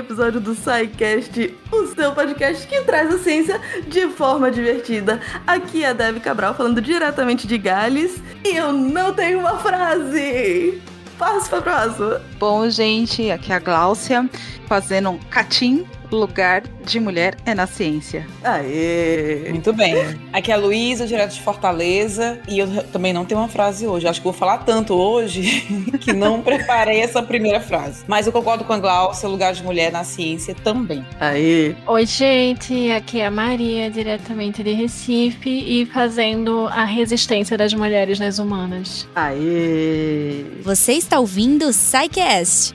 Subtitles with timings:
[0.00, 5.20] episódio do SciCast, o seu podcast que traz a ciência de forma divertida.
[5.46, 10.80] Aqui é a Dev Cabral falando diretamente de Gales e eu não tenho uma frase.
[11.18, 12.22] Passo pra próxima.
[12.38, 14.28] Bom, gente, aqui é a Gláucia
[14.66, 18.26] fazendo um catim lugar de mulher é na ciência.
[18.42, 19.46] Aê!
[19.50, 19.94] Muito bem.
[20.32, 24.06] Aqui é a Luísa, direto de Fortaleza, e eu também não tenho uma frase hoje.
[24.06, 25.66] Acho que vou falar tanto hoje
[26.00, 28.04] que não preparei essa primeira frase.
[28.06, 31.04] Mas eu concordo com a Glaucia, lugar de mulher na ciência também.
[31.20, 31.74] Aê!
[31.86, 38.18] Oi, gente, aqui é a Maria, diretamente de Recife, e fazendo a resistência das mulheres
[38.18, 39.08] nas humanas.
[39.14, 40.44] Aê!
[40.62, 42.74] Você está ouvindo o SciCast,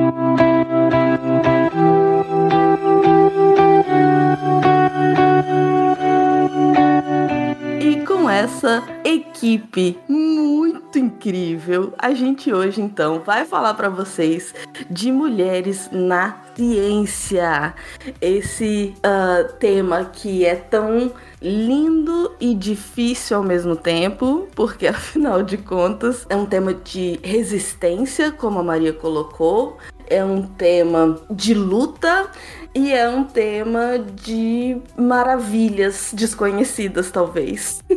[8.21, 14.53] Com essa equipe muito incrível, a gente hoje então vai falar para vocês
[14.91, 17.73] de mulheres na ciência.
[18.21, 21.11] Esse uh, tema que é tão
[21.41, 28.31] lindo e difícil ao mesmo tempo, porque afinal de contas é um tema de resistência,
[28.31, 32.29] como a Maria colocou, é um tema de luta
[32.73, 37.81] e é um tema de maravilhas desconhecidas, talvez.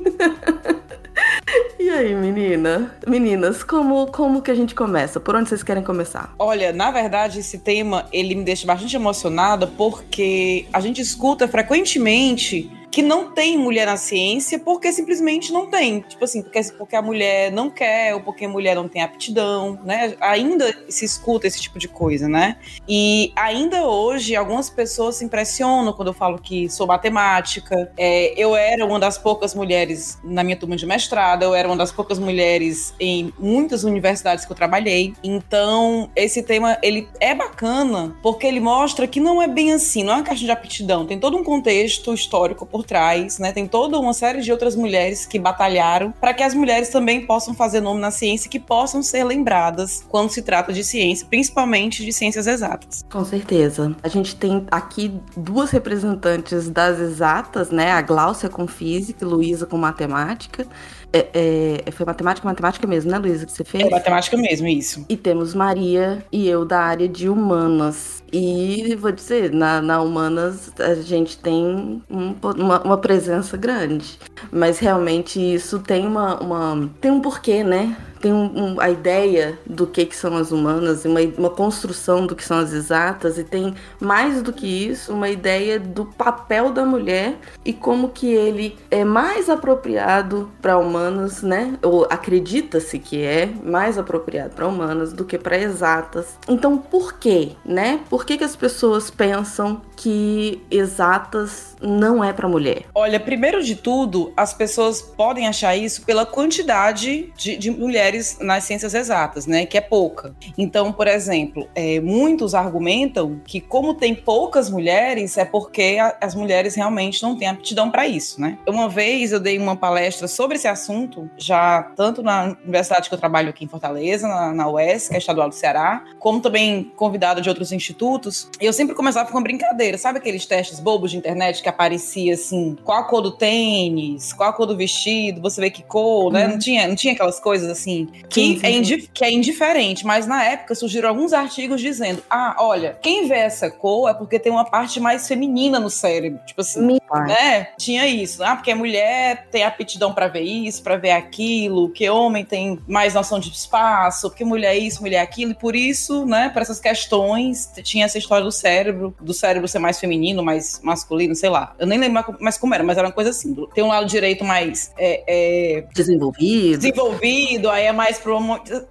[1.78, 2.96] E aí, menina?
[3.06, 5.20] Meninas, como, como que a gente começa?
[5.20, 6.34] Por onde vocês querem começar?
[6.38, 12.70] Olha, na verdade, esse tema ele me deixa bastante emocionada porque a gente escuta frequentemente
[12.94, 15.98] que não tem mulher na ciência porque simplesmente não tem.
[16.02, 19.80] Tipo assim, porque, porque a mulher não quer ou porque a mulher não tem aptidão,
[19.84, 20.14] né?
[20.20, 22.56] Ainda se escuta esse tipo de coisa, né?
[22.88, 27.90] E ainda hoje, algumas pessoas se impressionam quando eu falo que sou matemática.
[27.96, 31.76] É, eu era uma das poucas mulheres na minha turma de mestrado, eu era uma
[31.76, 35.14] das poucas mulheres em muitas universidades que eu trabalhei.
[35.20, 40.12] Então, esse tema, ele é bacana porque ele mostra que não é bem assim, não
[40.12, 43.52] é uma questão de aptidão, tem todo um contexto histórico por trás, né?
[43.52, 47.54] Tem toda uma série de outras mulheres que batalharam para que as mulheres também possam
[47.54, 52.12] fazer nome na ciência, que possam ser lembradas quando se trata de ciência, principalmente de
[52.12, 53.04] ciências exatas.
[53.10, 53.94] Com certeza.
[54.02, 57.92] A gente tem aqui duas representantes das exatas, né?
[57.92, 60.66] A Gláucia com física e Luísa com matemática.
[61.12, 63.86] É, é, foi matemática, matemática mesmo, né, Luísa, que você fez?
[63.86, 65.06] É matemática mesmo, isso.
[65.08, 68.23] E temos Maria e eu da área de humanas.
[68.36, 71.64] E vou dizer, na, na humanas a gente tem
[72.10, 74.18] um, uma, uma, presença grande.
[74.50, 77.96] Mas realmente isso tem uma, uma tem um porquê, né?
[78.24, 82.34] Tem um, um, a ideia do que, que são as humanas, uma, uma construção do
[82.34, 86.86] que são as exatas, e tem mais do que isso, uma ideia do papel da
[86.86, 91.78] mulher e como que ele é mais apropriado para humanas, né?
[91.82, 96.38] Ou acredita-se que é mais apropriado para humanas do que para exatas.
[96.48, 98.00] Então, por quê, né?
[98.08, 102.84] Por que, que as pessoas pensam que exatas não é para mulher?
[102.94, 108.64] Olha, primeiro de tudo, as pessoas podem achar isso pela quantidade de, de mulheres nas
[108.64, 109.66] ciências exatas, né?
[109.66, 110.34] Que é pouca.
[110.56, 116.34] Então, por exemplo, é, muitos argumentam que como tem poucas mulheres é porque a, as
[116.34, 118.58] mulheres realmente não têm aptidão para isso, né?
[118.66, 123.18] Uma vez eu dei uma palestra sobre esse assunto, já tanto na universidade que eu
[123.18, 127.40] trabalho aqui em Fortaleza, na, na UES, que é estadual do Ceará, como também convidada
[127.40, 128.48] de outros institutos.
[128.60, 132.34] E eu sempre começava com uma brincadeira, sabe aqueles testes bobos de internet que aparecia
[132.34, 136.32] assim, qual a cor do tênis, qual a cor do vestido, você vê que cor,
[136.32, 136.44] né?
[136.44, 136.52] Uhum.
[136.52, 140.74] Não tinha, não tinha aquelas coisas assim que, é que é indiferente, mas na época
[140.74, 145.00] surgiram alguns artigos dizendo: ah, olha, quem vê essa cor é porque tem uma parte
[145.00, 146.40] mais feminina no cérebro.
[146.46, 147.68] Tipo assim, né?
[147.78, 148.42] Tinha isso.
[148.42, 152.78] Ah, porque a mulher tem aptidão para ver isso, para ver aquilo, que homem tem
[152.86, 156.48] mais noção de espaço, porque mulher é isso, mulher é aquilo, e por isso, né,
[156.48, 161.34] para essas questões, tinha essa história do cérebro, do cérebro ser mais feminino, mais masculino,
[161.34, 161.63] sei lá.
[161.78, 163.54] Eu nem lembro mais como era, mas era uma coisa assim.
[163.74, 166.78] Tem um lado direito mais é, é, desenvolvido.
[166.78, 168.34] Desenvolvido, aí é mais pro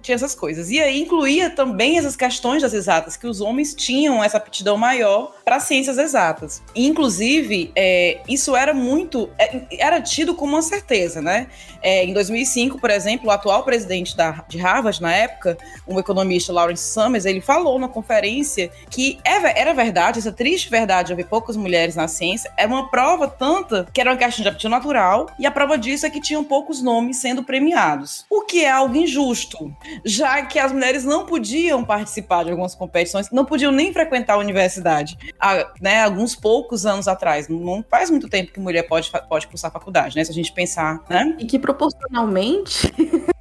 [0.02, 0.70] tinha essas coisas.
[0.70, 5.34] E aí incluía também essas questões das exatas, que os homens tinham essa aptidão maior
[5.44, 6.62] para ciências exatas.
[6.74, 9.30] E, inclusive, é, isso era muito.
[9.38, 11.46] É, era tido como uma certeza, né?
[11.82, 16.52] É, em 2005, por exemplo, o atual presidente da, de Harvard, na época, um economista,
[16.52, 21.26] Lawrence Summers, ele falou na conferência que é era verdade, essa triste verdade de haver
[21.26, 25.26] poucas mulheres na ciência, era uma prova tanta que era uma questão de aptidão natural,
[25.38, 28.24] e a prova disso é que tinham poucos nomes sendo premiados.
[28.30, 29.74] O que é algo injusto,
[30.04, 34.38] já que as mulheres não podiam participar de algumas competições, não podiam nem frequentar a
[34.38, 37.48] universidade, há, né, alguns poucos anos atrás.
[37.48, 40.24] Não faz muito tempo que mulher pode, pode cursar faculdade, né?
[40.24, 41.36] Se a gente pensar, né?
[41.38, 42.92] E que proporcionalmente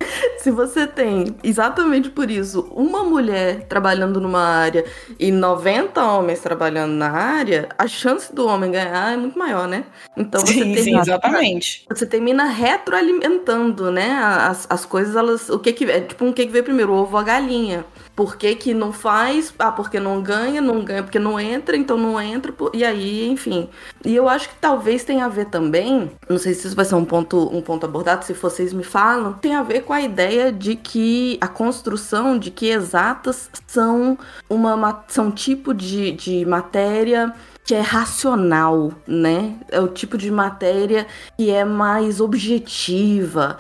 [0.44, 4.83] se você tem, exatamente por isso, uma mulher trabalhando numa área
[5.18, 9.85] e 90 homens trabalhando na área, a chance do homem ganhar é muito maior, né?
[10.15, 11.85] Então você sim, termina, sim, exatamente.
[11.89, 14.11] Você termina retroalimentando, né?
[14.11, 15.50] As, as coisas, elas.
[15.50, 15.85] O que que.
[15.85, 17.85] É tipo um que, que veio primeiro, o ovo ou a galinha.
[18.15, 19.51] Por que, que não faz?
[19.57, 23.67] Ah, porque não ganha, não ganha porque não entra, então não entra, e aí, enfim.
[24.05, 26.94] E eu acho que talvez tenha a ver também, não sei se isso vai ser
[26.94, 30.51] um ponto, um ponto abordado, se vocês me falam, tem a ver com a ideia
[30.51, 34.17] de que a construção de que exatas são
[34.47, 37.33] uma são tipo de, de matéria
[37.65, 39.57] que é racional, né?
[39.69, 41.07] É o tipo de matéria
[41.38, 43.57] que é mais objetiva.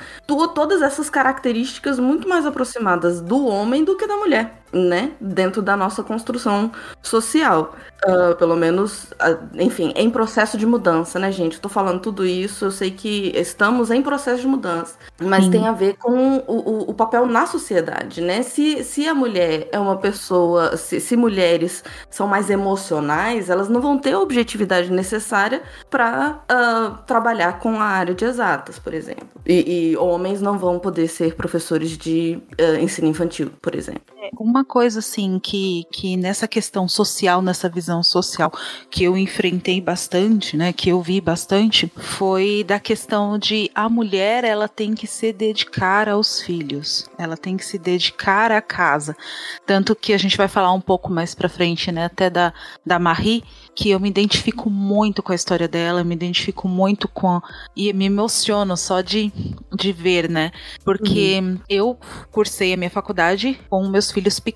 [0.49, 5.77] todas essas características muito mais aproximadas do homem do que da mulher né, dentro da
[5.77, 6.71] nossa construção
[7.01, 7.75] social.
[8.05, 11.53] Uh, pelo menos, uh, enfim, em processo de mudança, né, gente?
[11.53, 15.51] Estou falando tudo isso, eu sei que estamos em processo de mudança, mas Sim.
[15.51, 18.43] tem a ver com o, o, o, papel na sociedade, né?
[18.43, 23.79] Se, se a mulher é uma pessoa, se, se mulheres são mais emocionais, elas não
[23.79, 28.93] vão ter a objetividade necessária para uh, ah, trabalhar com a área de exatas, por
[28.93, 29.29] exemplo.
[29.45, 32.41] E, e homens não vão poder ser professores de
[32.81, 34.13] ensino infantil, por exemplo.
[34.21, 38.51] É, uma coisa assim que, que nessa questão social, nessa visão social
[38.89, 44.43] que eu enfrentei bastante, né, que eu vi bastante, foi da questão de a mulher
[44.43, 49.15] ela tem que se dedicar aos filhos, ela tem que se dedicar à casa,
[49.65, 52.53] tanto que a gente vai falar um pouco mais para frente, né, até da
[52.85, 53.43] da Marie,
[53.75, 57.41] que eu me identifico muito com a história dela, me identifico muito com
[57.75, 59.31] e me emociono só de
[59.73, 60.51] de ver, né,
[60.83, 61.59] porque uhum.
[61.69, 61.97] eu
[62.31, 64.52] cursei a minha faculdade com meus filhos pequenos,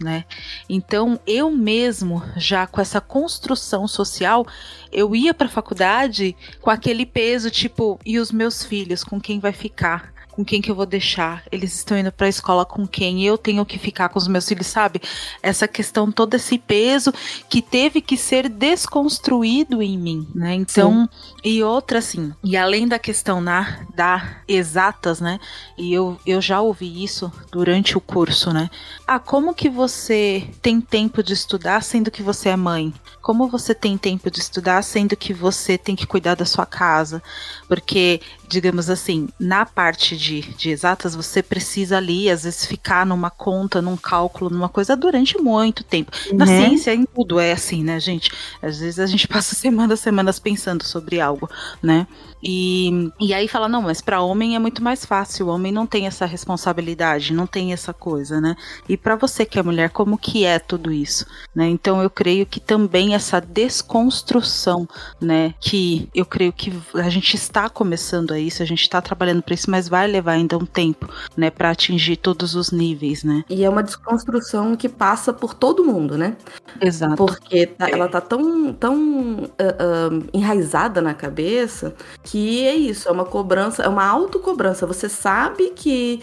[0.00, 0.24] né?
[0.68, 4.46] Então eu mesmo já com essa construção social,
[4.90, 9.38] eu ia para a faculdade com aquele peso tipo e os meus filhos, com quem
[9.38, 10.17] vai ficar?
[10.38, 11.42] Com quem que eu vou deixar?
[11.50, 13.24] Eles estão indo para a escola com quem?
[13.24, 15.02] Eu tenho que ficar com os meus filhos, sabe?
[15.42, 17.12] Essa questão, todo esse peso
[17.48, 20.54] que teve que ser desconstruído em mim, né?
[20.54, 21.34] Então, Sim.
[21.42, 25.40] e outra assim, e além da questão na, da exatas, né?
[25.76, 28.70] E eu, eu já ouvi isso durante o curso, né?
[29.08, 32.94] Ah, como que você tem tempo de estudar sendo que você é mãe?
[33.20, 37.20] Como você tem tempo de estudar sendo que você tem que cuidar da sua casa?
[37.66, 43.30] Porque digamos assim, na parte de, de exatas, você precisa ali, às vezes, ficar numa
[43.30, 46.12] conta, num cálculo, numa coisa durante muito tempo.
[46.32, 46.58] Na uhum.
[46.58, 48.30] ciência, em tudo é assim, né, gente?
[48.62, 51.48] Às vezes a gente passa semanas, semanas pensando sobre algo,
[51.82, 52.06] né?
[52.42, 55.86] E, e aí fala, não, mas para homem é muito mais fácil, o homem não
[55.86, 58.56] tem essa responsabilidade, não tem essa coisa, né?
[58.88, 61.68] E para você que é mulher, como que é tudo isso, né?
[61.68, 64.88] Então eu creio que também essa desconstrução,
[65.20, 69.42] né, que eu creio que a gente está começando a isso, a gente está trabalhando
[69.42, 73.44] para isso, mas vai levar ainda um tempo, né, para atingir todos os níveis, né?
[73.48, 76.36] E é uma desconstrução que passa por todo mundo, né?
[76.80, 77.16] Exato.
[77.16, 78.98] Porque tá, ela tá tão, tão
[79.34, 81.94] uh, uh, enraizada na cabeça
[82.30, 84.86] que é isso, é uma cobrança, é uma autocobrança.
[84.86, 86.20] Você sabe que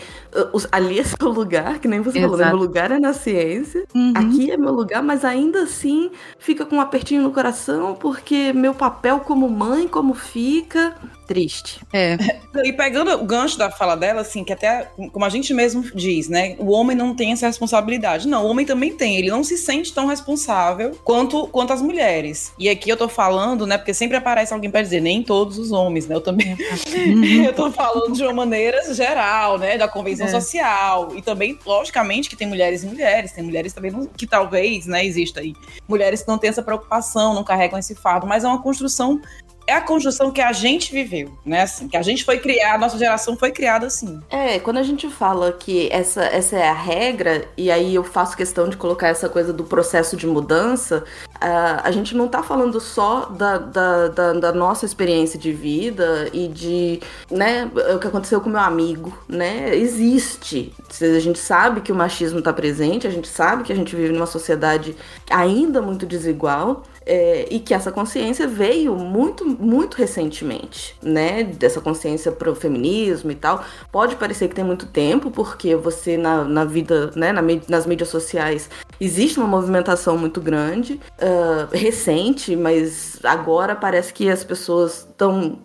[0.72, 2.34] ali é seu lugar, que nem você Exato.
[2.34, 2.52] falou, né?
[2.52, 4.14] meu lugar é na ciência, uhum.
[4.16, 8.74] aqui é meu lugar, mas ainda assim fica com um apertinho no coração, porque meu
[8.74, 11.82] papel como mãe, como fica, triste.
[11.92, 12.18] É.
[12.63, 16.30] E pegando o gancho da fala dela, assim, que até, como a gente mesmo diz,
[16.30, 16.56] né?
[16.58, 18.30] O homem não tem essa responsabilidade.
[18.30, 19.18] Não, o homem também tem.
[19.18, 22.54] Ele não se sente tão responsável quanto, quanto as mulheres.
[22.58, 23.77] E aqui eu tô falando, né?
[23.77, 26.15] Porque sempre aparece alguém para dizer, nem todos os homens, né?
[26.15, 26.56] Eu também.
[27.46, 29.77] eu tô falando de uma maneira geral, né?
[29.77, 30.29] Da convenção é.
[30.29, 31.15] social.
[31.15, 33.32] E também, logicamente, que tem mulheres e mulheres.
[33.32, 35.53] Tem mulheres também que talvez, né, exista aí.
[35.88, 39.22] Mulheres que não têm essa preocupação, não carregam esse fardo, mas é uma construção
[39.67, 41.63] é a construção que a gente viveu, né?
[41.63, 44.19] Assim, que a gente foi criar, a nossa geração foi criada assim.
[44.29, 48.38] É, quando a gente fala que essa, essa é a regra, e aí eu faço
[48.38, 51.03] questão de colocar essa coisa do processo de mudança,
[51.36, 56.29] uh, a gente não tá falando só da, da, da, da, nossa experiência de vida
[56.31, 59.75] e de, né, o que aconteceu com meu amigo, né?
[59.75, 60.74] Existe.
[61.01, 64.13] A gente sabe que o machismo tá presente, a gente sabe que a gente vive
[64.13, 64.95] numa sociedade
[65.29, 66.84] ainda muito desigual.
[67.05, 71.43] É, e que essa consciência veio muito, muito recentemente, né?
[71.43, 73.63] Dessa consciência pro feminismo e tal.
[73.91, 78.09] Pode parecer que tem muito tempo, porque você na, na vida, né, na, nas mídias
[78.09, 78.69] sociais,
[79.00, 85.59] existe uma movimentação muito grande, uh, recente, mas agora parece que as pessoas estão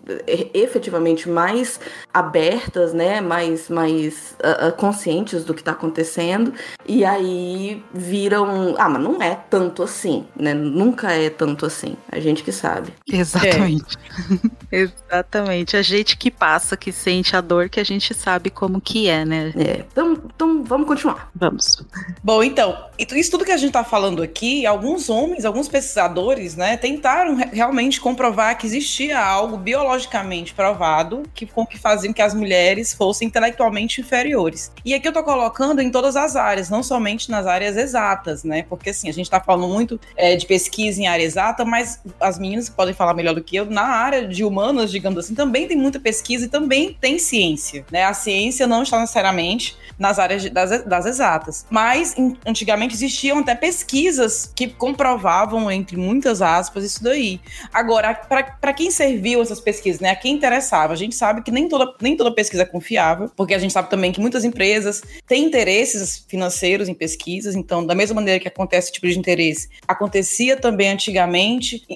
[0.53, 1.79] efetivamente mais
[2.13, 3.19] abertas, né?
[3.19, 6.53] Mais, mais uh, conscientes do que está acontecendo.
[6.87, 8.75] E aí viram.
[8.77, 10.53] Ah, mas não é tanto assim, né?
[10.53, 11.95] Nunca é tanto assim.
[12.11, 12.93] A gente que sabe.
[13.11, 13.97] Exatamente.
[14.71, 14.81] É.
[14.81, 15.75] Exatamente.
[15.75, 19.25] A gente que passa, que sente a dor, que a gente sabe como que é,
[19.25, 19.53] né?
[19.57, 19.85] É.
[19.91, 21.29] Então, então vamos continuar.
[21.35, 21.83] Vamos.
[22.23, 26.77] Bom, então, isso tudo que a gente está falando aqui, alguns homens, alguns pesquisadores, né,
[26.77, 32.93] tentaram realmente comprovar que existia algo biologicamente provado que, com que faziam que as mulheres
[32.93, 34.71] fossem intelectualmente inferiores.
[34.85, 38.63] E aqui eu estou colocando em todas as áreas, não somente nas áreas exatas, né?
[38.63, 42.39] Porque assim, a gente está falando muito é, de pesquisa em área exata, mas as
[42.39, 45.77] meninas podem falar melhor do que eu, na área de humanas, digamos assim, também tem
[45.77, 48.03] muita pesquisa e também tem ciência, né?
[48.03, 51.65] A ciência não está necessariamente nas áreas de, das, das exatas.
[51.69, 57.39] Mas in, antigamente existiam até pesquisas que comprovavam, entre muitas aspas, isso daí.
[57.73, 60.09] Agora, para quem serviu essas pesquisas, né?
[60.09, 60.93] A quem interessava?
[60.93, 63.89] A gente sabe que nem toda, nem toda pesquisa é confiável, porque a gente sabe
[63.89, 68.87] também que muitas empresas têm interesses financeiros em pesquisas, então, da mesma maneira que acontece
[68.87, 71.10] esse tipo de interesse, acontecia também antigamente,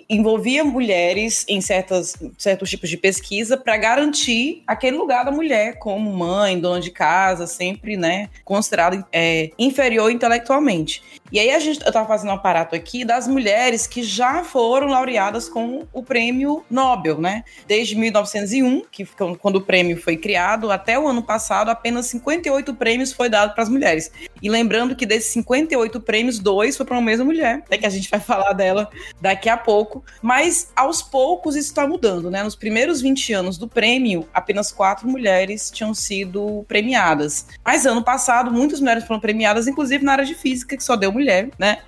[0.09, 6.11] envolvia mulheres em certas, certos tipos de pesquisa para garantir aquele lugar da mulher como
[6.11, 11.03] mãe, dona de casa, sempre né, considerado é, inferior intelectualmente.
[11.31, 14.87] E aí a gente, eu estava fazendo um aparato aqui das mulheres que já foram
[14.87, 17.43] laureadas com o prêmio Nobel, né?
[17.67, 19.05] Desde 1901, que
[19.39, 23.63] quando o prêmio foi criado, até o ano passado, apenas 58 prêmios foi dado para
[23.63, 24.11] as mulheres.
[24.41, 27.89] E lembrando que desses 58 prêmios, dois foi para uma mesma mulher, é que a
[27.89, 30.03] gente vai falar dela daqui a pouco.
[30.21, 32.43] Mas aos poucos isso está mudando, né?
[32.43, 37.47] Nos primeiros 20 anos do prêmio, apenas quatro mulheres tinham sido premiadas.
[37.63, 41.11] Mas ano passado, muitas mulheres foram premiadas, inclusive na área de física, que só deu
[41.11, 41.79] mulher, né?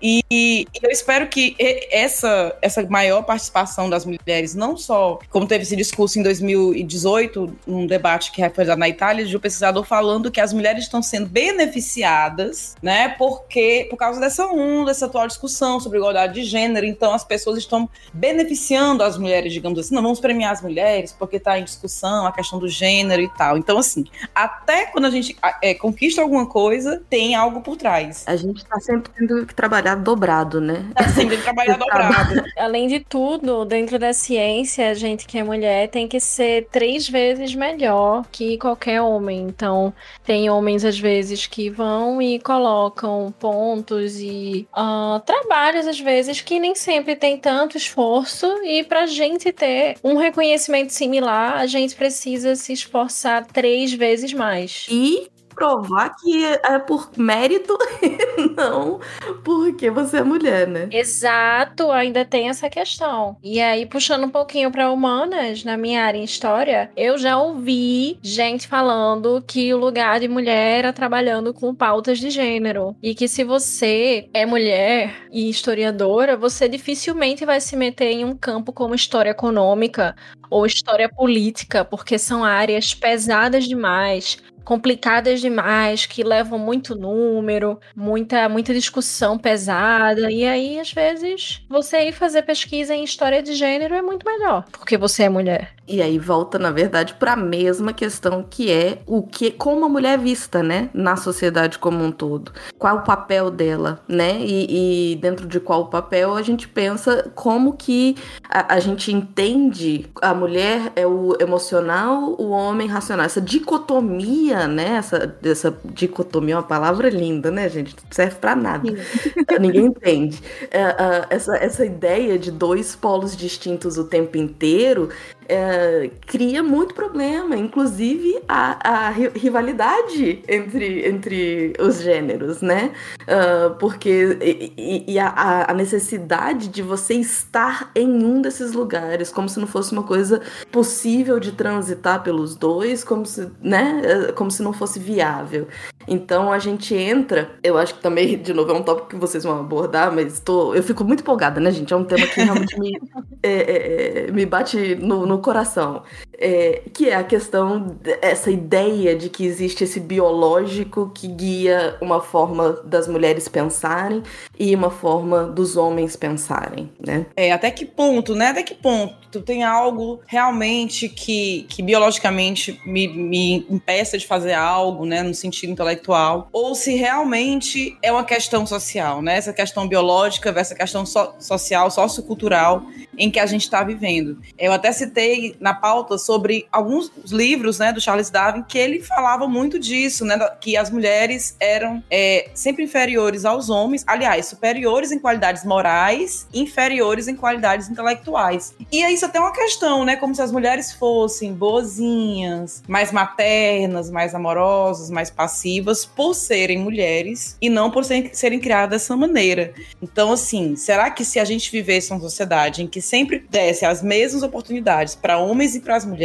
[0.00, 1.56] E, e, eu espero que
[1.90, 7.86] essa, essa maior participação das mulheres, não só como teve esse discurso em 2018, num
[7.86, 12.74] debate que foi na Itália, de um pesquisador falando que as mulheres estão sendo beneficiadas,
[12.82, 13.08] né?
[13.10, 17.58] Porque por causa dessa onda, dessa atual discussão sobre igualdade de gênero, então as pessoas
[17.58, 22.26] estão beneficiando as mulheres, digamos assim, não vamos premiar as mulheres porque está em discussão
[22.26, 23.56] a questão do gênero e tal.
[23.56, 28.24] Então, assim, até quando a gente é, conquista alguma coisa, tem algo por trás.
[28.26, 30.86] A gente tá sempre tendo que trabalhar dobrado, né?
[30.94, 32.44] Tá sempre que trabalhar dobrado.
[32.56, 37.08] Além de tudo, dentro da ciência, a gente que é mulher tem que ser três
[37.08, 39.42] vezes melhor que qualquer homem.
[39.42, 39.92] Então,
[40.24, 46.58] tem homens às vezes que vão e colocam pontos e uh, trabalhos às vezes que
[46.58, 52.54] nem sempre tem tanto esforço e pra gente ter um reconhecimento similar, a gente precisa
[52.54, 54.86] se esforçar três vezes mais.
[54.90, 57.76] E provar que é por mérito
[58.56, 59.00] não
[59.42, 60.88] porque você é mulher, né?
[60.92, 63.36] Exato, ainda tem essa questão.
[63.42, 68.18] E aí, puxando um pouquinho para humanas, na minha área em história, eu já ouvi
[68.22, 72.96] gente falando que o lugar de mulher era trabalhando com pautas de gênero.
[73.02, 78.36] E que se você é mulher e historiadora, você dificilmente vai se meter em um
[78.36, 80.14] campo como história econômica
[80.50, 84.38] ou história política, porque são áreas pesadas demais
[84.68, 90.30] complicadas demais, que levam muito número, muita, muita discussão pesada.
[90.30, 94.66] E aí, às vezes, você ir fazer pesquisa em história de gênero é muito melhor,
[94.70, 95.78] porque você é mulher.
[95.88, 99.88] E aí volta, na verdade, para a mesma questão que é o que como a
[99.88, 102.52] mulher é vista, né, na sociedade como um todo.
[102.78, 104.38] Qual o papel dela, né?
[104.40, 110.04] E, e dentro de qual papel a gente pensa como que a, a, gente entende
[110.20, 113.24] a mulher é o emocional, o homem racional.
[113.24, 114.96] Essa dicotomia, né?
[114.96, 117.94] Essa, essa dicotomia é uma palavra linda, né, gente?
[117.94, 118.90] Não serve para nada.
[119.60, 120.42] Ninguém entende.
[120.70, 125.10] É, essa, essa ideia de dois polos distintos o tempo inteiro
[125.48, 132.92] é, cria muito problema, inclusive a, a rivalidade entre, entre os gêneros, né?
[133.22, 134.38] Uh, porque
[134.76, 139.66] e, e a, a, necessidade de você estar em um desses lugares, como se não
[139.66, 144.02] fosse uma coisa possível de transitar pelos dois, como se, né?
[144.04, 145.66] É, como se não fosse viável.
[146.08, 149.44] Então a gente entra, eu acho que também, de novo, é um tópico que vocês
[149.44, 151.92] vão abordar, mas tô, eu fico muito empolgada, né, gente?
[151.92, 152.98] É um tema que realmente me,
[153.42, 156.02] é, é, é, me bate no, no coração.
[156.38, 162.20] É, que é a questão, essa ideia de que existe esse biológico que guia uma
[162.20, 164.22] forma das mulheres pensarem
[164.58, 167.26] e uma forma dos homens pensarem, né?
[167.36, 168.48] É, até que ponto, né?
[168.48, 175.04] Até que ponto tem algo realmente que, que biologicamente me, me impeça de fazer algo,
[175.04, 179.36] né, no sentido intelectual, ou se realmente é uma questão social, né?
[179.36, 182.84] Essa questão biológica versus questão so social, sociocultural
[183.18, 184.38] em que a gente está vivendo.
[184.56, 189.48] Eu até citei na pauta sobre alguns livros, né, do Charles Darwin, que ele falava
[189.48, 195.18] muito disso, né, que as mulheres eram é, sempre inferiores aos homens, aliás, superiores em
[195.18, 198.74] qualidades morais, inferiores em qualidades intelectuais.
[198.92, 204.10] E isso até é uma questão, né, como se as mulheres fossem boazinhas, mais maternas,
[204.10, 209.72] mais amorosas, mais passivas, por serem mulheres e não por serem, serem criadas dessa maneira.
[210.02, 214.02] Então, assim, será que se a gente vivesse uma sociedade em que sempre desse as
[214.02, 216.17] mesmas oportunidades para homens e para as mulheres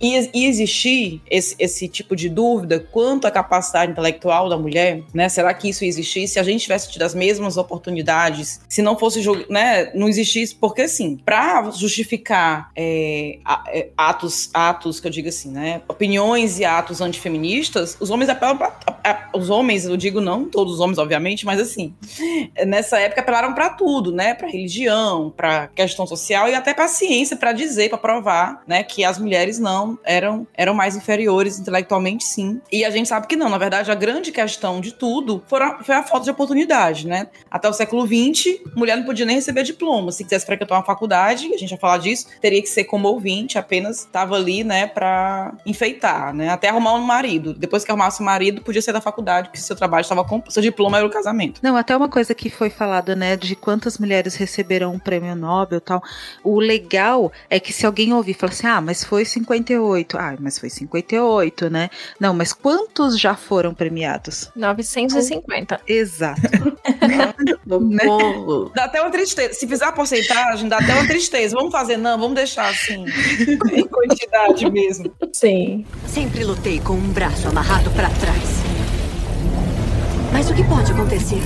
[0.00, 5.28] e, e existir esse, esse, tipo de dúvida quanto à capacidade intelectual da mulher, né?
[5.28, 6.34] Será que isso existisse?
[6.34, 10.82] Se a gente tivesse tido as mesmas oportunidades, se não fosse, né, não existisse, porque
[10.82, 17.00] assim, para justificar é, é, atos, atos que eu digo assim, né, opiniões e atos
[17.00, 18.58] antifeministas, os homens apelam
[19.34, 21.94] os homens, eu digo não todos os homens, obviamente, mas assim,
[22.66, 27.36] nessa época apelaram para tudo, né, para religião, para questão social e até para ciência
[27.36, 32.60] para dizer, para provar, né, que as mulheres não eram eram mais inferiores intelectualmente, sim.
[32.72, 33.50] E a gente sabe que não.
[33.50, 37.28] Na verdade, a grande questão de tudo foi a, falta de oportunidade, né?
[37.50, 40.10] Até o século XX, mulher não podia nem receber diploma.
[40.10, 43.58] Se quisesse frequentar uma faculdade, a gente vai falar disso, teria que ser como ouvinte,
[43.58, 46.48] apenas estava ali, né, para enfeitar, né?
[46.48, 47.52] Até arrumar um marido.
[47.52, 50.62] Depois que arrumasse um marido, podia ser da faculdade, porque seu trabalho estava com seu
[50.62, 51.60] diploma era o casamento.
[51.62, 55.80] Não, até uma coisa que foi falada, né, de quantas mulheres receberam um prêmio Nobel,
[55.80, 56.02] tal.
[56.42, 60.18] O legal é que se alguém ouvir e falar assim, ah, mas foi 58.
[60.18, 61.90] Ah, mas foi 58, né?
[62.18, 64.50] Não, mas quantos já foram premiados?
[64.54, 65.80] 950.
[65.86, 66.40] Exato.
[67.06, 67.32] né?
[68.74, 69.54] Dá até uma tristeza.
[69.54, 71.56] Se fizer a porcentagem, dá até uma tristeza.
[71.56, 73.04] Vamos fazer, não, vamos deixar assim.
[73.72, 75.12] em quantidade mesmo.
[75.32, 75.86] Sim.
[76.06, 78.62] Sempre lutei com um braço amarrado para trás.
[80.32, 81.40] Mas o que pode acontecer?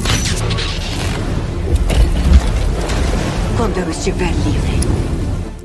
[3.62, 5.01] quando eu estiver livre.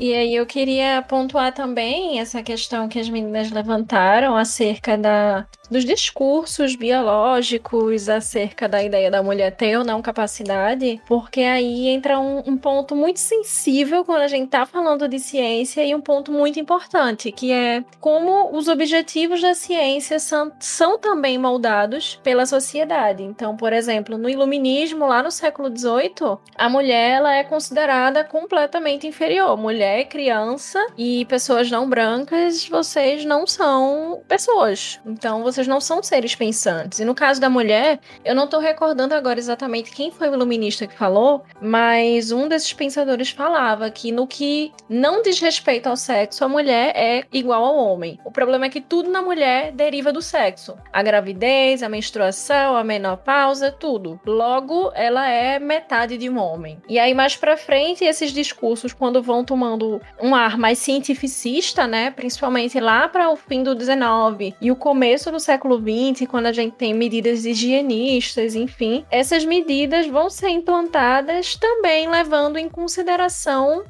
[0.00, 5.84] E aí eu queria pontuar também essa questão que as meninas levantaram acerca da, dos
[5.84, 12.42] discursos biológicos acerca da ideia da mulher ter ou não capacidade, porque aí entra um,
[12.46, 16.60] um ponto muito sensível quando a gente está falando de ciência e um ponto muito
[16.60, 23.22] importante, que é como os objetivos da ciência são, são também moldados pela sociedade.
[23.22, 29.06] Então, por exemplo, no iluminismo, lá no século XVIII, a mulher ela é considerada completamente
[29.06, 29.56] inferior.
[29.56, 35.00] Mulher mulher, criança e pessoas não brancas, vocês não são pessoas.
[35.06, 37.00] Então, vocês não são seres pensantes.
[37.00, 40.86] E no caso da mulher, eu não tô recordando agora exatamente quem foi o iluminista
[40.86, 46.44] que falou, mas um desses pensadores falava que no que não diz respeito ao sexo,
[46.44, 48.18] a mulher é igual ao homem.
[48.24, 50.76] O problema é que tudo na mulher deriva do sexo.
[50.92, 54.20] A gravidez, a menstruação, a menopausa, tudo.
[54.24, 56.80] Logo, ela é metade de um homem.
[56.88, 61.86] E aí mais para frente, esses discursos quando vão tomando tomando um ar mais cientificista,
[61.86, 62.10] né?
[62.10, 66.52] Principalmente lá para o fim do 19 e o começo do século 20, quando a
[66.52, 73.82] gente tem medidas higienistas, enfim, essas medidas vão ser implantadas também levando em consideração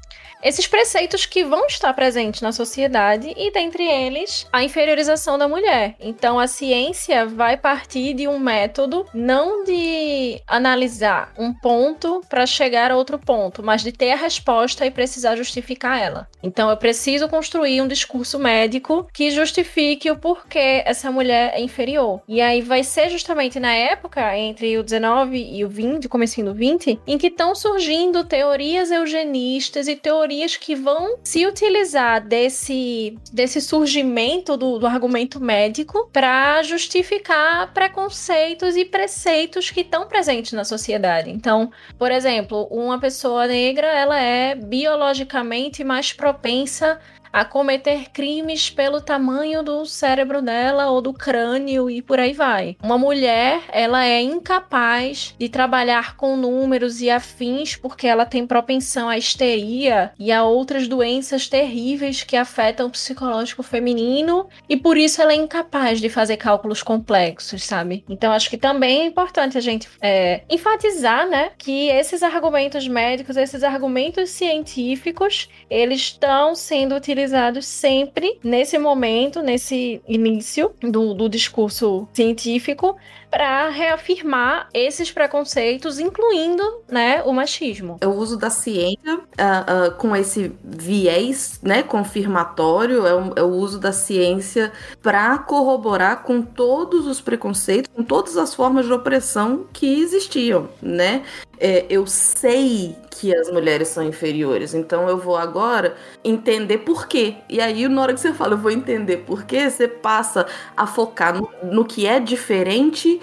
[0.42, 5.96] esses preceitos que vão estar presentes na sociedade e dentre eles a inferiorização da mulher.
[6.00, 12.90] Então a ciência vai partir de um método não de analisar um ponto para chegar
[12.90, 16.28] a outro ponto, mas de ter a resposta e precisar justificar ela.
[16.42, 22.20] Então eu preciso construir um discurso médico que justifique o porquê essa mulher é inferior.
[22.28, 26.54] E aí vai ser justamente na época entre o 19 e o 20, comecinho do
[26.54, 33.18] 20, em que estão surgindo teorias eugenistas e teorias teorias que vão se utilizar desse,
[33.32, 40.64] desse surgimento do, do argumento médico para justificar preconceitos e preceitos que estão presentes na
[40.64, 41.30] sociedade.
[41.30, 47.00] Então, por exemplo, uma pessoa negra ela é biologicamente mais propensa
[47.32, 52.76] a cometer crimes pelo tamanho do cérebro dela ou do crânio e por aí vai.
[52.82, 59.08] Uma mulher, ela é incapaz de trabalhar com números e afins porque ela tem propensão
[59.08, 65.22] à histeria e a outras doenças terríveis que afetam o psicológico feminino e por isso
[65.22, 68.04] ela é incapaz de fazer cálculos complexos, sabe?
[68.08, 73.36] Então acho que também é importante a gente é, enfatizar, né, que esses argumentos médicos,
[73.36, 81.28] esses argumentos científicos, eles estão sendo utilizados utilizados sempre nesse momento, nesse início do, do
[81.28, 82.96] discurso científico,
[83.30, 87.98] para reafirmar esses preconceitos, incluindo né, o machismo.
[88.00, 93.42] É o uso da ciência uh, uh, com esse viés né, confirmatório, é o, é
[93.42, 98.92] o uso da ciência para corroborar com todos os preconceitos, com todas as formas de
[98.92, 101.22] opressão que existiam, né?
[101.60, 107.34] É, eu sei que as mulheres são inferiores, então eu vou agora entender por quê.
[107.48, 110.86] E aí, na hora que você fala, eu vou entender por quê, você passa a
[110.86, 113.17] focar no, no que é diferente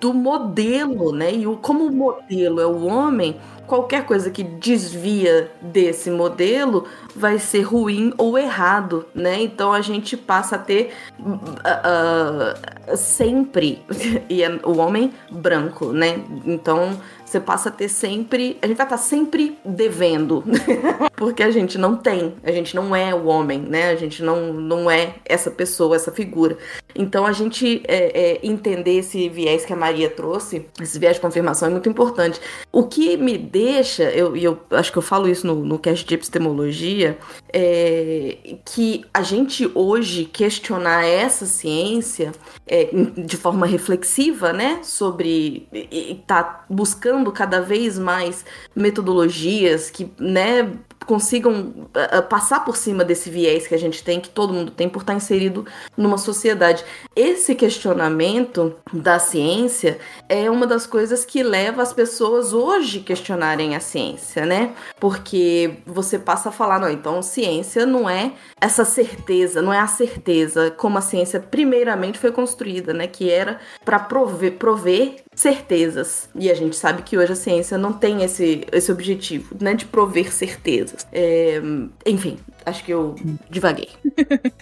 [0.00, 1.34] do modelo, né?
[1.34, 3.36] E o, como o modelo é o homem,
[3.70, 9.40] qualquer coisa que desvia desse modelo vai ser ruim ou errado, né?
[9.40, 13.80] Então a gente passa a ter uh, sempre
[14.28, 16.20] e é o homem branco, né?
[16.44, 16.98] Então
[17.30, 18.58] você passa a ter sempre.
[18.60, 20.42] A gente vai estar sempre devendo.
[21.14, 22.34] Porque a gente não tem.
[22.42, 23.90] A gente não é o homem, né?
[23.90, 26.58] A gente não, não é essa pessoa, essa figura.
[26.92, 31.20] Então a gente é, é, entender esse viés que a Maria trouxe, esse viés de
[31.20, 32.40] confirmação, é muito importante.
[32.72, 36.14] O que me deixa, eu, eu acho que eu falo isso no, no cast de
[36.14, 37.18] epistemologia,
[37.52, 42.32] é que a gente hoje questionar essa ciência
[42.66, 42.88] é,
[43.26, 44.80] de forma reflexiva, né?
[44.82, 45.68] Sobre.
[45.72, 48.44] estar tá buscando cada vez mais
[48.74, 50.72] metodologias que, né,
[51.06, 54.88] consigam uh, passar por cima desse viés que a gente tem, que todo mundo tem
[54.88, 56.84] por estar inserido numa sociedade.
[57.16, 63.80] Esse questionamento da ciência é uma das coisas que leva as pessoas hoje questionarem a
[63.80, 64.72] ciência, né?
[64.98, 69.86] Porque você passa a falar, não, então ciência não é essa certeza, não é a
[69.86, 73.06] certeza como a ciência primeiramente foi construída, né?
[73.06, 76.28] Que era para prover, prover certezas.
[76.34, 79.74] E a gente sabe que hoje a ciência não tem esse, esse objetivo, né?
[79.74, 81.06] De prover certezas.
[81.12, 81.60] É,
[82.06, 83.14] enfim, acho que eu
[83.48, 83.88] divaguei.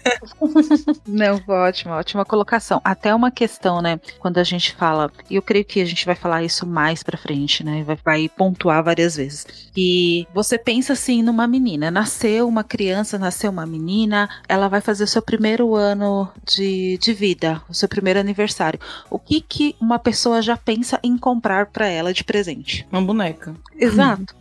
[1.06, 2.80] Não, ótima, ótima colocação.
[2.84, 4.00] Até uma questão, né?
[4.18, 7.18] Quando a gente fala, e eu creio que a gente vai falar isso mais pra
[7.18, 7.82] frente, né?
[7.84, 9.46] Vai, vai pontuar várias vezes.
[9.76, 15.04] E você pensa assim numa menina, nasceu uma criança, nasceu uma menina, ela vai fazer
[15.04, 18.80] o seu primeiro ano de, de vida, o seu primeiro aniversário.
[19.10, 22.86] O que que uma pessoa já pensa em comprar para ela de presente?
[22.90, 23.54] Uma boneca.
[23.76, 24.34] Exato.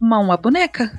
[0.00, 0.92] Uma, uma boneca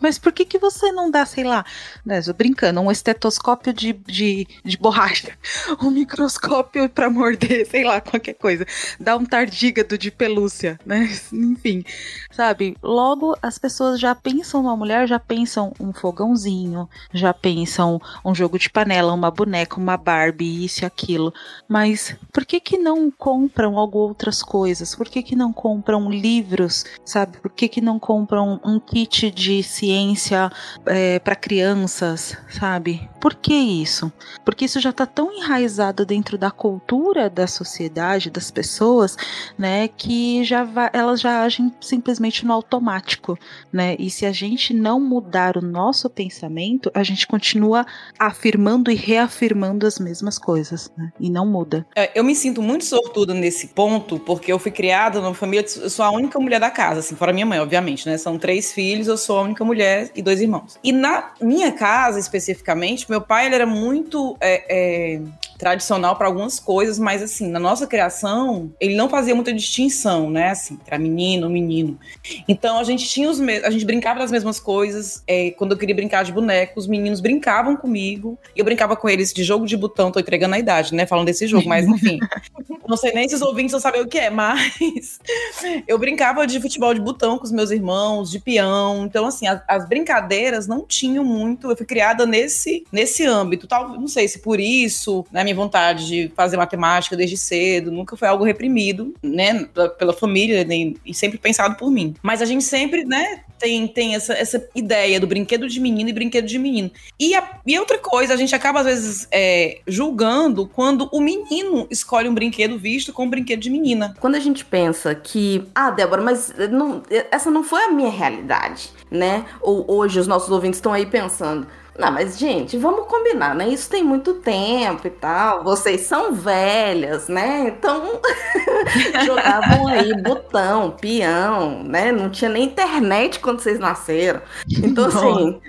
[0.00, 1.64] mas por que, que você não dá, sei lá,
[2.04, 5.36] né, brincando, um estetoscópio de, de, de borracha,
[5.82, 8.66] um microscópio para morder, sei lá, qualquer coisa.
[8.98, 11.08] Dá um tardígado de pelúcia, né?
[11.32, 11.84] Enfim,
[12.30, 12.76] sabe?
[12.82, 18.58] Logo as pessoas já pensam numa mulher, já pensam um fogãozinho, já pensam um jogo
[18.58, 21.32] de panela, uma boneca, uma Barbie, isso e aquilo.
[21.68, 24.94] Mas por que que não compram outras coisas?
[24.94, 27.38] Por que que não compram livros, sabe?
[27.38, 30.50] Por que que não compram um kit de ciência
[30.86, 33.08] é, para crianças, sabe?
[33.20, 34.12] Por que isso?
[34.44, 39.16] Porque isso já está tão enraizado dentro da cultura da sociedade, das pessoas,
[39.56, 43.38] né, que já vai, elas já agem simplesmente no automático,
[43.72, 43.96] né?
[43.98, 47.86] E se a gente não mudar o nosso pensamento, a gente continua
[48.18, 51.12] afirmando e reafirmando as mesmas coisas, né?
[51.18, 51.86] E não muda.
[51.94, 55.90] É, eu me sinto muito sortuda nesse ponto, porque eu fui criada numa família, eu
[55.90, 58.16] sou a única mulher da casa, assim, fora minha mãe, obviamente, né?
[58.18, 60.78] São três filhos, eu sou a única mulher e dois irmãos.
[60.82, 65.20] E na minha casa, especificamente, meu pai ele era muito é, é,
[65.58, 70.50] tradicional para algumas coisas, mas assim, na nossa criação, ele não fazia muita distinção, né?
[70.50, 71.98] Assim, para menino ou menino.
[72.46, 75.22] Então a gente tinha os mesmos, a gente brincava das mesmas coisas.
[75.26, 78.38] É, quando eu queria brincar de boneco, os meninos brincavam comigo.
[78.54, 81.06] E eu brincava com eles de jogo de botão, tô entregando a idade, né?
[81.06, 82.18] Falando desse jogo, mas enfim.
[82.88, 85.20] não sei nem se os ouvintes vão saber o que é, mas
[85.86, 89.04] eu brincava de futebol de botão com os meus irmãos, de peão.
[89.04, 91.70] Então, assim, as, as brincadeiras não tinham muito.
[91.70, 93.66] Eu fui criada nesse, nesse âmbito.
[93.66, 95.44] Tal, não sei se por isso, né?
[95.44, 99.64] Minha vontade de fazer matemática desde cedo nunca foi algo reprimido, né?
[99.98, 102.14] Pela família, nem, e sempre pensado por mim.
[102.22, 103.42] Mas a gente sempre, né?
[103.58, 106.90] Tem, tem essa, essa ideia do brinquedo de menino e brinquedo de menino.
[107.18, 111.86] E, a, e outra coisa, a gente acaba às vezes é, julgando quando o menino
[111.90, 114.14] escolhe um brinquedo visto como um brinquedo de menina.
[114.20, 118.90] Quando a gente pensa que, ah, Débora, mas não, essa não foi a minha realidade
[119.10, 119.44] né?
[119.60, 121.66] Ou hoje os nossos ouvintes estão aí pensando.
[121.98, 123.68] Não, mas gente, vamos combinar, né?
[123.68, 125.64] Isso tem muito tempo e tal.
[125.64, 127.74] Vocês são velhas, né?
[127.76, 128.20] Então
[129.26, 132.12] jogavam aí botão, peão, né?
[132.12, 134.40] Não tinha nem internet quando vocês nasceram.
[134.70, 135.60] Então assim,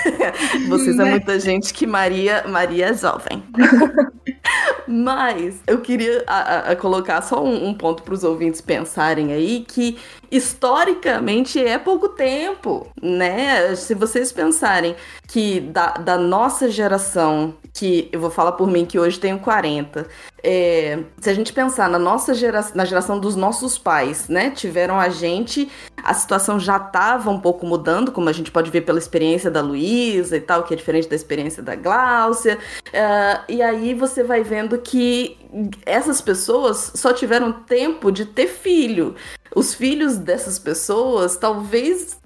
[0.68, 3.44] vocês é muita gente que Maria, Maria é jovem.
[4.88, 9.64] Mas eu queria a, a colocar só um, um ponto para os ouvintes pensarem aí
[9.66, 9.98] que
[10.30, 13.74] historicamente é pouco tempo, né?
[13.76, 14.94] Se vocês pensarem
[15.26, 20.06] que da, da nossa geração, que eu vou falar por mim que hoje tenho 40,
[20.42, 24.50] é, se a gente pensar na nossa geração, na geração dos nossos pais, né?
[24.50, 25.70] Tiveram a gente,
[26.02, 29.62] a situação já estava um pouco mudando, como a gente pode ver pela experiência da
[29.62, 32.58] Luísa e tal, que é diferente da experiência da Gláucia.
[32.88, 35.38] Uh, e aí você vai vendo que
[35.86, 39.14] essas pessoas só tiveram tempo de ter filho
[39.54, 42.18] os filhos dessas pessoas, talvez,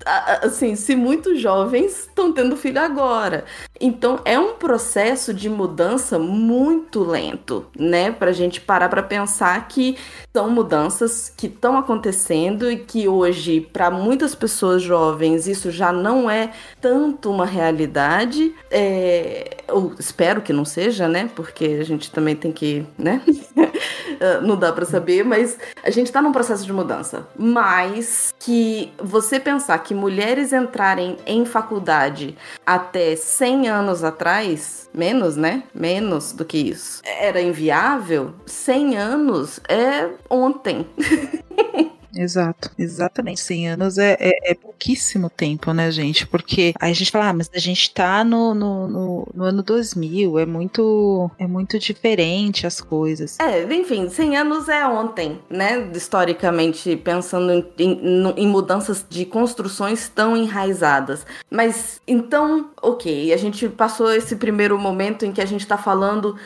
[0.42, 3.44] assim, se muito jovens, estão tendo filho agora.
[3.80, 8.10] Então é um processo de mudança muito lento, né?
[8.10, 9.96] Pra gente parar para pensar que
[10.34, 16.30] são mudanças que estão acontecendo e que hoje, para muitas pessoas jovens, isso já não
[16.30, 18.54] é tanto uma realidade.
[18.70, 19.58] É...
[19.68, 21.30] Eu espero que não seja, né?
[21.34, 23.22] Porque a gente também tem que, né?
[24.42, 27.17] não dá para saber, mas a gente tá num processo de mudança.
[27.36, 35.64] Mas que você pensar que mulheres entrarem em faculdade até 100 anos atrás, menos, né?
[35.74, 38.34] Menos do que isso, era inviável.
[38.46, 40.86] 100 anos é ontem.
[42.18, 43.40] Exato, exatamente.
[43.40, 46.26] 100 anos é, é, é, pouquíssimo tempo, né, gente?
[46.26, 49.62] Porque aí a gente fala, ah, mas a gente tá no, no, no, no, ano
[49.62, 53.38] 2000, é muito, é muito diferente as coisas.
[53.38, 55.88] É, enfim, 100 anos é ontem, né?
[55.94, 61.24] Historicamente, pensando em, em, em mudanças de construções tão enraizadas.
[61.48, 66.36] Mas, então, ok, a gente passou esse primeiro momento em que a gente tá falando,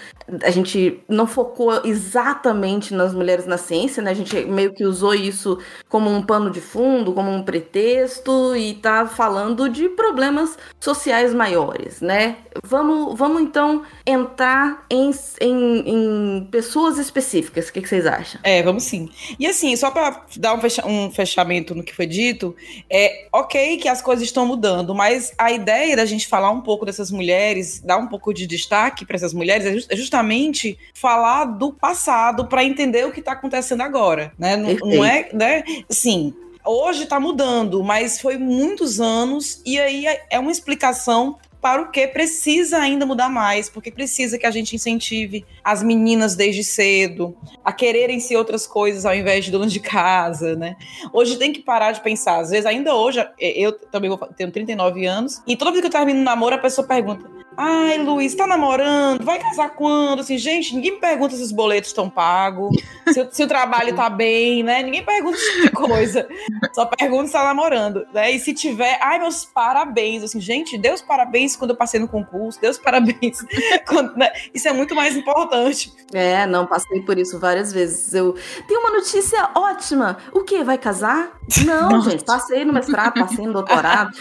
[0.43, 4.11] a gente não focou exatamente nas mulheres na ciência, né?
[4.11, 5.59] A gente meio que usou isso
[5.89, 12.01] como um pano de fundo, como um pretexto e tá falando de problemas sociais maiores,
[12.01, 12.37] né?
[12.63, 17.69] Vamos, vamos então entrar em, em, em pessoas específicas.
[17.69, 18.41] O que, que, vocês acham?
[18.43, 19.09] É, vamos sim.
[19.39, 22.55] E assim, só para dar um, fecha um fechamento no que foi dito,
[22.91, 26.85] é ok que as coisas estão mudando, mas a ideia da gente falar um pouco
[26.85, 31.45] dessas mulheres, dar um pouco de destaque para essas mulheres, é, just, é justamente falar
[31.45, 34.57] do passado para entender o que está acontecendo agora, né?
[34.57, 35.52] Não, não é né?
[35.91, 36.35] Sim,
[36.65, 42.09] hoje está mudando, mas foi muitos anos, e aí é uma explicação para o que
[42.09, 47.73] precisa ainda mudar mais, porque precisa que a gente incentive as meninas desde cedo a
[47.73, 50.75] quererem ser outras coisas ao invés de donas de casa, né?
[51.13, 55.07] Hoje tem que parar de pensar, às vezes ainda hoje, eu também vou, tenho 39
[55.07, 57.25] anos, e toda vez que eu termino um namoro, a pessoa pergunta:
[57.57, 59.25] Ai, Luiz, tá namorando?
[59.25, 60.21] Vai casar quando?
[60.21, 62.75] Assim, gente, ninguém me pergunta se os boletos estão pagos,
[63.13, 64.83] se, se, o trabalho tá bem, né?
[64.83, 66.27] Ninguém pergunta esse tipo de coisa.
[66.73, 68.31] Só pergunta se tá namorando, né?
[68.31, 70.23] E se tiver, ai, meus parabéns.
[70.23, 73.39] Assim, gente, Deus parabéns quando eu passei no concurso, Deus parabéns.
[73.87, 74.31] quando, né?
[74.55, 75.93] Isso é muito mais importante.
[76.13, 78.13] É, não, passei por isso várias vezes.
[78.15, 78.35] Eu
[78.67, 80.19] tenho uma notícia ótima.
[80.33, 80.63] O quê?
[80.63, 81.39] Vai casar?
[81.65, 82.11] Não, Nossa.
[82.11, 84.17] gente, passei no mestrado, passei no doutorado.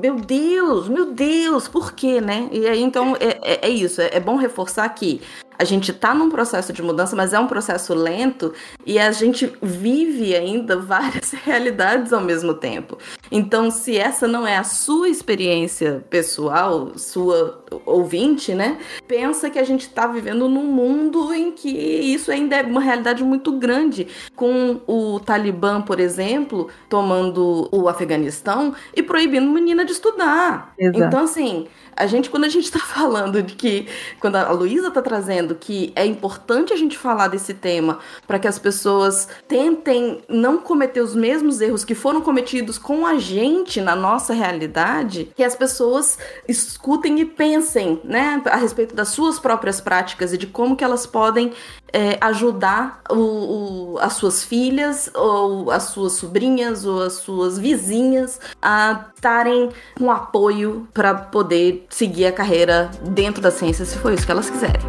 [0.00, 2.48] meu Deus, meu Deus, por quê, né?
[2.52, 4.00] E aí, então, é, é, é isso.
[4.00, 5.20] É, é bom reforçar que
[5.58, 8.54] a gente está num processo de mudança, mas é um processo lento
[8.86, 12.96] e a gente vive ainda várias realidades ao mesmo tempo.
[13.30, 18.78] Então, se essa não é a sua experiência pessoal, sua ouvinte, né?
[19.06, 23.24] Pensa que a gente está vivendo num mundo em que isso ainda é uma realidade
[23.24, 30.72] muito grande, com o Talibã, por exemplo, tomando o Afeganistão e proibindo menina de estudar.
[30.78, 31.04] Exato.
[31.04, 31.66] Então, assim,
[31.98, 33.88] a gente, quando a gente está falando de que,
[34.20, 38.46] quando a Luísa está trazendo que é importante a gente falar desse tema para que
[38.46, 43.96] as pessoas tentem não cometer os mesmos erros que foram cometidos com a gente na
[43.96, 50.32] nossa realidade, que as pessoas escutem e pensem, né, a respeito das suas próprias práticas
[50.32, 51.52] e de como que elas podem
[51.92, 58.40] é, ajudar o, o, as suas filhas, ou as suas sobrinhas, ou as suas vizinhas
[58.60, 64.24] a estarem com apoio para poder seguir a carreira dentro da ciência, se for isso
[64.24, 64.80] que elas quiserem.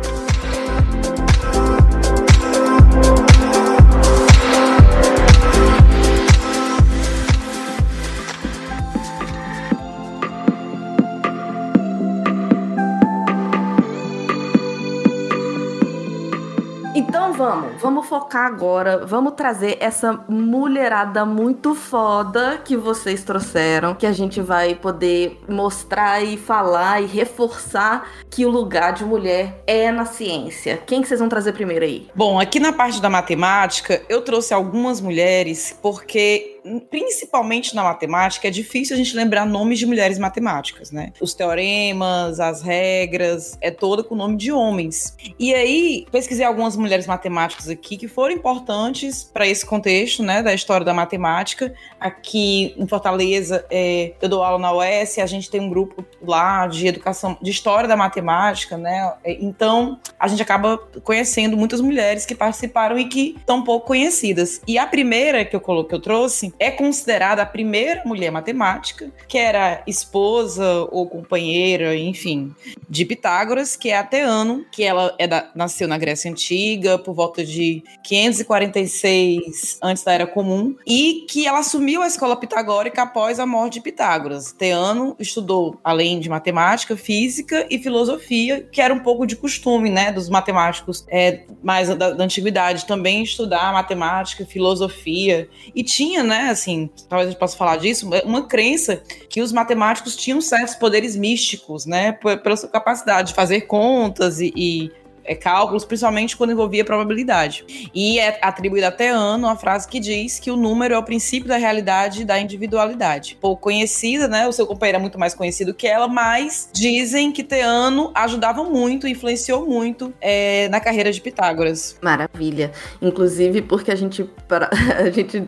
[17.90, 24.40] Vamos, focar agora, vamos trazer essa mulherada muito foda que vocês trouxeram, que a gente
[24.42, 30.78] vai poder mostrar e falar e reforçar que o lugar de mulher é na ciência.
[30.86, 32.08] Quem que vocês vão trazer primeiro aí?
[32.14, 36.59] Bom, aqui na parte da matemática, eu trouxe algumas mulheres porque
[36.90, 41.12] principalmente na matemática, é difícil a gente lembrar nomes de mulheres matemáticas, né?
[41.20, 45.16] Os teoremas, as regras, é toda com o nome de homens.
[45.38, 50.54] E aí, pesquisei algumas mulheres matemáticas aqui que foram importantes para esse contexto, né, da
[50.54, 51.74] história da matemática.
[52.00, 56.68] Aqui em Fortaleza, é, eu dou aula na UES, a gente tem um grupo lá
[56.68, 59.14] de educação, de história da matemática, né?
[59.24, 64.62] É, então, a gente acaba conhecendo muitas mulheres que participaram e que estão pouco conhecidas.
[64.68, 69.10] E a primeira que eu coloquei, que eu trouxe, é considerada a primeira mulher matemática,
[69.28, 72.54] que era esposa ou companheira, enfim,
[72.90, 77.14] de Pitágoras, que é a Teano, que ela é da, nasceu na Grécia Antiga, por
[77.14, 83.40] volta de 546 antes da Era Comum, e que ela assumiu a escola pitagórica após
[83.40, 84.52] a morte de Pitágoras.
[84.52, 90.12] Teano estudou, além de matemática, física e filosofia, que era um pouco de costume, né,
[90.12, 96.90] dos matemáticos é, mais da, da antiguidade, também estudar matemática, filosofia, e tinha, né, assim,
[97.10, 101.86] talvez a gente possa falar disso, uma crença que os matemáticos tinham certos poderes místicos,
[101.86, 104.92] né, pela sua capacidade de fazer contas e, e
[105.30, 107.90] é, cálculos, principalmente quando envolvia probabilidade.
[107.94, 111.48] E é atribuída até ano a frase que diz que o número é o princípio
[111.48, 113.38] da realidade e da individualidade.
[113.40, 114.48] Pouco conhecida, né?
[114.48, 119.08] O seu companheiro é muito mais conhecido que ela, mas dizem que Teano ajudava muito,
[119.08, 121.98] influenciou muito é, na carreira de Pitágoras.
[122.02, 122.72] Maravilha.
[123.00, 124.28] Inclusive porque a gente,
[124.98, 125.48] a gente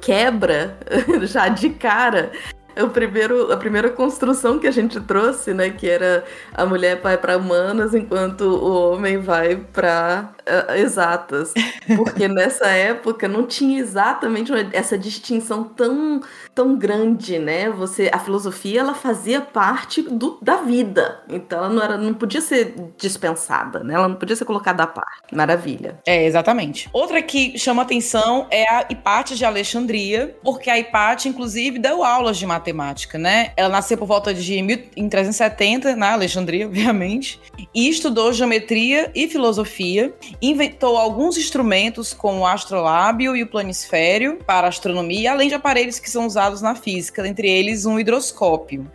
[0.00, 0.76] quebra
[1.22, 2.32] já de cara
[2.76, 7.16] o primeiro, a primeira construção que a gente trouxe, né, que era a mulher vai
[7.16, 10.32] para humanas enquanto o homem vai para
[10.76, 11.52] exatas,
[11.96, 16.20] porque nessa época não tinha exatamente essa distinção tão
[16.54, 17.70] tão grande, né?
[17.70, 22.40] Você a filosofia ela fazia parte do, da vida, então ela não era não podia
[22.40, 23.94] ser dispensada, né?
[23.94, 25.34] Ela não podia ser colocada à parte.
[25.34, 25.98] Maravilha.
[26.06, 26.88] É exatamente.
[26.92, 32.36] Outra que chama atenção é a Hipátia de Alexandria, porque a Hipátia inclusive deu aulas
[32.38, 33.52] de matemática matemática, né?
[33.56, 37.40] Ela nasceu por volta de 1370, na Alexandria, obviamente,
[37.74, 44.68] e estudou geometria e filosofia, inventou alguns instrumentos como o astrolábio e o planisfério para
[44.68, 48.90] astronomia, além de aparelhos que são usados na física, entre eles um hidroscópio.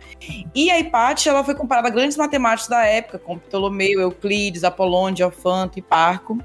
[0.54, 5.16] E a Hipátia, ela foi comparada a grandes matemáticos da época, como Ptolomeu, Euclides, Apolônio,
[5.16, 6.38] Diofanto e Parco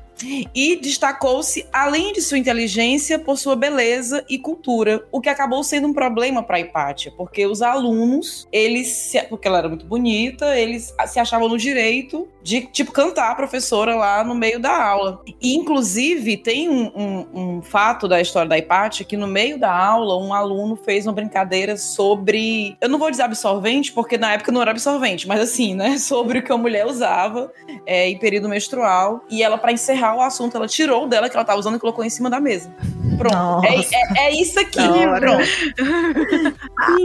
[0.54, 5.88] e destacou-se, além de sua inteligência, por sua beleza e cultura, o que acabou sendo
[5.88, 11.19] um problema para Hipátia, porque os alunos, eles, porque ela era muito bonita, eles se
[11.19, 15.21] achavam no direito de, tipo, cantar a professora lá no meio da aula.
[15.41, 19.71] E, inclusive, tem um, um, um fato da história da Hipátia que no meio da
[19.71, 24.52] aula, um aluno fez uma brincadeira sobre, eu não vou dizer absorvente, porque na época
[24.52, 27.52] não era absorvente, mas assim, né, sobre o que a mulher usava
[27.86, 31.46] é, em período menstrual, e ela, para encerrar o assunto, ela tirou dela que ela
[31.46, 32.74] tava usando e colocou em cima da mesa.
[33.18, 33.66] Pronto.
[33.66, 34.80] É, é, é, isso aqui.
[35.20, 35.44] Pronto.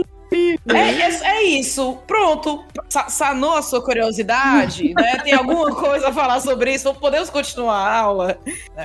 [0.29, 2.65] É, é, é, isso, pronto.
[3.07, 5.19] Sanou a sua curiosidade, né?
[5.23, 6.93] Tem alguma coisa a falar sobre isso?
[6.95, 8.37] Podemos continuar a aula?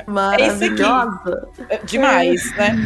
[0.06, 1.48] Maravilhosa.
[1.68, 2.76] É demais, né?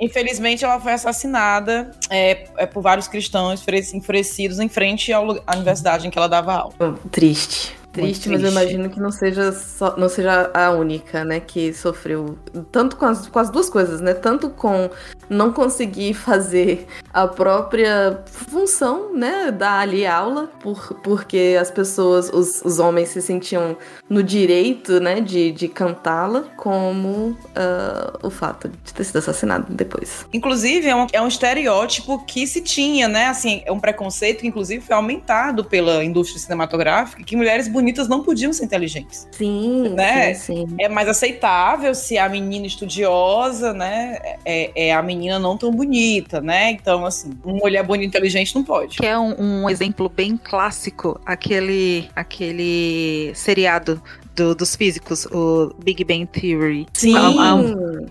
[0.00, 3.62] Infelizmente, ela foi assassinada é, é por vários cristãos
[3.92, 6.98] enfurecidos em frente à universidade em que ela dava aula.
[7.10, 7.77] Triste.
[8.02, 12.38] Triste, mas eu imagino que não seja, só, não seja a única, né, que sofreu
[12.70, 14.14] tanto com as, com as duas coisas, né?
[14.14, 14.90] Tanto com
[15.28, 22.62] não conseguir fazer a própria função, né, dar ali aula, por, porque as pessoas, os,
[22.62, 23.76] os homens se sentiam
[24.08, 30.26] no direito, né, de, de cantá-la, como uh, o fato de ter sido assassinado depois.
[30.32, 34.46] Inclusive, é um, é um estereótipo que se tinha, né, assim, é um preconceito que
[34.46, 39.26] inclusive foi aumentado pela indústria cinematográfica, que mulheres bonitas não podiam ser inteligentes.
[39.32, 40.34] Sim, né?
[40.34, 40.76] sim, sim.
[40.78, 46.40] É mais aceitável se a menina estudiosa, né, é, é, a menina não tão bonita,
[46.40, 46.70] né?
[46.70, 48.98] Então, assim, uma mulher bonita e inteligente não pode.
[48.98, 54.02] Que é um, um exemplo bem clássico, aquele, aquele seriado
[54.38, 56.86] do, dos físicos, o Big Bang Theory.
[56.92, 57.56] Sim, a, a,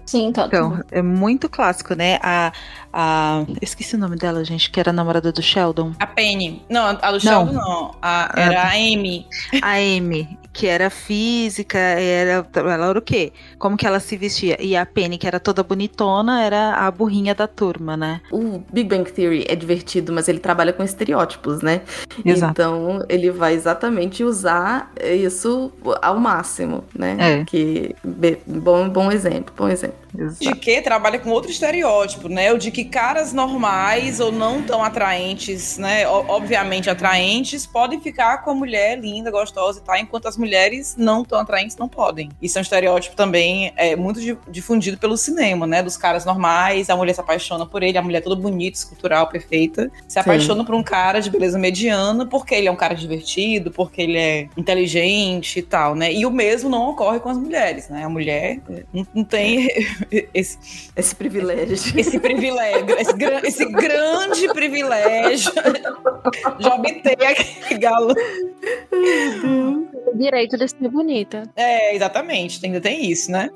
[0.06, 0.46] sim, tá.
[0.46, 2.20] Então, é muito clássico, né?
[2.22, 2.52] A,
[2.92, 3.46] a.
[3.62, 5.94] Esqueci o nome dela, gente, que era a namorada do Sheldon.
[6.00, 6.62] A Penny.
[6.70, 7.62] Não, a do Sheldon não.
[7.62, 7.96] não.
[8.02, 9.26] A, era a Amy.
[9.62, 13.32] A Amy que era física, era, ela era o quê?
[13.60, 14.58] Como que ela se vestia?
[14.60, 18.22] E a Penny, que era toda bonitona, era a burrinha da turma, né?
[18.32, 21.82] O Big Bang Theory é divertido, mas ele trabalha com estereótipos, né?
[22.26, 22.54] Exato.
[22.54, 27.18] Então, ele vai exatamente usar isso ao máximo, né?
[27.20, 27.46] É.
[27.46, 27.96] Que,
[28.44, 30.07] bom, bom exemplo, bom exemplo.
[30.40, 32.52] De que trabalha com outro estereótipo, né?
[32.52, 36.08] O de que caras normais ou não tão atraentes, né?
[36.08, 41.24] Obviamente atraentes, podem ficar com a mulher linda, gostosa e tal, enquanto as mulheres não
[41.24, 42.30] tão atraentes não podem.
[42.42, 45.84] Isso é um estereótipo também é, muito difundido pelo cinema, né?
[45.84, 49.92] Dos caras normais, a mulher se apaixona por ele, a mulher toda bonita, escultural, perfeita,
[50.08, 50.20] se Sim.
[50.20, 54.18] apaixona por um cara de beleza mediana porque ele é um cara divertido, porque ele
[54.18, 56.12] é inteligente e tal, né?
[56.12, 58.04] E o mesmo não ocorre com as mulheres, né?
[58.04, 58.60] A mulher
[58.94, 59.70] não, não tem
[60.34, 62.00] esse, esse privilégio.
[62.00, 65.52] Esse privilégio, esse, esse grande privilégio
[66.60, 68.14] de obter aquele galo.
[70.08, 71.44] O direito de ser bonita.
[71.56, 73.50] É, exatamente, ainda tem isso, né?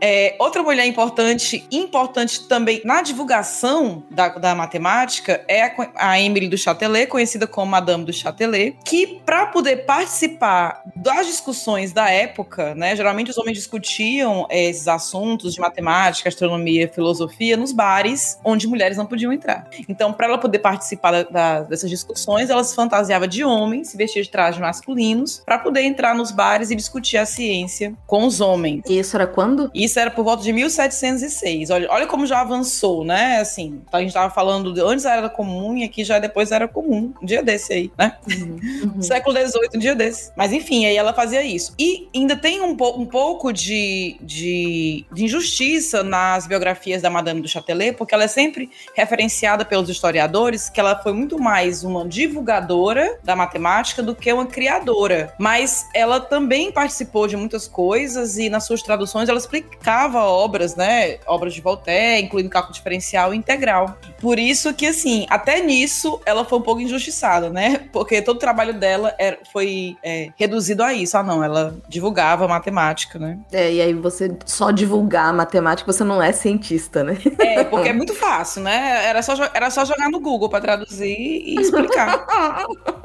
[0.00, 6.48] É, outra mulher importante, importante também na divulgação da, da matemática é a, a Emily
[6.48, 12.74] do Châtelet, conhecida como Madame do Châtelet, que para poder participar das discussões da época,
[12.74, 12.94] né?
[12.96, 18.96] Geralmente os homens discutiam é, esses assuntos de matemática, astronomia, filosofia nos bares onde mulheres
[18.96, 19.68] não podiam entrar.
[19.88, 23.96] Então, para ela poder participar da, da, dessas discussões, ela se fantasiava de homem, se
[23.96, 28.40] vestia de trajes masculinos, para poder entrar nos bares e discutir a ciência com os
[28.40, 28.82] homens.
[28.88, 29.70] E isso era quando?
[29.74, 31.70] Isso era por volta de 1706.
[31.70, 33.38] Olha, olha como já avançou, né?
[33.40, 37.12] Assim, a gente estava falando de antes era comum e aqui já depois era comum.
[37.22, 38.16] Um dia desse aí, né?
[38.28, 38.92] Uhum.
[38.94, 39.02] uhum.
[39.02, 40.32] Século XVIII, um dia desse.
[40.36, 41.74] Mas enfim, aí ela fazia isso.
[41.78, 45.71] E ainda tem um, po um pouco de, de, de injustiça
[46.04, 50.96] nas biografias da Madame do Châtelet, porque ela é sempre referenciada pelos historiadores que ela
[51.02, 55.34] foi muito mais uma divulgadora da matemática do que uma criadora.
[55.38, 61.18] Mas ela também participou de muitas coisas e nas suas traduções ela explicava obras, né?
[61.26, 63.96] Obras de Voltaire, incluindo cálculo diferencial e integral.
[64.20, 67.80] Por isso que, assim, até nisso ela foi um pouco injustiçada, né?
[67.92, 71.16] Porque todo o trabalho dela era, foi é, reduzido a isso.
[71.16, 73.38] Ah, não, ela divulgava matemática, né?
[73.52, 77.16] É, e aí você só divulgar a matemática, você não é cientista, né?
[77.38, 79.06] É, porque é muito fácil, né?
[79.06, 82.26] Era só, era só jogar no Google para traduzir e explicar.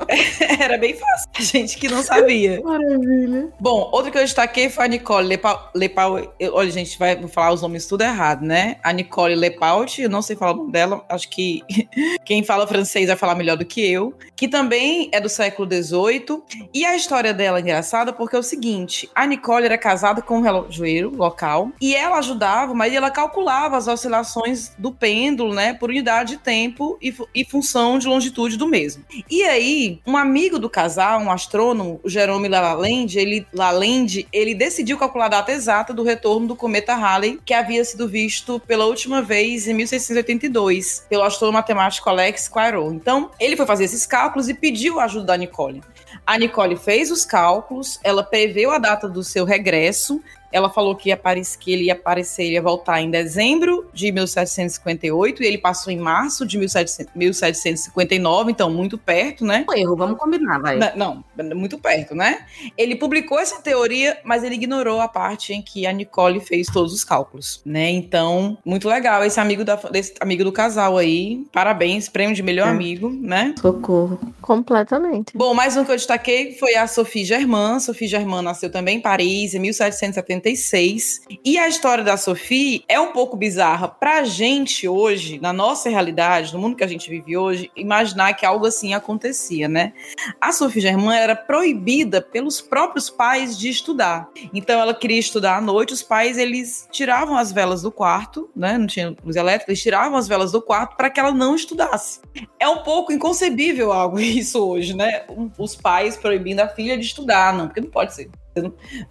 [0.59, 1.29] era bem fácil.
[1.37, 2.61] A gente que não sabia.
[2.61, 3.49] Maravilha.
[3.59, 5.71] Bom, outra que eu destaquei foi a Nicole Lepau.
[5.75, 8.77] Lepau olha, gente, vai falar os nomes tudo errado, né?
[8.83, 11.63] A Nicole Lepaut, eu não sei falar o nome dela, acho que
[12.25, 16.41] quem fala francês vai falar melhor do que eu, que também é do século XVIII.
[16.73, 20.37] E a história dela é engraçada porque é o seguinte: a Nicole era casada com
[20.37, 25.89] um relojoeiro local e ela ajudava, mas ela calculava as oscilações do pêndulo, né, por
[25.89, 29.03] unidade de tempo e, e função de longitude do mesmo.
[29.29, 34.97] E aí, um amigo do casal, um astrônomo, o Jerome Lalande, ele, Lalande, ele decidiu
[34.97, 39.21] calcular a data exata do retorno do cometa Halley, que havia sido visto pela última
[39.21, 42.95] vez em 1682 pelo astrônomo matemático Alex Poirot.
[42.95, 45.81] Então, ele foi fazer esses cálculos e pediu a ajuda da Nicole.
[46.25, 50.21] A Nicole fez os cálculos, ela preveu a data do seu regresso
[50.51, 51.19] ela falou que, ia
[51.59, 55.97] que ele ia aparecer, ele ia voltar em dezembro de 1758 e ele passou em
[55.97, 59.65] março de 1700, 1759, então muito perto, né?
[59.69, 60.77] Um erro, vamos combinar, vai.
[60.95, 62.45] Não, não, muito perto, né?
[62.77, 66.93] Ele publicou essa teoria, mas ele ignorou a parte em que a Nicole fez todos
[66.93, 67.89] os cálculos, né?
[67.89, 71.45] Então, muito legal esse amigo, da, desse amigo do casal aí.
[71.51, 72.71] Parabéns, prêmio de melhor é.
[72.71, 73.53] amigo, né?
[73.59, 74.19] Socorro.
[74.41, 75.35] Completamente.
[75.35, 77.79] Bom, mais um que eu destaquei foi a Sophie Germain.
[77.79, 81.21] Sophie Germain nasceu também em Paris em 1770 86.
[81.43, 86.53] E a história da Sophie é um pouco bizarra pra gente hoje, na nossa realidade,
[86.53, 89.93] no mundo que a gente vive hoje, imaginar que algo assim acontecia, né?
[90.39, 94.29] A Sophie Germain era proibida pelos próprios pais de estudar.
[94.53, 98.77] Então ela queria estudar à noite, os pais eles tiravam as velas do quarto, né?
[98.77, 102.21] Não tinha luz elétrica, eles tiravam as velas do quarto para que ela não estudasse.
[102.59, 105.25] É um pouco inconcebível algo isso hoje, né?
[105.57, 108.29] Os pais proibindo a filha de estudar, não, porque não pode ser.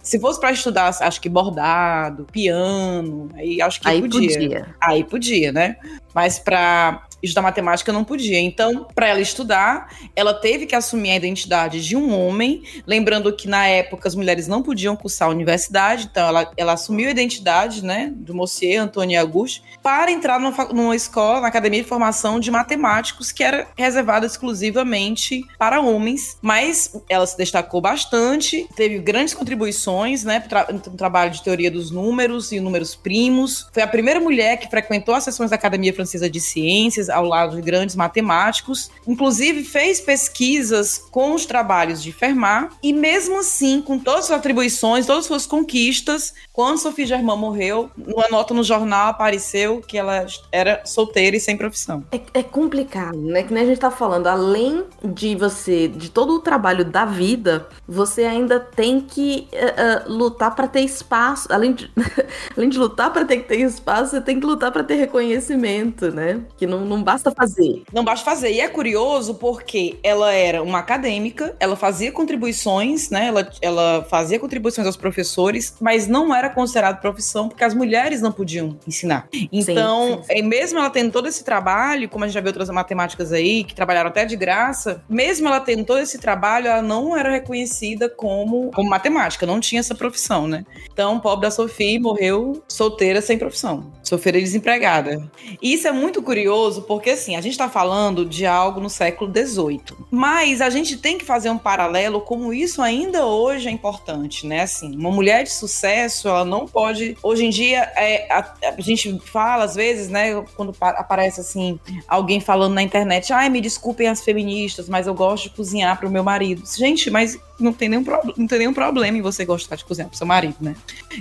[0.01, 4.39] Se fosse para estudar, acho que bordado, piano, aí acho que aí podia.
[4.39, 4.75] podia.
[4.81, 5.77] Aí podia, né?
[6.17, 8.39] Mas para estudar matemática não podia.
[8.39, 13.47] Então, para ela estudar, ela teve que assumir a identidade de um homem, lembrando que
[13.47, 17.83] na época as mulheres não podiam cursar a universidade, então ela, ela assumiu a identidade,
[17.83, 22.49] né, do Monsieur Antônio Auguste, para entrar numa, numa escola, na academia de formação de
[22.49, 30.23] matemáticos, que era reservada exclusivamente para homens, mas ela se destacou bastante, teve grandes contribuições,
[30.23, 34.57] né, no tra trabalho de teoria dos números e números primos, foi a primeira mulher
[34.57, 38.89] que frequentou as sessões da Academia Francesa francesa de ciências, ao lado de grandes matemáticos.
[39.05, 45.05] Inclusive, fez pesquisas com os trabalhos de Fermat, e mesmo assim, com todas as atribuições,
[45.05, 50.25] todas as suas conquistas, quando Sophie Germain morreu, uma nota no jornal apareceu que ela
[50.51, 52.03] era solteira e sem profissão.
[52.11, 53.43] É, é complicado, né?
[53.43, 57.67] Que nem a gente tá falando, além de você, de todo o trabalho da vida,
[57.87, 61.51] você ainda tem que uh, uh, lutar para ter espaço.
[61.51, 61.91] Além de,
[62.55, 65.96] além de lutar para ter que ter espaço, você tem que lutar para ter reconhecimento,
[66.01, 66.41] né?
[66.57, 67.83] Que não, não basta fazer.
[67.93, 68.51] Não basta fazer.
[68.51, 73.27] E é curioso porque ela era uma acadêmica, ela fazia contribuições, né?
[73.27, 78.31] Ela, ela fazia contribuições aos professores, mas não era considerado profissão porque as mulheres não
[78.31, 79.27] podiam ensinar.
[79.51, 80.41] Então, sim, sim, sim.
[80.43, 83.73] mesmo ela tendo todo esse trabalho, como a gente já viu outras matemáticas aí, que
[83.73, 88.71] trabalharam até de graça, mesmo ela tendo todo esse trabalho, ela não era reconhecida como,
[88.71, 90.65] como matemática, não tinha essa profissão, né?
[90.91, 95.29] Então, pobre da Sofia morreu solteira sem profissão, solteira desempregada.
[95.61, 99.31] E isso é muito curioso porque, assim, a gente está falando de algo no século
[99.31, 104.45] XVIII, mas a gente tem que fazer um paralelo como isso ainda hoje é importante,
[104.45, 104.61] né?
[104.61, 107.15] Assim, uma mulher de sucesso, ela não pode.
[107.21, 112.39] Hoje em dia, é, a, a gente fala às vezes, né, quando aparece assim, alguém
[112.39, 116.11] falando na internet, ai, me desculpem as feministas, mas eu gosto de cozinhar para o
[116.11, 116.63] meu marido.
[116.65, 120.09] Gente, mas não tem nenhum, pro, não tem nenhum problema em você gostar de cozinhar
[120.09, 120.75] pro seu marido, né?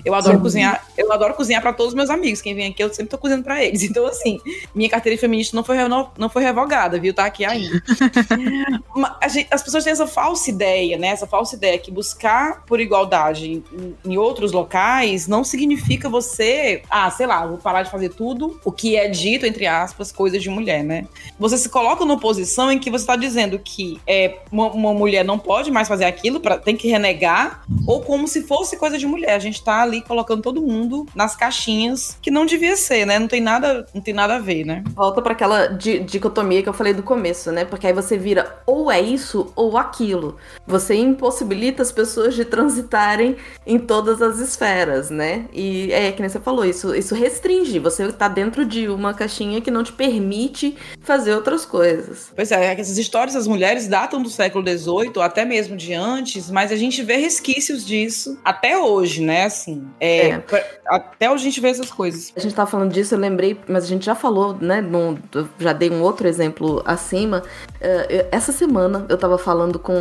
[0.04, 0.42] Eu adoro Sim.
[0.42, 2.42] cozinhar, eu adoro cozinhar para todos os meus amigos.
[2.42, 3.86] Quem vem aqui, eu sempre tô cozinhando para eles.
[3.96, 4.40] Então, assim,
[4.74, 5.76] minha carteira feminista não foi,
[6.18, 7.14] não foi revogada, viu?
[7.14, 7.82] Tá aqui ainda.
[9.28, 11.08] gente, as pessoas têm essa falsa ideia, né?
[11.08, 17.10] Essa falsa ideia que buscar por igualdade em, em outros locais não significa você, ah,
[17.10, 20.50] sei lá, vou parar de fazer tudo o que é dito, entre aspas, coisas de
[20.50, 21.06] mulher, né?
[21.38, 25.24] Você se coloca numa posição em que você está dizendo que é, uma, uma mulher
[25.24, 29.06] não pode mais fazer aquilo pra, tem que renegar, ou como se fosse coisa de
[29.06, 29.34] mulher.
[29.34, 33.18] A gente tá ali colocando todo mundo nas caixinhas que não devia ser, né?
[33.18, 34.82] Não tem nada, não tem nada a ver, né?
[34.94, 37.64] Volta para aquela di dicotomia que eu falei do começo, né?
[37.64, 40.36] Porque aí você vira ou é isso ou aquilo.
[40.66, 45.46] Você impossibilita as pessoas de transitarem em todas as esferas, né?
[45.52, 47.78] E é que nem você falou, isso, isso restringe.
[47.78, 52.32] Você tá dentro de uma caixinha que não te permite fazer outras coisas.
[52.34, 56.72] Pois é, essas histórias das mulheres datam do século XVIII, até mesmo de antes mas
[56.72, 59.44] a gente vê resquícios disso até hoje, né?
[59.44, 60.44] Assim, é, é.
[60.86, 62.32] até hoje a gente vê essas coisas.
[62.36, 64.25] A gente tava falando disso, eu lembrei, mas a gente já falou,
[64.60, 64.80] né?
[64.80, 65.16] Num,
[65.58, 67.42] já dei um outro exemplo acima.
[67.76, 69.94] Uh, essa semana eu tava falando com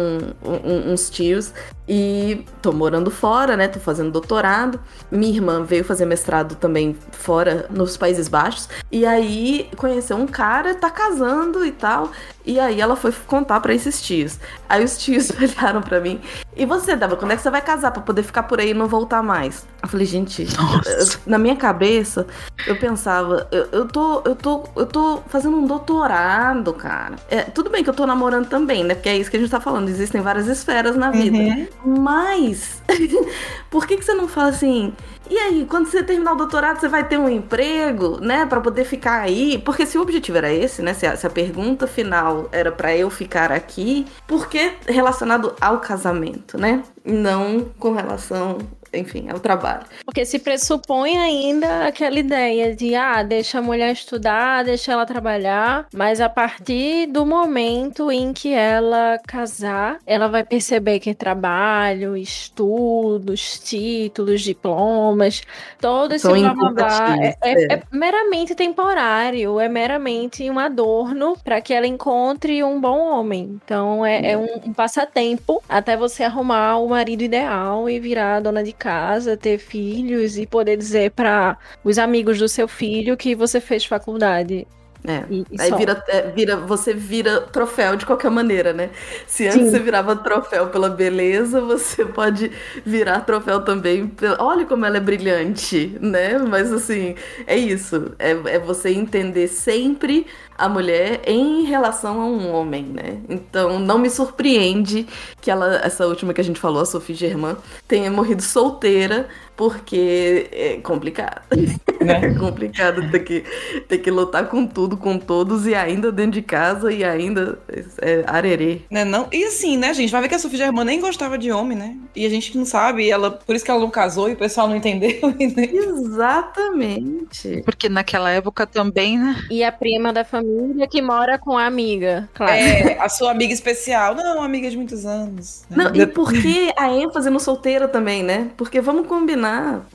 [0.44, 1.54] um, uns tios
[1.88, 3.68] e tô morando fora, né?
[3.68, 4.80] Tô fazendo doutorado.
[5.12, 8.68] Minha irmã veio fazer mestrado também fora, nos Países Baixos.
[8.92, 12.12] E aí conheceu um cara, tá casando e tal.
[12.46, 14.40] E aí ela foi contar para esses tios.
[14.70, 16.22] Aí os tios olharam para mim.
[16.56, 18.74] E você, Débora, quando é que você vai casar para poder ficar por aí e
[18.74, 19.66] não voltar mais?
[19.82, 22.26] Eu falei, gente, eu, na minha cabeça,
[22.66, 27.16] eu pensava, eu, eu, tô, eu, tô, eu tô fazendo um doutorado, cara.
[27.30, 28.96] É, tudo bem que eu tô namorando também, né?
[28.96, 29.90] Porque é isso que a gente tá falando.
[29.90, 31.38] Existem várias esferas na vida.
[31.38, 31.68] Uhum.
[32.00, 32.82] Mas,
[33.70, 34.94] por que, que você não fala assim?
[35.30, 38.86] E aí, quando você terminar o doutorado, você vai ter um emprego, né, para poder
[38.86, 39.58] ficar aí?
[39.58, 42.96] Porque se o objetivo era esse, né, se a, se a pergunta final era para
[42.96, 46.84] eu ficar aqui, por que relacionado ao casamento, né?
[47.06, 48.58] Não com relação
[48.96, 49.86] enfim, é o trabalho.
[50.06, 55.88] Porque se pressupõe ainda aquela ideia de, ah, deixa a mulher estudar, deixa ela trabalhar,
[55.94, 63.60] mas a partir do momento em que ela casar, ela vai perceber que trabalho, estudos,
[63.60, 65.44] títulos, diplomas,
[65.80, 71.88] todo esse blá é, é, é meramente temporário, é meramente um adorno para que ela
[71.88, 73.60] encontre um bom homem.
[73.64, 78.64] Então é, é um, um passatempo até você arrumar o marido ideal e virar dona
[78.64, 83.60] de casa, ter filhos e poder dizer para os amigos do seu filho que você
[83.60, 84.66] fez faculdade.
[85.08, 85.24] É.
[85.30, 88.90] E, e aí vira, é, vira, você vira troféu de qualquer maneira, né?
[89.28, 89.70] Se antes Sim.
[89.70, 92.52] você virava troféu pela beleza, você pode
[92.84, 94.42] virar troféu também pela.
[94.42, 96.38] Olha como ela é brilhante, né?
[96.40, 97.16] Mas assim,
[97.46, 98.14] é isso.
[98.18, 100.26] É, é você entender sempre
[100.58, 103.18] a mulher em relação a um homem, né?
[103.30, 105.06] Então não me surpreende
[105.42, 107.56] que ela, essa última que a gente falou, a Sophie Germain,
[107.88, 111.42] tenha morrido solteira, porque é complicado.
[111.56, 111.76] Né?
[112.06, 113.44] É complicado ter que,
[113.88, 117.58] ter que lutar com tudo, com todos, e ainda dentro de casa, e ainda
[118.00, 118.82] é, arerê.
[118.92, 119.28] Né, não?
[119.32, 120.12] E assim, né, gente?
[120.12, 121.98] Vai ver que a Sophie Germain nem gostava de homem, né?
[122.16, 124.68] E a gente não sabe, ela, por isso que ela não casou e o pessoal
[124.68, 125.16] não entendeu.
[125.56, 125.70] Né?
[125.72, 127.62] Exatamente.
[127.64, 129.44] Porque naquela época também, né?
[129.50, 132.54] E a prima da família família que mora com a amiga, claro.
[132.54, 134.16] É, a sua amiga especial.
[134.16, 135.64] Não, amiga de muitos anos.
[135.70, 138.50] Não, e por que a ênfase no solteiro também, né?
[138.58, 139.86] Porque vamos combinar.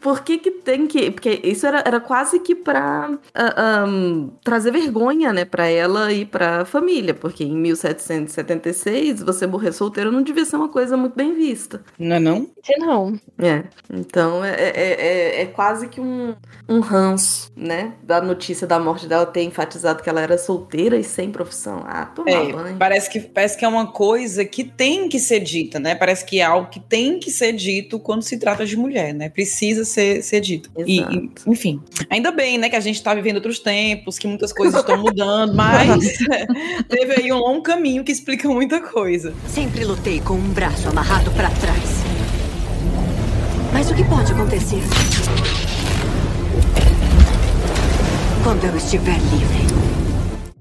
[0.00, 1.10] Por que que tem que...
[1.10, 6.24] Porque isso era, era quase que pra uh, um, trazer vergonha, né, pra ela e
[6.24, 11.34] pra família, porque em 1776, você morrer solteiro não devia ser uma coisa muito bem
[11.34, 11.82] vista.
[11.98, 12.50] Não é não?
[12.78, 13.20] Não.
[13.40, 14.70] É, então é, é,
[15.38, 16.34] é, é quase que um,
[16.68, 21.04] um ranço, né, da notícia da morte dela ter enfatizado que ela era solteira e
[21.04, 21.82] sem profissão.
[21.86, 22.76] Ah, tomar É, banho.
[22.78, 25.94] parece que, parece que é uma coisa que tem que ser dita, né?
[25.94, 29.28] Parece que é algo que tem que ser dito quando se trata de mulher, né?
[29.28, 30.70] Precisa ser, ser dito.
[30.86, 31.14] E, Exato.
[31.16, 34.80] e, enfim, ainda bem, né, que a gente tá vivendo outros tempos, que muitas coisas
[34.80, 36.18] estão mudando, mas
[36.88, 39.34] teve aí um longo caminho que explica muita coisa.
[39.48, 42.04] Sempre lutei com um braço amarrado pra trás.
[43.72, 44.82] Mas o que pode acontecer?
[48.42, 49.87] Quando eu estiver livre.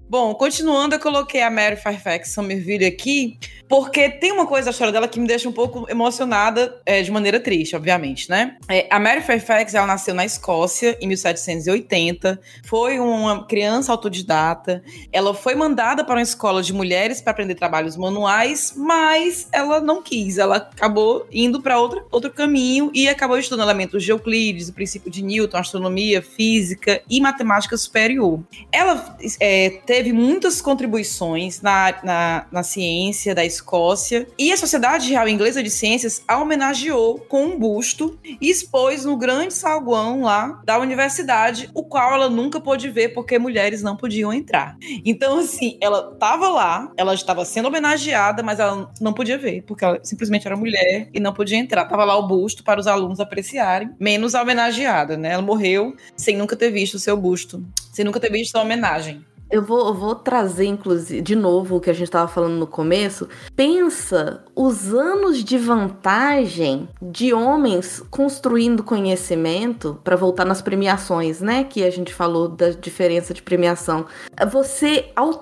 [0.09, 3.37] Bom, continuando, eu coloquei a Mary Fairfax Somerville aqui,
[3.67, 7.11] porque tem uma coisa da história dela que me deixa um pouco emocionada, é, de
[7.11, 8.55] maneira triste, obviamente, né?
[8.69, 14.81] É, a Mary Fairfax, ela nasceu na Escócia, em 1780, foi uma criança autodidata,
[15.11, 20.01] ela foi mandada para uma escola de mulheres para aprender trabalhos manuais, mas ela não
[20.01, 25.11] quis, ela acabou indo para outro caminho e acabou estudando elementos de Euclides, o princípio
[25.11, 28.39] de Newton, astronomia, física e matemática superior.
[28.71, 35.27] Ela é, teve muitas contribuições na, na, na, ciência da Escócia e a Sociedade Real
[35.27, 40.77] Inglesa de Ciências a homenageou com um busto e expôs no grande saguão lá da
[40.79, 44.77] universidade, o qual ela nunca pôde ver porque mulheres não podiam entrar.
[45.05, 49.83] Então, assim, ela estava lá, ela estava sendo homenageada, mas ela não podia ver porque
[49.83, 51.85] ela simplesmente era mulher e não podia entrar.
[51.85, 55.33] Tava lá o busto para os alunos apreciarem, menos a homenageada, né?
[55.33, 59.25] Ela morreu sem nunca ter visto o seu busto, sem nunca ter visto a homenagem.
[59.49, 62.67] Eu vou, eu vou trazer, inclusive, de novo o que a gente estava falando no
[62.67, 63.29] começo.
[63.55, 71.63] Pensa os anos de vantagem de homens construindo conhecimento para voltar nas premiações, né?
[71.63, 74.07] Que a gente falou da diferença de premiação.
[74.51, 75.35] Você, ao,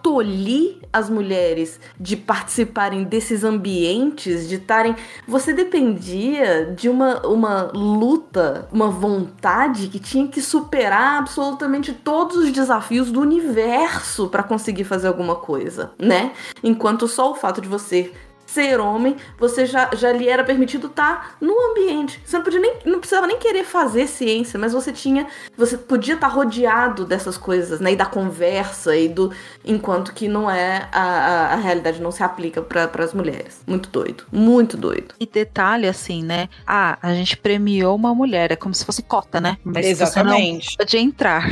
[0.00, 4.94] tolir as mulheres de participarem desses ambientes, de estarem.
[5.26, 12.52] Você dependia de uma, uma luta, uma vontade que tinha que superar absolutamente todos os
[12.52, 16.32] desafios do universo para conseguir fazer alguma coisa, né?
[16.62, 18.12] Enquanto só o fato de você
[18.52, 22.20] ser homem, você já, já lhe era permitido estar no ambiente.
[22.24, 25.26] Você não podia nem, não precisava nem querer fazer ciência, mas você tinha,
[25.56, 27.92] você podia estar rodeado dessas coisas, né?
[27.92, 29.32] E da conversa e do,
[29.64, 33.60] enquanto que não é a, a, a realidade não se aplica para as mulheres.
[33.66, 35.14] Muito doido, muito doido.
[35.20, 36.48] E detalhe assim, né?
[36.66, 39.56] Ah, a gente premiou uma mulher, é como se fosse cota, né?
[39.64, 40.66] Mas Exatamente.
[40.66, 41.46] Você não pode entrar.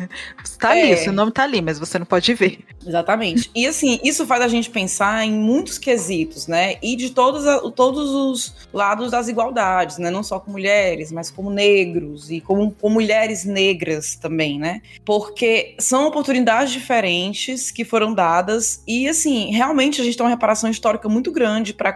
[0.58, 0.82] tá É.
[0.82, 2.58] ali, seu nome tá ali, mas você não pode ver.
[2.86, 3.50] Exatamente.
[3.54, 6.76] E assim, isso faz a gente pensar em muitos quesitos, né?
[6.82, 10.10] E de todos, todos os lados das igualdades, né?
[10.10, 14.80] Não só com mulheres, mas como negros e com, mulheres negras também, né?
[15.04, 20.70] Porque são oportunidades diferentes que foram dadas e, assim, realmente a gente tem uma reparação
[20.70, 21.92] histórica muito grande para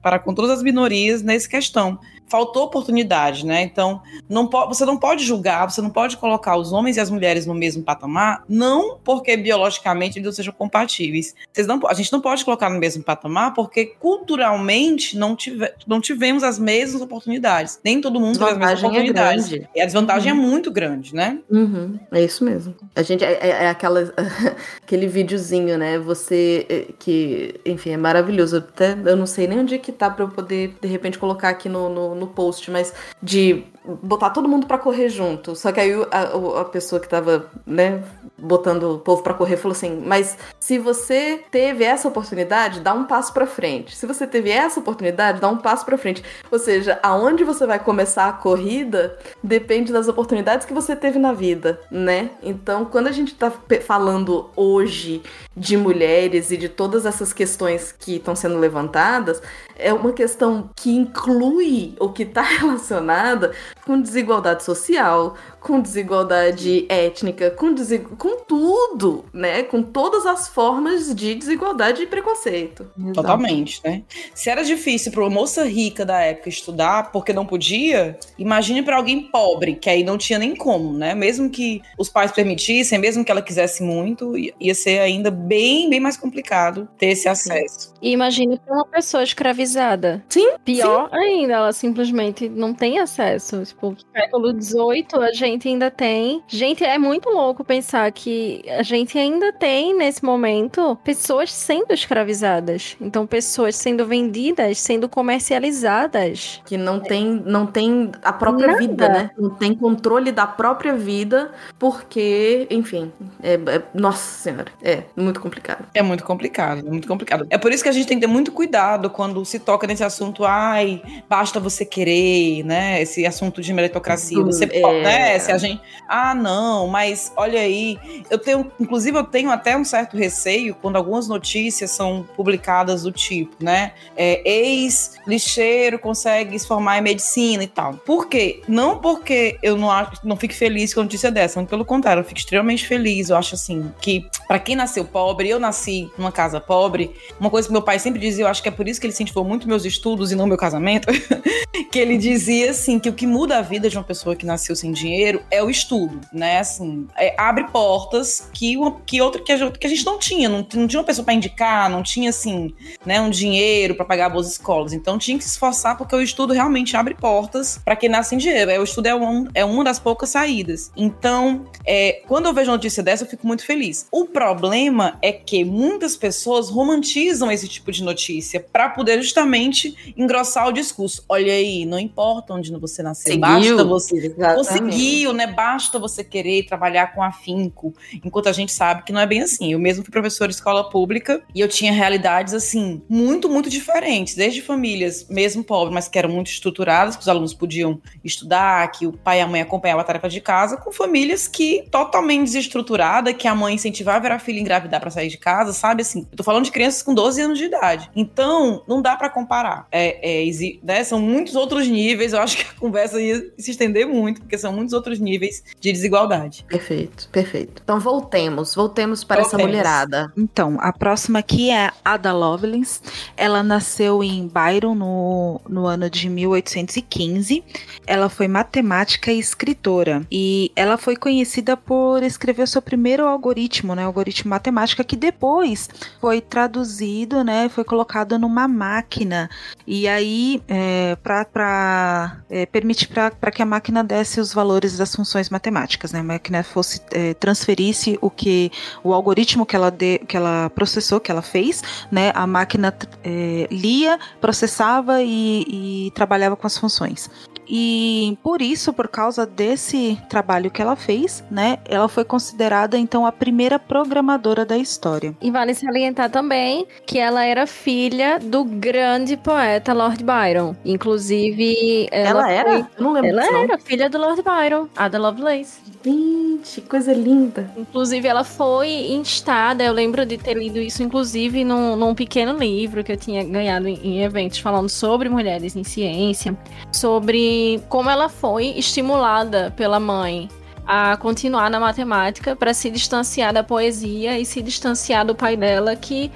[0.00, 1.98] para com todas as minorias nessa questão.
[2.30, 3.62] Faltou oportunidade, né?
[3.62, 7.44] Então, não você não pode julgar, você não pode colocar os homens e as mulheres
[7.46, 11.34] no mesmo patamar, não porque biologicamente eles não sejam compatíveis.
[11.52, 13.86] Vocês não, a gente não pode colocar no mesmo patamar porque
[14.34, 17.80] culturalmente não, tive, não tivemos as mesmas oportunidades.
[17.84, 19.48] Nem todo mundo teve as mesmas é oportunidades.
[19.48, 19.68] grande.
[19.74, 20.38] e a desvantagem Uhum.
[20.38, 21.38] é muito grande, né?
[21.50, 22.74] Uhum, é isso mesmo.
[22.94, 24.12] A gente é, é- é aquela,
[24.82, 25.98] aquele videozinho, né?
[25.98, 28.58] Você é, que, enfim, é maravilhoso.
[28.58, 31.48] Até eu não sei nem onde é que tá pra eu poder de repente colocar
[31.48, 32.92] aqui no, no, no post, mas
[33.22, 33.64] de
[34.02, 35.56] botar todo mundo pra correr junto.
[35.56, 38.02] Só que aí a, a pessoa que tava, né,
[38.38, 43.04] botando o povo pra correr falou assim: "Mas se você teve essa oportunidade, dá um
[43.04, 43.96] passo pra frente.
[43.96, 46.22] Se você teve essa oportunidade, dá um passo pra frente.
[46.50, 51.32] Ou seja, aonde você vai começar a corrida depende das oportunidades que você teve na
[51.32, 52.30] vida, né?
[52.42, 53.50] Então, quando a gente tá
[53.86, 55.22] falando hoje
[55.56, 59.42] de mulheres e de todas essas questões que estão sendo levantadas,
[59.80, 63.52] é uma questão que inclui ou que está relacionada
[63.84, 69.62] com desigualdade social, com desigualdade étnica, com, desi- com tudo, né?
[69.62, 72.90] Com todas as formas de desigualdade e preconceito.
[73.12, 74.02] Totalmente, né?
[74.34, 78.96] Se era difícil para uma moça rica da época estudar porque não podia, imagine para
[78.96, 81.14] alguém pobre, que aí não tinha nem como, né?
[81.14, 86.00] Mesmo que os pais permitissem, mesmo que ela quisesse muito, ia- ser ainda bem, bem
[86.00, 87.92] mais complicado ter esse acesso.
[88.00, 90.24] E imagine pra uma pessoa escravizada.
[90.28, 93.62] Sim, Pior ainda, ela simplesmente não tem acesso.
[93.64, 96.42] Tipo, século XVIII a gente ainda tem.
[96.48, 102.96] Gente, é muito louco pensar que a gente ainda tem, nesse momento, pessoas sendo escravizadas.
[103.00, 106.60] Então, pessoas sendo vendidas, sendo comercializadas.
[106.64, 108.78] Que não tem, não tem a própria Nada.
[108.78, 109.30] vida, né?
[109.38, 115.86] Não tem controle da própria vida, porque, enfim, é, é- nossa senhora, é muito complicado.
[115.94, 117.46] É muito complicado, é muito complicado.
[117.50, 120.04] É por isso que a gente tem que ter muito cuidado quando se toca nesse
[120.04, 123.00] assunto, ai, basta você querer, né?
[123.02, 124.40] Esse assunto de meritocracia.
[124.42, 124.80] Você É.
[124.80, 125.06] pode,
[125.40, 125.46] né?
[125.46, 125.82] Se a gente.
[126.08, 127.98] Ah, não, mas olha aí.
[128.28, 133.12] Eu tenho, inclusive, eu tenho até um certo receio quando algumas notícias são publicadas do
[133.12, 133.92] tipo, né?
[134.16, 137.94] É, Ex-lixeiro consegue se formar em medicina e tal.
[137.94, 138.62] Por quê?
[138.68, 142.24] Não porque eu não, acho, não fique feliz com a notícia dessa, pelo contrário, eu
[142.24, 143.30] fico extremamente feliz.
[143.30, 147.68] Eu acho assim que, pra quem nasceu pobre, eu nasci numa casa pobre, uma coisa
[147.68, 149.68] que meu pai sempre dizia, eu acho que é por isso que ele incentivou muito
[149.68, 151.08] meus estudos e não meu casamento,
[151.90, 154.74] que ele dizia assim que o que muda a vida de uma pessoa que nasceu
[154.74, 156.58] sem dinheiro é o estudo, né?
[156.58, 158.74] Assim, é, abre portas que,
[159.06, 161.24] que outra que a, gente- que a gente não tinha, não, não tinha uma pessoa
[161.24, 162.74] pra indicar, não tinha assim,
[163.04, 164.92] né, um dinheiro pra pagar boas escolas.
[164.92, 168.38] Então tinha que se esforçar porque o estudo realmente abre portas pra quem nasce sem
[168.38, 168.70] dinheiro.
[168.70, 170.90] É, o estudo é, um, é uma das poucas saídas.
[170.96, 174.06] Então, é, quando eu vejo notícia dessa, eu fico muito feliz.
[174.10, 180.68] O problema é que muitas pessoas romantizam esse tipo de notícia pra poder justamente engrossar
[180.68, 181.24] o discurso.
[181.28, 184.96] Olha aí, não importa onde você nasceu, basta você Exatamente.
[185.20, 185.46] Conseguiu, né?
[185.46, 187.94] Basta você querer trabalhar com afinco.
[188.24, 189.72] Enquanto a gente sabe que não é bem assim.
[189.72, 194.34] Eu mesmo fui professora de escola pública e eu tinha realidades, assim, muito, muito diferentes.
[194.34, 199.06] Desde famílias, mesmo pobres, mas que eram muito estruturadas, que os alunos podiam estudar, que
[199.06, 203.34] o pai e a mãe acompanhavam a tarefa de casa, com famílias que totalmente desestruturadas,
[203.34, 206.02] que a mãe incentivava a filha a engravidar pra sair de casa, sabe?
[206.02, 208.10] Assim, eu tô falando de crianças com 12 anos de idade.
[208.14, 209.88] Então, não dá pra comparar.
[209.90, 210.50] É, é,
[210.82, 212.32] né, São muitos outros níveis.
[212.32, 215.92] Eu acho que a conversa ia se estender muito, porque são muitos outros níveis de
[215.92, 216.64] desigualdade.
[216.68, 217.80] Perfeito, perfeito.
[217.82, 219.70] Então voltemos, voltemos para essa Voltemos.
[219.72, 220.32] mulherada.
[220.36, 223.00] Então, a próxima aqui é a Ada Lovelace.
[223.36, 227.64] Ela nasceu em Byron no, no ano de 1815.
[228.06, 230.26] Ela foi matemática e escritora.
[230.30, 234.04] E ela foi conhecida por escrever o seu primeiro algoritmo, né?
[234.04, 235.88] Algoritmo matemática, que depois
[236.20, 237.68] foi traduzido, né?
[237.68, 239.48] Foi colocado numa máquina.
[239.86, 242.36] E aí, é, para
[242.72, 246.20] permitir para que a máquina desse os valores das funções matemáticas, né?
[246.20, 248.70] A máquina fosse é, transferisse o que
[249.02, 252.30] o algoritmo que ela, de, que ela processou, que ela fez, né?
[252.34, 252.94] A máquina
[253.24, 257.28] é, lia, processava e, e trabalhava com as funções.
[257.72, 263.24] E por isso, por causa desse trabalho que ela fez, né, ela foi considerada então
[263.24, 265.34] a primeira programadora da história.
[265.40, 270.74] E vale salientar também que ela era filha do grande poeta Lord Byron.
[270.84, 272.70] Inclusive, ela, Ela, era?
[272.72, 273.60] foi- não lembro Ela disso, não.
[273.60, 275.78] era filha do Lord Byron, Ada Lovelace.
[276.02, 277.70] Gente, coisa linda.
[277.76, 279.84] Inclusive, ela foi instada.
[279.84, 283.86] Eu lembro de ter lido isso, inclusive, num, num pequeno livro que eu tinha ganhado
[283.86, 286.56] em, em eventos falando sobre mulheres em ciência,
[286.90, 290.48] sobre como ela foi estimulada pela mãe
[290.92, 295.94] a continuar na matemática para se distanciar da poesia e se distanciar do pai dela,
[295.94, 296.32] que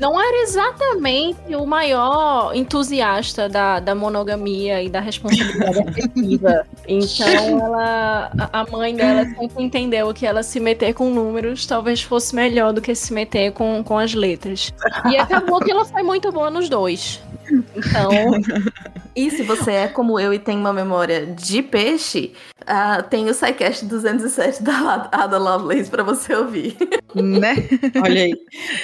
[0.00, 6.66] não era exatamente o maior entusiasta da, da monogamia e da responsabilidade afetiva.
[6.86, 12.34] Então, ela, a- mãe dela sempre entendeu que ela se meter com números talvez fosse
[12.34, 14.72] melhor do que se meter com, com as letras.
[15.10, 17.20] E acabou que ela foi muito boa nos dois.
[17.76, 18.10] Então,
[19.16, 22.32] E se você é como eu e tem uma memória de peixe,
[22.66, 26.76] ah, tem o SciCast 207 da Ada Lovelace pra você ouvir.
[27.14, 27.54] né?
[28.02, 28.34] Olha aí.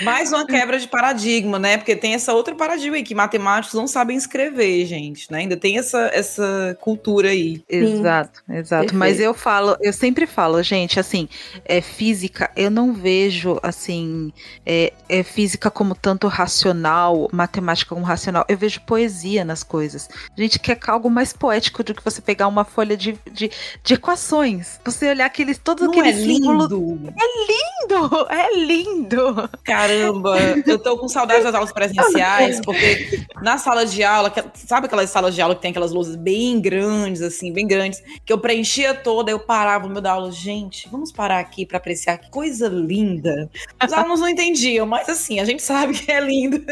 [0.02, 1.76] Mais uma quebra de paradigma, né?
[1.76, 5.38] Porque tem essa outra paradigma aí, que matemáticos não sabem escrever, gente, né?
[5.38, 7.62] Ainda tem essa, essa cultura aí.
[7.68, 8.82] Exato, exato.
[8.82, 8.96] Perfeito.
[8.96, 11.28] Mas eu falo, eu sempre falo, gente, assim,
[11.64, 14.32] é física, eu não vejo assim,
[14.64, 18.44] é, é física como tanto racional, matemática como racional.
[18.48, 20.08] Eu vejo poesia nas coisas.
[20.36, 23.50] A gente quer algo mais poético do que você pegar uma folha de, de,
[23.82, 24.80] de equações.
[24.84, 26.70] Você olhar aqueles, todos Não aqueles é símbolos.
[26.70, 27.12] lindo?
[27.48, 28.26] Lindo!
[28.30, 29.50] É lindo!
[29.64, 30.36] Caramba,
[30.66, 35.34] eu tô com saudade das aulas presenciais, porque na sala de aula, sabe aquelas salas
[35.34, 39.30] de aula que tem aquelas luzes bem grandes, assim, bem grandes, que eu preenchia toda,
[39.30, 43.50] eu parava no meio da aula, gente, vamos parar aqui pra apreciar que coisa linda.
[43.84, 46.62] Os alunos não entendiam, mas assim, a gente sabe que é lindo.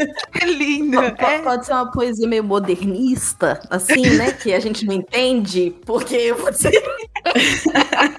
[0.40, 0.98] É lindo!
[1.00, 4.32] É, Pode ser uma poesia meio modernista, assim, né?
[4.32, 6.70] Que a gente não entende, porque você.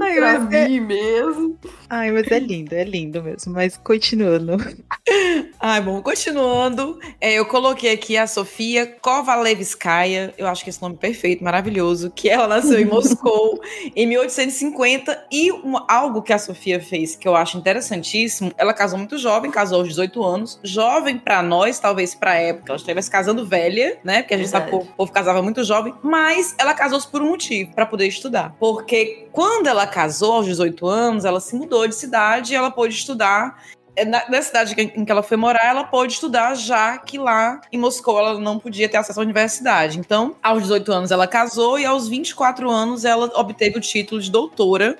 [0.00, 1.58] Ai, pra é- mim mesmo.
[1.94, 3.52] Ai, mas é lindo, é lindo mesmo.
[3.52, 4.56] Mas continuando.
[5.60, 10.96] Ai, bom, continuando, é, eu coloquei aqui a Sofia Kovalevskaya, eu acho que esse nome
[10.96, 13.60] é perfeito, maravilhoso, que ela nasceu em Moscou
[13.94, 18.98] em 1850 e um- algo que a Sofia fez que eu acho interessantíssimo, ela casou
[18.98, 23.46] muito jovem, casou aos 18 anos, jovem pra nós, talvez pra época, ela estivesse casando
[23.46, 26.56] velha, né, porque a gente sabe que o povo, o povo casava muito jovem, mas
[26.58, 31.24] ela casou-se por um motivo, pra poder estudar, porque quando ela casou aos 18 anos,
[31.24, 33.56] ela se mudou de cidade ela pôde estudar
[33.94, 37.60] é, na, na cidade em que ela foi morar, ela pôde estudar, já que lá
[37.70, 39.98] em Moscou ela não podia ter acesso à universidade.
[39.98, 44.30] Então, aos 18 anos ela casou e aos 24 anos ela obteve o título de
[44.30, 44.96] doutora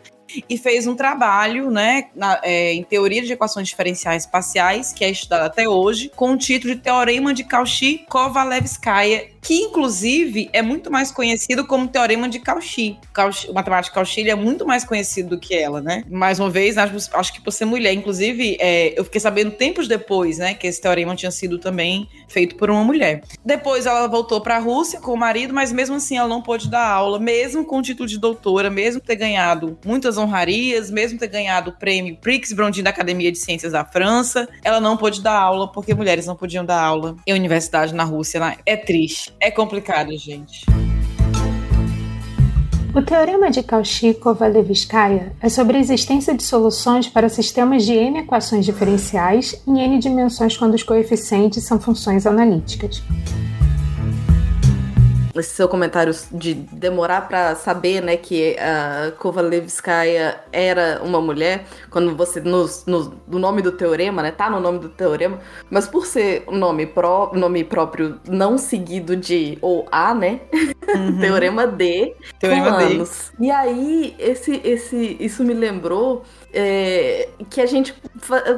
[0.48, 5.10] e fez um trabalho, né, na- é, em teoria de equações diferenciais espaciais, que é
[5.10, 11.10] estudado até hoje, com o título de Teorema de Cauchy-Kovalevskaya, que inclusive é muito mais
[11.10, 12.96] conhecido como Teorema de Cauchy.
[13.12, 16.04] Cauchy o matemático Cauchy é muito mais conhecido do que ela, né?
[16.08, 19.88] Mais uma vez, acho, acho que por ser mulher, inclusive, é, eu fiquei sabendo tempos
[19.88, 23.22] depois, né, que esse teorema tinha sido também feito por uma mulher.
[23.44, 26.70] Depois ela voltou para a Rússia com o marido, mas mesmo assim ela não pôde
[26.70, 31.28] dar aula, mesmo com o título de doutora, mesmo ter ganhado muitas honrarias, mesmo ter
[31.28, 35.38] ganhado o prêmio Prix Brondin da Academia de Ciências da França, ela não pôde dar
[35.38, 38.40] aula porque mulheres não podiam dar aula em universidade na Rússia.
[38.40, 38.56] né?
[38.64, 40.64] É triste, é complicado, gente.
[42.94, 48.66] O teorema de Cauchy-Kovalevskaya é sobre a existência de soluções para sistemas de n equações
[48.66, 53.02] diferenciais em n dimensões quando os coeficientes são funções analíticas.
[55.34, 62.14] Esse seu comentário de demorar pra saber, né, que a Kovalevskaya era uma mulher, quando
[62.16, 65.38] você no, no, no nome do teorema, né, tá no nome do teorema,
[65.70, 70.40] mas por ser nome, pró, nome próprio não seguido de ou A, né,
[71.20, 72.84] teorema D, Teorema D.
[72.84, 73.32] fulanos.
[73.38, 77.94] E aí, esse, esse, isso me lembrou é, que a gente,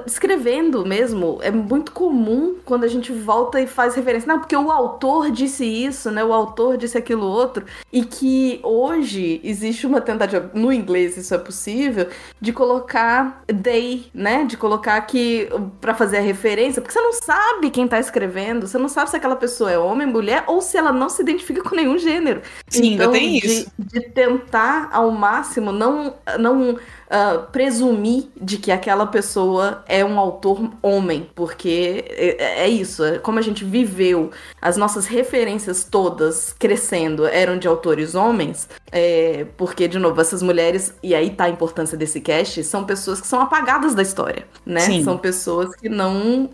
[0.06, 4.26] escrevendo mesmo, é muito comum quando a gente volta e faz referência.
[4.26, 6.24] Não, porque o autor disse isso, né?
[6.24, 7.64] O autor disse aquilo outro.
[7.92, 12.08] E que hoje existe uma tentativa, no inglês isso é possível,
[12.40, 14.44] de colocar they, né?
[14.44, 15.48] De colocar aqui
[15.80, 19.16] pra fazer a referência, porque você não sabe quem tá escrevendo, você não sabe se
[19.16, 22.42] aquela pessoa é homem, mulher, ou se ela não se identifica com nenhum gênero.
[22.68, 23.70] Sim, ainda Então, tem de- isso.
[23.78, 26.76] De, tentar ao máximo não, não
[27.10, 33.18] ah, presumir de que aquela pessoa é um autor homem, porque é, é isso, é
[33.18, 34.30] como a gente viveu,
[34.60, 40.94] as nossas referências todas crescendo eram de autores homens, é, porque, de novo, essas mulheres,
[41.02, 44.80] e aí tá a importância desse cast, são pessoas que são apagadas da história, né?
[44.80, 45.04] Sim.
[45.04, 46.50] São pessoas que não,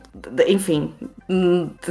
[0.47, 0.95] enfim,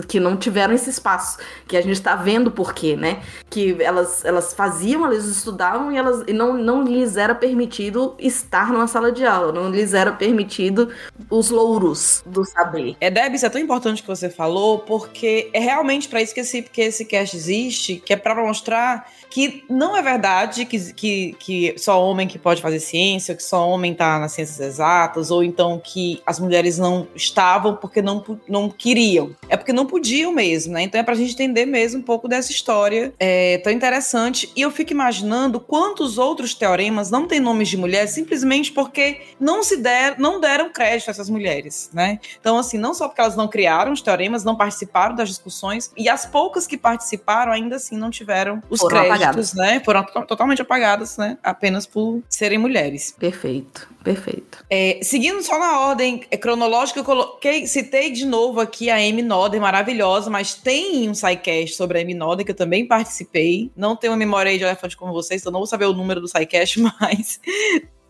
[0.07, 1.37] que não tiveram esse espaço,
[1.67, 3.21] que a gente tá vendo por quê, né?
[3.49, 8.71] Que elas, elas faziam, elas estudavam e, elas, e não, não lhes era permitido estar
[8.71, 10.89] numa sala de aula, não lhes era permitido
[11.29, 12.95] os louros do saber.
[12.99, 16.41] É, Deb, isso é tão importante que você falou, porque é realmente para isso que
[16.41, 21.35] esse, que esse cast existe, que é para mostrar que não é verdade que, que,
[21.39, 25.43] que só homem que pode fazer ciência, que só homem tá nas ciências exatas, ou
[25.43, 29.28] então que as mulheres não estavam porque não, não queriam.
[29.47, 30.83] É porque não podiam mesmo, né?
[30.83, 34.51] Então é pra gente entender mesmo um pouco dessa história é, tão interessante.
[34.55, 39.63] E eu fico imaginando quantos outros teoremas não têm nomes de mulheres simplesmente porque não
[39.63, 42.19] se der, não deram crédito a essas mulheres, né?
[42.39, 46.07] Então, assim, não só porque elas não criaram os teoremas, não participaram das discussões, e
[46.09, 49.53] as poucas que participaram ainda assim não tiveram os Foram créditos, apagadas.
[49.53, 49.81] né?
[49.83, 51.37] Foram to- totalmente apagadas, né?
[51.43, 53.15] Apenas por serem mulheres.
[53.17, 54.63] Perfeito, perfeito.
[54.69, 59.21] É, seguindo só na ordem é, cronológica, eu coloquei, citei de novo aqui a Amy
[59.21, 63.71] Noder, maravilhosa, mas tem um sidecast sobre a Amy Noder que eu também participei.
[63.75, 66.21] Não tenho uma memória aí de elefante como vocês, então não vou saber o número
[66.21, 67.39] do sidecast, mas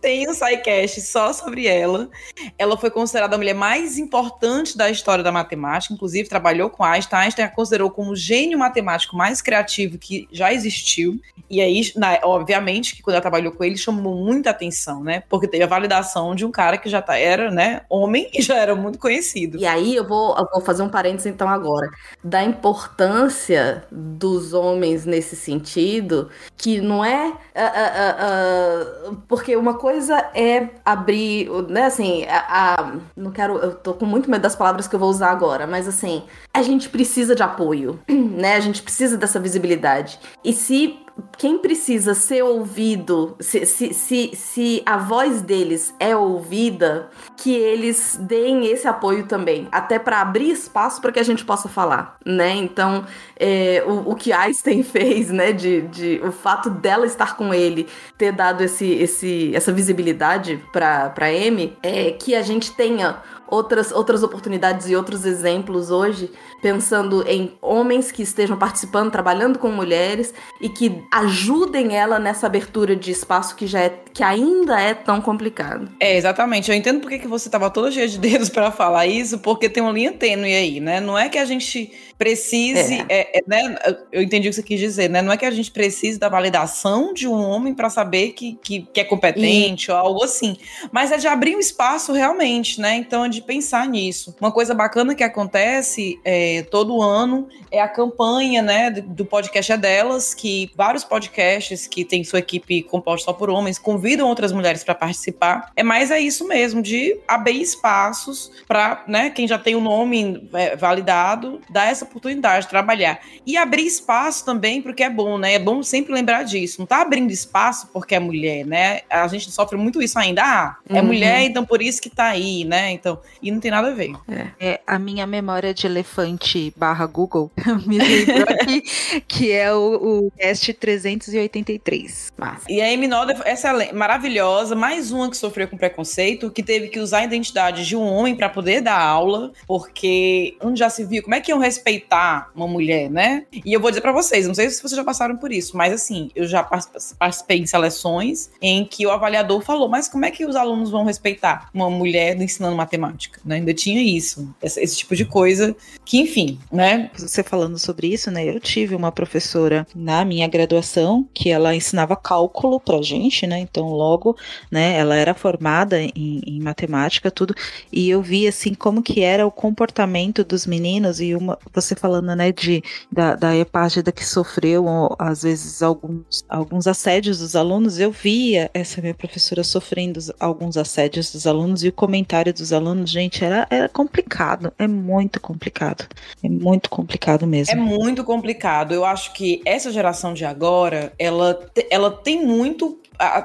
[0.01, 2.09] tem um sidecast só sobre ela.
[2.57, 7.23] Ela foi considerada a mulher mais importante da história da matemática, inclusive trabalhou com Einstein.
[7.25, 11.19] Einstein a considerou como o gênio matemático mais criativo que já existiu.
[11.49, 15.23] E aí, na- obviamente, que quando ela trabalhou com ele, chamou muita atenção, né?
[15.27, 18.55] Porque teve a validação de um cara que já tá, era, né, homem e já
[18.57, 19.57] era muito conhecido.
[19.57, 21.89] E aí eu vou, eu vou fazer um parênteses então agora.
[22.23, 27.33] Da importância dos homens nesse sentido, que não é.
[27.55, 29.88] ah, ah, ah, porque uma coisa
[30.33, 31.49] é abrir.
[31.69, 33.57] Né, assim, a, a- Não quero.
[33.57, 36.23] Eu tô com muito medo das palavras que eu vou usar agora, mas assim,
[36.53, 38.55] a gente precisa de apoio, né?
[38.55, 40.19] A gente precisa dessa visibilidade.
[40.43, 40.97] E se
[41.37, 48.17] quem precisa ser ouvido, se, se, se, se, a voz deles é ouvida, que eles
[48.21, 52.55] deem esse apoio também, até para abrir espaço para que a gente possa falar, né?
[52.55, 53.05] Então,
[53.37, 57.87] é, o, o, que Einstein fez, né, de, de o fato dela estar com ele
[58.17, 63.17] ter dado esse, esse, essa visibilidade para Amy, é que a gente tenha
[63.49, 66.31] outras, outras oportunidades e outros exemplos hoje,
[66.61, 72.95] pensando em homens que estejam participando, trabalhando com mulheres e que ajudem ela nessa abertura
[72.95, 75.89] de espaço que já é que ainda é tão complicado.
[75.99, 76.69] É, exatamente.
[76.69, 79.81] Eu entendo porque que você estava toda cheia de dedos para falar isso, porque tem
[79.81, 80.99] uma linha tênue aí, né?
[80.99, 83.21] Não é que a gente precise, é.
[83.21, 83.75] É, é, né?
[84.11, 85.21] Eu entendi o que você quis dizer, né?
[85.21, 88.81] Não é que a gente precise da validação de um homem para saber que, que,
[88.81, 89.91] que, é competente e...
[89.91, 90.57] ou algo assim,
[90.91, 92.97] mas é de abrir um espaço realmente, né?
[92.97, 94.35] Então é de pensar nisso.
[94.41, 99.77] Uma coisa bacana que acontece é, todo ano é a campanha, né, do podcast é
[99.77, 104.83] delas, que vários podcasts que tem sua equipe composta só por homens convidam outras mulheres
[104.83, 105.71] para participar.
[105.75, 110.49] É mais é isso mesmo, de abrir espaços para, né, quem já tem o nome
[110.53, 113.19] é, validado, dar essa oportunidade de trabalhar.
[113.45, 115.53] E abrir espaço também, porque é bom, né?
[115.53, 116.79] É bom sempre lembrar disso.
[116.79, 119.01] Não tá abrindo espaço porque é mulher, né?
[119.09, 120.41] A gente sofre muito isso ainda.
[120.43, 121.07] Ah, é uhum.
[121.07, 122.91] mulher, então por isso que tá aí, né?
[122.91, 124.11] Então, e não tem nada a ver.
[124.27, 127.51] É, é a minha memória de elefante barra Google
[127.85, 128.81] me lembrou aqui,
[129.27, 132.31] que é o, o cast 383.
[132.37, 132.65] Massa.
[132.69, 136.87] E a Amy Noda, essa é maravilhosa, mais uma que sofreu com preconceito, que teve
[136.87, 141.03] que usar a identidade de um homem para poder dar aula, porque onde já se
[141.03, 143.45] viu, como é que iam respeitar respeitar uma mulher, né?
[143.65, 145.93] E eu vou dizer para vocês, não sei se vocês já passaram por isso, mas
[145.93, 150.45] assim, eu já participei em seleções em que o avaliador falou, mas como é que
[150.45, 153.55] os alunos vão respeitar uma mulher ensinando matemática, né?
[153.55, 155.75] Ainda tinha isso, esse, esse tipo de coisa,
[156.05, 157.11] que enfim, né?
[157.17, 158.47] Você falando sobre isso, né?
[158.47, 163.59] Eu tive uma professora na minha graduação que ela ensinava cálculo pra gente, né?
[163.59, 164.37] Então logo,
[164.71, 164.95] né?
[164.97, 167.53] Ela era formada em, em matemática, tudo,
[167.91, 172.35] e eu vi assim como que era o comportamento dos meninos e uma você falando,
[172.35, 174.85] né, de, da, da Epágida que sofreu,
[175.17, 181.31] às vezes, alguns, alguns assédios dos alunos, eu via essa minha professora sofrendo alguns assédios
[181.31, 186.05] dos alunos e o comentário dos alunos, gente, era, era complicado, é muito complicado,
[186.43, 187.73] é muito complicado mesmo.
[187.73, 188.93] É muito complicado.
[188.93, 191.59] Eu acho que essa geração de agora, ela,
[191.89, 192.99] ela tem muito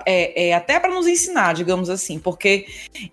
[0.07, 2.67] é, é, até para nos ensinar, digamos assim, porque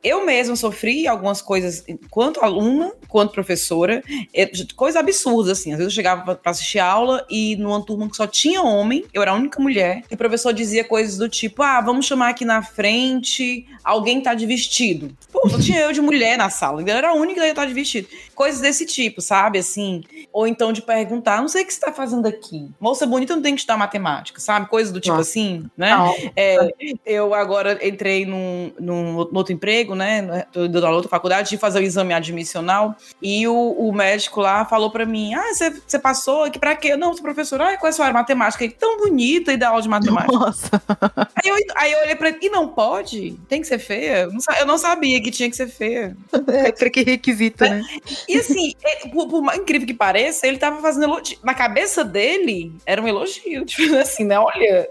[0.04, 4.04] eu mesma sofri algumas coisas quanto aluna, quanto professora,
[4.34, 5.72] é, coisas absurdas, assim.
[5.72, 9.22] Às vezes eu chegava para assistir aula e numa turma que só tinha homem, eu
[9.22, 12.46] era a única mulher, e o professor dizia coisas do tipo: ah, vamos chamar aqui
[12.46, 15.16] na frente, alguém tá de vestido.
[15.42, 17.66] Pô, só tinha eu de mulher na sala, eu era a única que ia estar
[17.66, 18.08] de vestido.
[18.36, 19.58] Coisas desse tipo, sabe?
[19.58, 20.04] Assim.
[20.32, 22.70] Ou então de perguntar: não sei o que você tá fazendo aqui.
[22.80, 24.68] Moça bonita não tem que estudar matemática, sabe?
[24.68, 25.30] Coisas do tipo Nossa.
[25.30, 25.92] assim, né?
[26.36, 26.58] É,
[27.06, 30.46] eu agora entrei num, num, outro emprego, né?
[30.52, 32.96] Tô dando outra faculdade, de fazer o exame admissional.
[33.22, 36.96] E o, o médico lá falou para mim: Ah, você passou aqui pra quê?
[36.96, 37.70] Não, sou professora.
[37.74, 38.14] Ah, qual é a sua área?
[38.14, 38.64] Matemática.
[38.64, 40.38] E tão bonita e dá aula de matemática.
[40.38, 40.82] Nossa.
[41.36, 43.40] Aí eu, aí eu olhei pra ele: E não pode?
[43.50, 44.30] Tem que ser feia?
[44.60, 46.16] Eu não sabia que tinha que ser feia.
[46.52, 47.82] É pra que requisito, né?
[48.28, 51.38] E assim, é, por, por mais incrível que pareça, ele tava fazendo elogio.
[51.44, 53.64] Na cabeça dele, era um elogio.
[53.66, 54.38] Tipo assim, né?
[54.40, 54.90] Olha,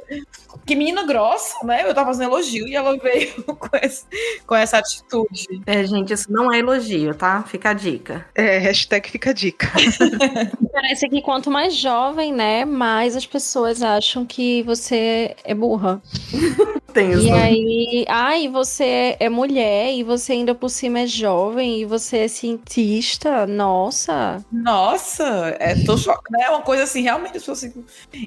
[0.67, 1.83] que menina grossa, né?
[1.85, 4.05] Eu tava fazendo elogio e ela veio com, esse,
[4.47, 5.63] com essa atitude.
[5.67, 7.43] É, gente, isso não é elogio, tá?
[7.43, 8.27] Fica a dica.
[8.35, 9.71] É, hashtag fica a dica.
[10.73, 16.01] Parece que quanto mais jovem, né, mais as pessoas acham que você é burra.
[16.93, 17.27] Tem isso.
[17.27, 22.19] E aí, ai, você é mulher e você ainda por cima é jovem e você
[22.19, 24.45] é cientista, nossa.
[24.51, 26.43] Nossa, é, tô chocada.
[26.43, 27.85] É uma coisa assim, realmente, assim,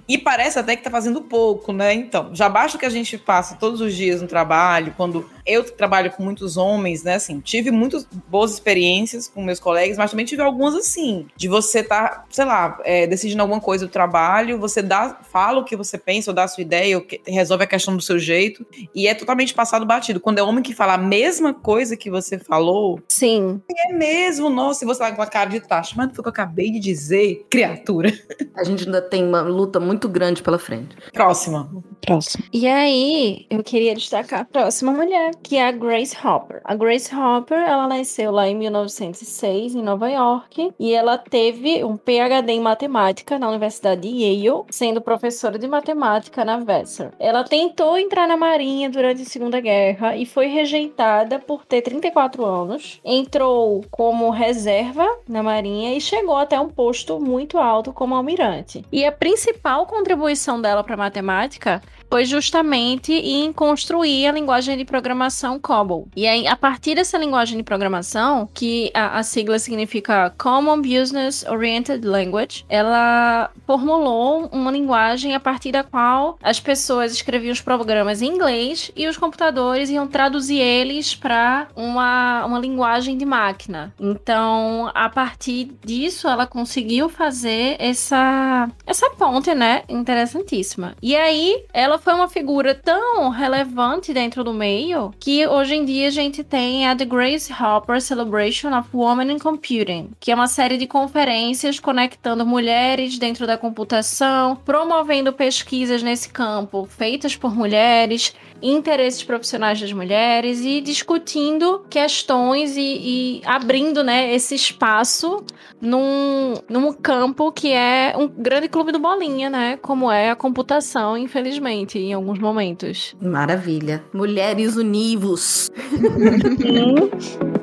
[0.08, 1.94] e parece até que tá fazendo pouco, né?
[2.14, 6.12] Então, já basta que a gente passa todos os dias no trabalho, quando eu trabalho
[6.12, 7.16] com muitos homens, né?
[7.16, 11.80] Assim, tive muitas boas experiências com meus colegas, mas também tive algumas assim, de você
[11.80, 15.76] estar, tá, sei lá, é, decidindo alguma coisa do trabalho, você dá, fala o que
[15.76, 18.64] você pensa, ou dá a sua ideia, ou que, resolve a questão do seu jeito,
[18.94, 20.20] e é totalmente passado batido.
[20.20, 23.02] Quando é homem que fala a mesma coisa que você falou.
[23.08, 23.60] Sim.
[23.76, 26.30] É mesmo, nossa, e você tá com a cara de taxa, mas foi o que
[26.30, 28.14] eu acabei de dizer, criatura.
[28.56, 30.96] A gente ainda tem uma luta muito grande pela frente.
[31.12, 31.70] Próxima.
[32.06, 32.44] Próxima.
[32.52, 36.60] E aí, eu queria destacar a próxima mulher, que é a Grace Hopper.
[36.66, 41.96] A Grace Hopper, ela nasceu lá em 1906, em Nova York, e ela teve um
[41.96, 47.14] PhD em matemática na Universidade de Yale, sendo professora de matemática na Vassar.
[47.18, 52.44] Ela tentou entrar na Marinha durante a Segunda Guerra e foi rejeitada por ter 34
[52.46, 53.00] anos.
[53.06, 58.84] Entrou como reserva na Marinha e chegou até um posto muito alto como almirante.
[58.92, 61.82] E a principal contribuição dela para matemática
[62.14, 66.08] foi justamente em construir a linguagem de programação COBOL.
[66.16, 71.44] E aí, a partir dessa linguagem de programação, que a, a sigla significa Common Business
[71.50, 78.22] Oriented Language, ela formulou uma linguagem a partir da qual as pessoas escreviam os programas
[78.22, 83.92] em inglês e os computadores iam traduzir eles para uma, uma linguagem de máquina.
[84.00, 89.82] Então, a partir disso, ela conseguiu fazer essa, essa ponte, né?
[89.90, 90.96] Interessantíssima.
[91.02, 96.10] E aí, ela foi uma figura tão relevante dentro do meio que hoje em dia
[96.10, 100.48] a gente tem a The Grace Hopper Celebration of Women in Computing, que é uma
[100.48, 108.36] série de conferências conectando mulheres dentro da computação, promovendo pesquisas nesse campo feitas por mulheres
[108.72, 115.44] interesses profissionais das mulheres e discutindo questões e, e abrindo né, esse espaço
[115.82, 119.78] num, num campo que é um grande clube do bolinha, né?
[119.78, 123.16] Como é a computação, infelizmente, em alguns momentos.
[123.22, 124.04] Maravilha.
[124.14, 125.70] Mulheres univos.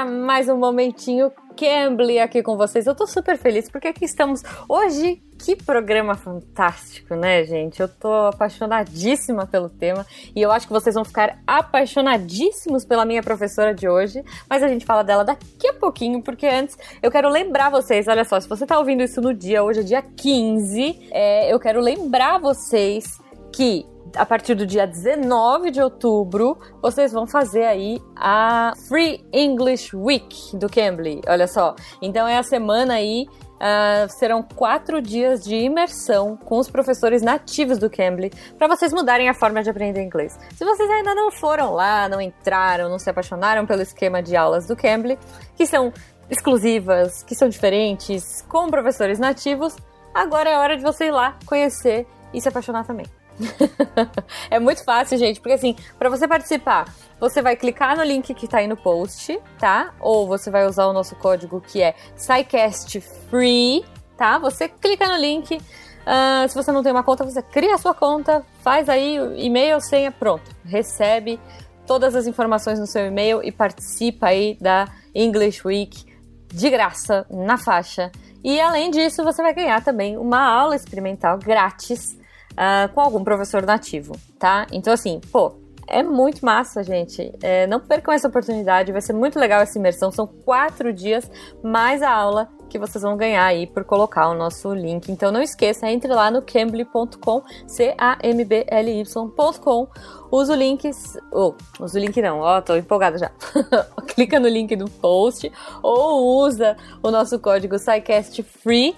[0.00, 2.86] para mais um momentinho Cambly aqui com vocês.
[2.86, 5.22] Eu tô super feliz porque aqui estamos hoje.
[5.38, 7.80] Que programa fantástico, né, gente?
[7.80, 13.22] Eu tô apaixonadíssima pelo tema e eu acho que vocês vão ficar apaixonadíssimos pela minha
[13.22, 17.28] professora de hoje, mas a gente fala dela daqui a pouquinho, porque antes eu quero
[17.28, 21.08] lembrar vocês, olha só, se você tá ouvindo isso no dia, hoje é dia 15,
[21.10, 23.18] é, eu quero lembrar vocês
[23.52, 23.86] que
[24.16, 30.56] a partir do dia 19 de outubro, vocês vão fazer aí a Free English Week
[30.56, 31.20] do Cambly.
[31.26, 31.74] Olha só.
[32.00, 33.26] Então é a semana aí.
[33.60, 39.28] Uh, serão quatro dias de imersão com os professores nativos do Cambly para vocês mudarem
[39.28, 40.32] a forma de aprender inglês.
[40.56, 44.66] Se vocês ainda não foram lá, não entraram, não se apaixonaram pelo esquema de aulas
[44.66, 45.18] do Cambly,
[45.54, 45.92] que são
[46.30, 49.76] exclusivas, que são diferentes, com professores nativos,
[50.14, 53.04] agora é hora de você ir lá conhecer e se apaixonar também.
[54.50, 58.46] é muito fácil, gente, porque assim, para você participar, você vai clicar no link que
[58.46, 59.94] tá aí no post, tá?
[60.00, 63.84] Ou você vai usar o nosso código que é SciCastFree,
[64.16, 64.38] tá?
[64.38, 65.56] Você clica no link.
[65.56, 69.80] Uh, se você não tem uma conta, você cria a sua conta, faz aí e-mail,
[69.80, 70.50] senha, pronto.
[70.64, 71.38] Recebe
[71.86, 76.04] todas as informações no seu e-mail e participa aí da English Week
[76.52, 78.10] de graça, na faixa.
[78.42, 82.18] E além disso, você vai ganhar também uma aula experimental grátis
[82.52, 84.66] uh, com algum professor nativo, tá?
[84.72, 85.54] Então, assim, pô,
[85.90, 87.32] é muito massa, gente.
[87.42, 90.10] É, não percam essa oportunidade, vai ser muito legal essa imersão.
[90.12, 91.30] São quatro dias
[91.62, 95.10] mais a aula que vocês vão ganhar aí por colocar o nosso link.
[95.10, 98.28] Então não esqueça, entre lá no cambly.com, C-A-M-B-L-Y.com.
[100.30, 100.88] Usa o link.
[101.32, 103.32] Oh, usa o link não, ó, oh, tô empolgada já.
[104.14, 105.50] Clica no link do post
[105.82, 108.96] ou usa o nosso código SciCastFree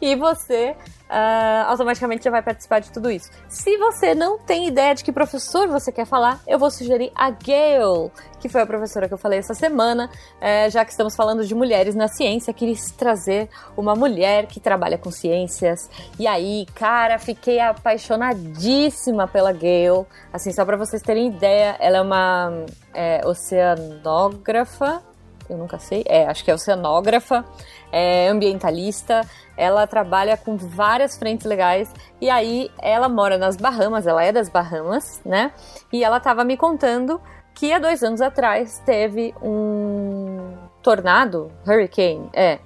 [0.00, 0.76] e você
[1.10, 3.30] uh, automaticamente já vai participar de tudo isso.
[3.48, 7.30] Se você não tem ideia de que professor você quer falar, eu vou sugerir a
[7.30, 11.44] Gail, que foi a professora que eu falei essa semana, é, já que estamos falando
[11.44, 15.88] de mulheres na ciência, quis trazer uma mulher que trabalha com ciências.
[16.18, 20.06] E aí, cara, fiquei apaixonadíssima pela Gail.
[20.32, 25.02] Assim, só para vocês terem ideia, ela é uma é, oceanógrafa.
[25.48, 27.44] Eu nunca sei, é, acho que é oceanógrafa,
[27.92, 29.22] é ambientalista,
[29.56, 31.92] ela trabalha com várias frentes legais.
[32.20, 35.52] E aí ela mora nas Bahamas, ela é das Bahamas, né?
[35.92, 37.20] E ela estava me contando
[37.54, 42.58] que há dois anos atrás teve um tornado, hurricane, é,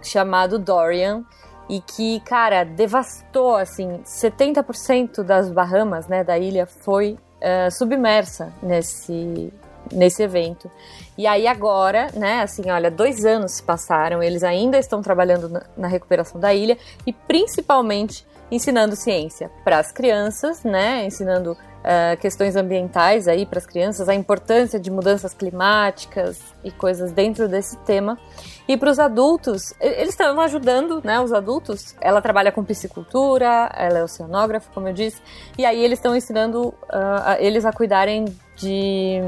[0.00, 1.24] chamado Dorian,
[1.68, 9.52] e que, cara, devastou, assim, 70% das Bahamas, né, da ilha foi uh, submersa nesse,
[9.90, 10.70] nesse evento.
[11.16, 15.88] E aí agora, né, assim, olha, dois anos se passaram, eles ainda estão trabalhando na,
[15.88, 23.28] recuperação da ilha e principalmente ensinando ciência para as crianças, né, ensinando uh, questões ambientais
[23.28, 28.18] aí para as crianças, a importância de mudanças climáticas e coisas dentro desse tema.
[28.66, 31.96] E para os adultos, eles estão ajudando, né, os adultos.
[32.00, 35.20] Ela trabalha com piscicultura, ela é oceanógrafa, como eu disse,
[35.58, 38.24] e aí eles estão ensinando uh, eles a cuidarem
[38.56, 39.18] de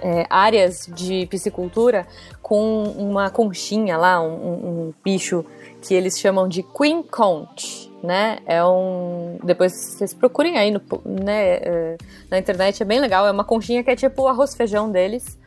[0.00, 2.06] é, áreas de piscicultura
[2.42, 5.44] com uma conchinha lá, um, um, bicho
[5.80, 8.38] que eles chamam de Queen Conch, né?
[8.46, 9.38] É um.
[9.42, 11.96] Depois vocês procurem aí no, né, é,
[12.30, 13.26] na internet, é bem legal.
[13.26, 15.38] É uma conchinha que é tipo o arroz feijão deles.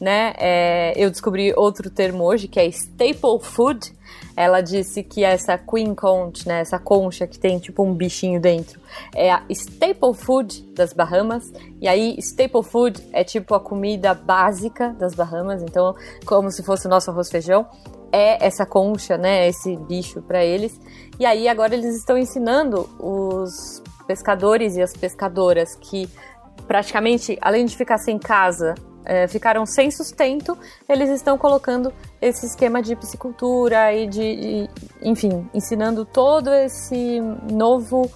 [0.00, 0.32] né?
[0.38, 3.92] É, eu descobri outro termo hoje que é staple food.
[4.40, 8.80] Ela disse que essa queen conch, né, essa concha que tem tipo um bichinho dentro,
[9.12, 11.52] é a staple food das Bahamas.
[11.80, 15.92] E aí, staple food é tipo a comida básica das Bahamas, então
[16.24, 17.66] como se fosse o nosso arroz feijão
[18.12, 20.80] é essa concha, né, esse bicho para eles.
[21.18, 26.08] E aí agora eles estão ensinando os pescadores e as pescadoras que
[26.68, 28.76] praticamente, além de ficar sem casa,
[29.08, 30.56] é, ficaram sem sustento,
[30.88, 34.70] eles estão colocando esse esquema de piscicultura e de, de
[35.02, 38.08] enfim, ensinando todo esse novo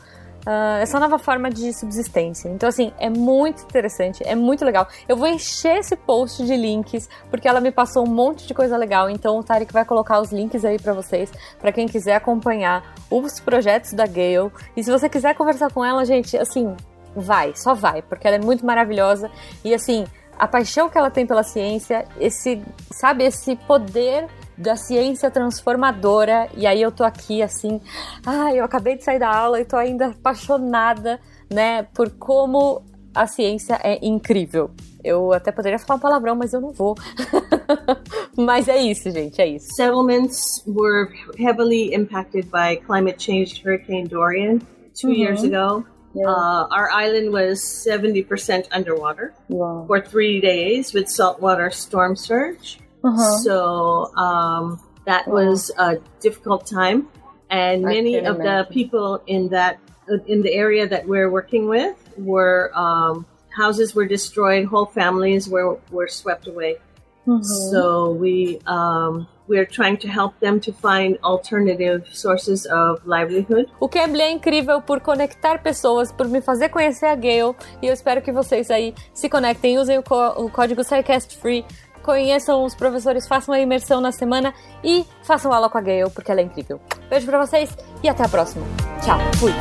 [0.43, 2.49] Uh, essa nova forma de subsistência.
[2.49, 4.88] Então, assim, é muito interessante, é muito legal.
[5.09, 8.76] Eu vou encher esse post de links, porque ela me passou um monte de coisa
[8.76, 9.09] legal.
[9.09, 11.30] Então, o Tarek vai colocar os links aí para vocês,
[11.61, 14.51] para quem quiser acompanhar os projetos da Gale.
[14.76, 16.74] E se você quiser conversar com ela, gente, assim,
[17.14, 19.30] vai, só vai, porque ela é muito maravilhosa.
[19.64, 20.07] E, assim,
[20.43, 24.26] a paixão que ela tem pela ciência, esse, sabe, esse poder
[24.59, 26.48] da ciência transformadora.
[26.56, 27.81] E aí eu tô aqui assim,
[28.27, 32.82] ah, eu acabei de sair da aula e tô ainda apaixonada, né, por como
[33.14, 34.73] a ciência é incrível.
[35.05, 36.97] Eu até poderia falar um palavrão, mas eu não vou.
[38.36, 39.69] mas é isso, gente, é isso.
[39.77, 41.09] Settlements were
[41.39, 44.59] heavily impacted by climate change Hurricane Dorian
[45.01, 45.14] two uhum.
[45.14, 45.86] years ago.
[46.14, 46.26] Yeah.
[46.26, 49.84] Uh, our island was 70% underwater wow.
[49.86, 52.80] for three days with saltwater storm surge.
[53.02, 53.39] Uh-huh.
[53.39, 55.34] So um, that wow.
[55.34, 57.09] was a difficult time,
[57.51, 58.44] and I many of imagine.
[58.44, 59.78] the people in that
[60.26, 65.78] in the area that we're working with were um, houses were destroyed, whole families were
[65.90, 66.76] were swept away.
[67.26, 67.43] Mm-hmm.
[67.43, 69.26] So we um,
[73.81, 77.93] O Cambly é incrível por conectar pessoas, por me fazer conhecer a Gale e eu
[77.93, 80.02] espero que vocês aí se conectem, usem o,
[80.36, 81.64] o código SciCast Free
[82.02, 84.52] conheçam os professores, façam a imersão na semana
[84.82, 86.81] e façam aula com a Gayle, porque ela é incrível.
[87.09, 88.66] Beijo pra vocês e até a próxima.
[89.01, 89.52] Tchau, fui!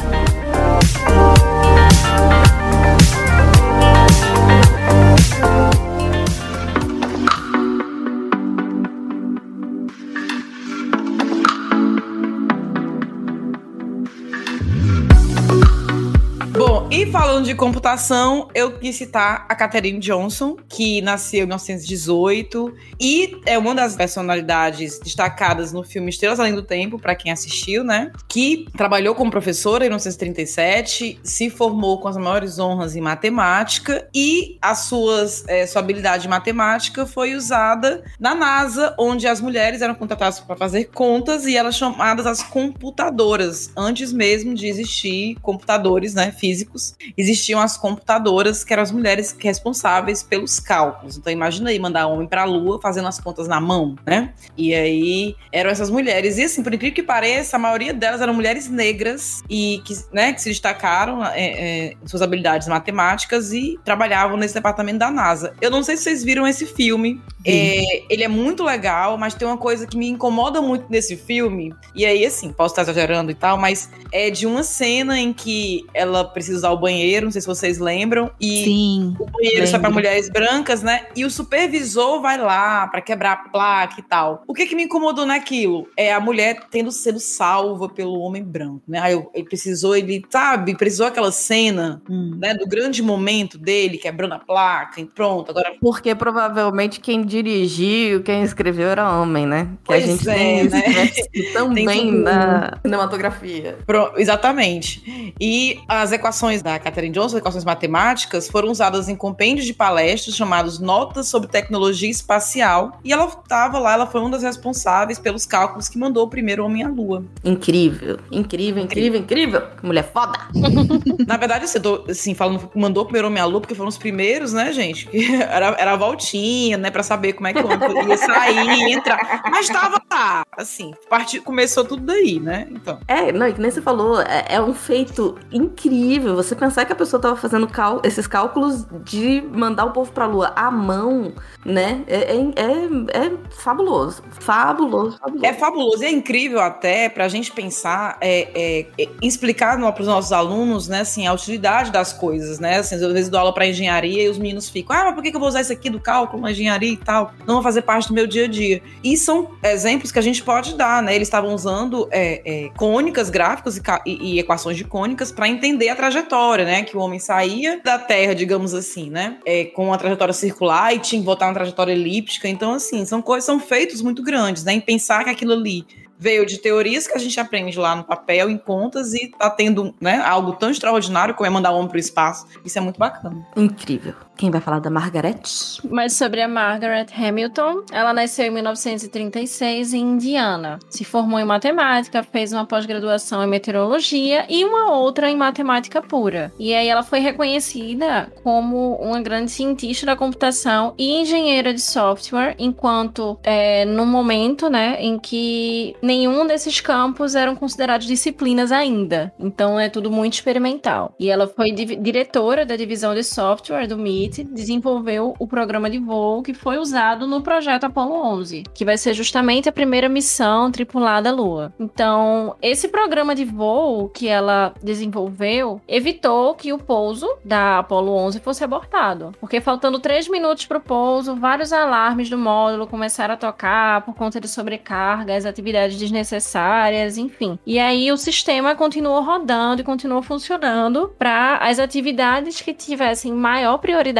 [16.62, 16.71] Boy.
[16.90, 23.40] E falando de computação, eu quis citar a Katherine Johnson, que nasceu em 1918 e
[23.46, 28.12] é uma das personalidades destacadas no filme Estrelas Além do Tempo, para quem assistiu, né?
[28.28, 34.58] Que trabalhou como professora em 1937, se formou com as maiores honras em matemática e
[34.62, 39.96] as suas, é, sua habilidade em matemática foi usada na NASA, onde as mulheres eram
[39.96, 46.32] contratadas para fazer contas e elas chamadas as computadoras, antes mesmo de existir computadores, né,
[46.32, 46.71] físicos
[47.18, 51.18] existiam as computadoras, que eram as mulheres responsáveis pelos cálculos.
[51.18, 54.34] Então imagina aí mandar homem para a lua fazendo as contas na mão, né?
[54.58, 56.38] E aí eram essas mulheres.
[56.38, 60.34] E assim, por incrível que pareça, a maioria delas eram mulheres negras e que, né,
[60.34, 65.54] que se destacaram é, é, suas habilidades matemáticas e trabalhavam nesse departamento da NASA.
[65.62, 67.22] Eu não sei se vocês viram esse filme.
[67.46, 71.74] É, ele é muito legal, mas tem uma coisa que me incomoda muito nesse filme.
[71.96, 75.86] E aí, assim, posso estar exagerando e tal, mas é de uma cena em que
[75.94, 78.32] ela precisa usar o banheiro, não sei se vocês lembram.
[78.40, 79.72] E Sim, o banheiro lembro.
[79.72, 81.08] só para mulheres brancas, né?
[81.16, 84.44] E o supervisor vai lá para quebrar a placa e tal.
[84.48, 85.88] O que que me incomodou naquilo?
[85.98, 89.00] É a mulher tendo sido salva pelo homem branco, né?
[89.00, 92.38] Aí ele precisou, ele, sabe, precisou aquela cena, hum.
[92.40, 95.74] né, do grande momento dele, quebrando a placa e pronto, agora...
[95.82, 99.66] Porque provavelmente quem dirigiu, quem escreveu era homem, né?
[99.84, 100.84] Que pois a gente é, tem né?
[101.54, 103.78] também na cinematografia.
[103.86, 105.34] Pronto, exatamente.
[105.40, 110.36] E as equações equações da Catherine Johnson, equações matemáticas, foram usadas em compêndios de palestras
[110.36, 113.00] chamados Notas sobre Tecnologia Espacial.
[113.04, 116.66] E ela estava lá, ela foi uma das responsáveis pelos cálculos que mandou o primeiro
[116.66, 117.24] homem à Lua.
[117.44, 119.64] Incrível, incrível, incrível, incrível.
[119.82, 120.40] Mulher foda.
[121.26, 123.98] Na verdade, assim, tô, assim, falando mandou o primeiro homem à Lua, porque foram os
[123.98, 125.10] primeiros, né, gente?
[125.52, 129.44] Era, era a voltinha, né, pra saber como é que o homem ia sair, entrar.
[129.50, 131.40] Mas tava lá, assim, part...
[131.42, 132.68] começou tudo daí, né?
[132.72, 133.00] Então.
[133.08, 136.94] É, não, e que nem você falou, é, é um feito incrível você pensar que
[136.94, 141.34] a pessoa estava fazendo cal esses cálculos de mandar o povo pra lua à mão,
[141.66, 142.04] né?
[142.08, 144.24] É, é, é, é fabuloso.
[144.40, 145.20] Fabuloso.
[145.44, 146.04] É fabuloso.
[146.04, 151.02] É incrível até pra gente pensar, é, é, é explicar para os nossos alunos, né,
[151.02, 152.78] assim, a utilidade das coisas, né?
[152.78, 155.36] Assim, às vezes dou aula para engenharia e os meninos ficam, ah, mas por que
[155.36, 157.34] eu vou usar isso aqui do cálculo na engenharia e tal?
[157.48, 158.82] Não vai fazer parte do meu dia a dia.
[159.04, 161.16] E são exemplos que a gente pode dar, né?
[161.16, 165.90] Eles estavam usando é, é, cônicas, gráficos e, e, e equações de cônicas para entender
[165.90, 166.84] a trajetória trajetória, né?
[166.84, 169.38] Que o homem saía da Terra, digamos assim, né?
[169.46, 172.48] É, com uma trajetória circular e tinha que voltar uma trajetória elíptica.
[172.48, 174.74] Então, assim, são coisas, são feitos muito grandes, né?
[174.74, 175.86] Em pensar que aquilo ali
[176.18, 179.94] veio de teorias que a gente aprende lá no papel, em contas, e tá tendo
[180.00, 182.46] né, algo tão extraordinário como é mandar o homem pro espaço.
[182.64, 183.44] Isso é muito bacana.
[183.56, 184.14] Incrível.
[184.42, 185.40] Quem vai falar da Margaret?
[185.88, 190.80] Mas sobre a Margaret Hamilton, ela nasceu em 1936 em Indiana.
[190.90, 196.52] Se formou em matemática, fez uma pós-graduação em meteorologia e uma outra em matemática pura.
[196.58, 202.56] E aí ela foi reconhecida como uma grande cientista da computação e engenheira de software,
[202.58, 209.32] enquanto é, no momento, né, em que nenhum desses campos eram considerados disciplinas ainda.
[209.40, 211.14] Então é tudo muito experimental.
[211.20, 216.42] E ela foi diretora da divisão de software do MIT desenvolveu o programa de voo
[216.42, 221.30] que foi usado no projeto Apollo 11, que vai ser justamente a primeira missão tripulada
[221.30, 221.74] à Lua.
[221.80, 228.40] Então, esse programa de voo que ela desenvolveu evitou que o pouso da Apollo 11
[228.40, 233.38] fosse abortado, porque faltando três minutos para o pouso, vários alarmes do módulo começaram a
[233.38, 237.60] tocar por conta de sobrecargas, atividades desnecessárias, enfim.
[237.66, 243.78] E aí o sistema continuou rodando e continuou funcionando para as atividades que tivessem maior
[243.78, 244.11] prioridade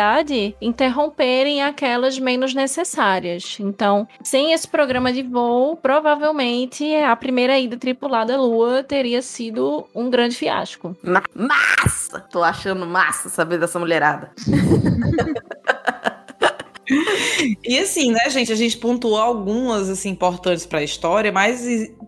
[0.62, 3.58] interromperem aquelas menos necessárias.
[3.60, 9.88] Então, sem esse programa de voo, provavelmente a primeira ida tripulada à Lua teria sido
[9.94, 10.96] um grande fiasco.
[11.36, 12.20] massa!
[12.32, 14.32] Tô achando massa saber dessa mulherada.
[17.64, 21.62] E assim, né, gente, a gente pontuou algumas assim importantes para a história, mas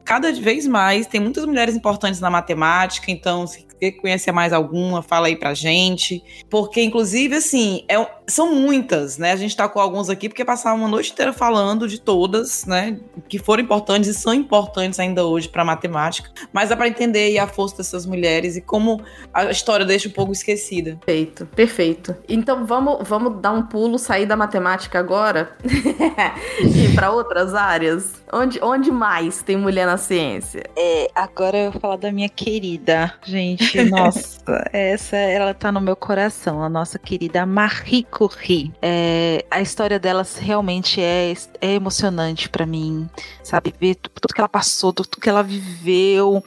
[0.04, 5.02] cada vez mais tem muitas mulheres importantes na matemática, então se você conhece mais alguma,
[5.02, 6.24] fala aí pra gente.
[6.50, 9.32] Porque, inclusive, assim, é, são muitas, né?
[9.32, 12.98] A gente tá com alguns aqui, porque passaram uma noite inteira falando de todas, né?
[13.28, 16.30] Que foram importantes e são importantes ainda hoje pra matemática.
[16.52, 19.02] Mas dá pra entender aí a força dessas mulheres e como
[19.34, 20.98] a história deixa um pouco esquecida.
[21.06, 22.16] Perfeito, perfeito.
[22.28, 25.56] Então vamos, vamos dar um pulo, sair da matemática agora
[26.62, 28.24] e ir pra outras áreas.
[28.32, 30.64] Onde, onde mais tem mulher na ciência?
[30.76, 33.73] É, agora eu vou falar da minha querida, gente.
[33.90, 38.74] Nossa, essa ela tá no meu coração, a nossa querida Marie Curie.
[38.82, 43.10] É, a história delas realmente é, é emocionante para mim,
[43.44, 43.74] sabe?
[43.80, 46.44] Ver tudo que ela passou, tudo que ela viveu.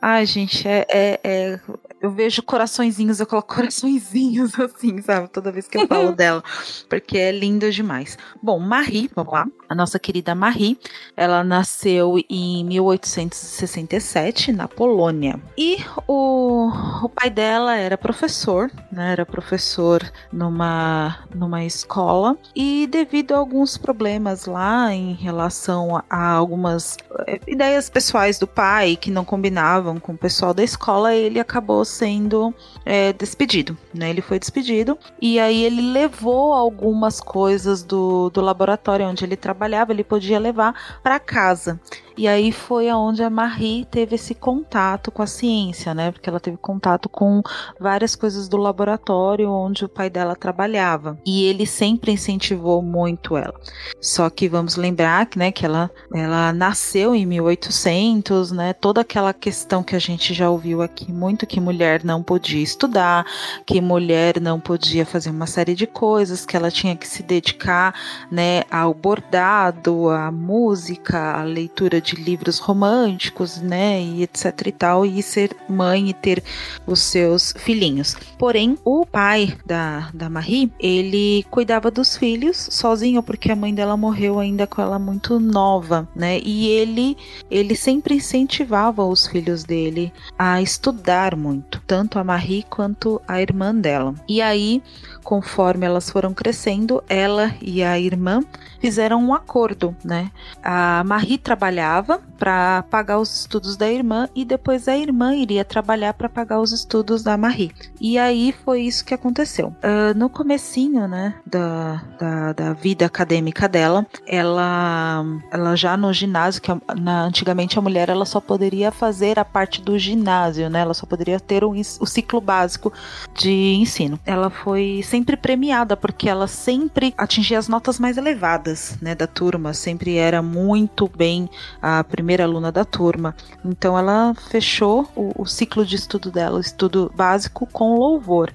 [0.00, 1.60] Ai, gente, é, é, é
[2.04, 5.28] eu vejo coraçõezinhos, eu coloco coraçõezinhos assim, sabe?
[5.28, 6.44] Toda vez que eu falo dela,
[6.86, 8.18] porque é lindo demais.
[8.42, 9.46] Bom, Marie, vamos lá.
[9.66, 10.78] A nossa querida Marie,
[11.16, 15.40] ela nasceu em 1867 na Polônia.
[15.56, 16.70] E o,
[17.02, 19.12] o pai dela era professor, né?
[19.12, 22.36] Era professor numa, numa escola.
[22.54, 28.46] E devido a alguns problemas lá em relação a, a algumas eh, ideias pessoais do
[28.46, 32.54] pai que não combinavam com o pessoal da escola, ele acabou sendo
[32.84, 34.10] é, despedido, né?
[34.10, 39.92] Ele foi despedido e aí ele levou algumas coisas do, do laboratório onde ele trabalhava,
[39.92, 41.80] ele podia levar para casa.
[42.16, 46.12] E aí foi aonde a Marie teve esse contato com a ciência, né?
[46.12, 47.42] Porque ela teve contato com
[47.78, 51.18] várias coisas do laboratório onde o pai dela trabalhava.
[51.26, 53.54] E ele sempre incentivou muito ela.
[54.00, 58.72] Só que vamos lembrar que, né, que ela, ela nasceu em 1800, né?
[58.72, 63.26] Toda aquela questão que a gente já ouviu aqui muito que mulher não podia estudar,
[63.66, 67.94] que mulher não podia fazer uma série de coisas, que ela tinha que se dedicar,
[68.30, 75.06] né, ao bordado, à música, à leitura de livros românticos, né, e etc e tal,
[75.06, 76.42] e ser mãe e ter
[76.86, 78.14] os seus filhinhos.
[78.38, 83.96] Porém, o pai da, da Marie, ele cuidava dos filhos sozinho, porque a mãe dela
[83.96, 87.16] morreu ainda com ela muito nova, né, e ele,
[87.50, 93.74] ele sempre incentivava os filhos dele a estudar muito, tanto a Marie quanto a irmã
[93.74, 94.14] dela.
[94.28, 94.82] E aí,
[95.22, 98.42] conforme elas foram crescendo, ela e a irmã
[98.78, 100.30] fizeram um acordo, né?
[100.62, 105.64] A Marie trabalhava estava para pagar os estudos da irmã e depois a irmã iria
[105.64, 107.72] trabalhar para pagar os estudos da Marie.
[107.98, 109.68] E aí foi isso que aconteceu.
[109.68, 116.60] Uh, no comecinho, né, da, da, da, vida acadêmica dela, ela, ela já no ginásio,
[116.60, 120.80] que na, antigamente a mulher ela só poderia fazer a parte do ginásio, né?
[120.80, 122.92] Ela só poderia ter o, o ciclo básico
[123.34, 124.20] de ensino.
[124.26, 129.72] Ela foi sempre premiada porque ela sempre atingia as notas mais elevadas né, da turma,
[129.72, 131.48] sempre era muito bem
[131.80, 133.34] a primeira aluna da turma.
[133.64, 138.52] Então ela fechou o, o ciclo de estudo dela, o estudo básico, com louvor.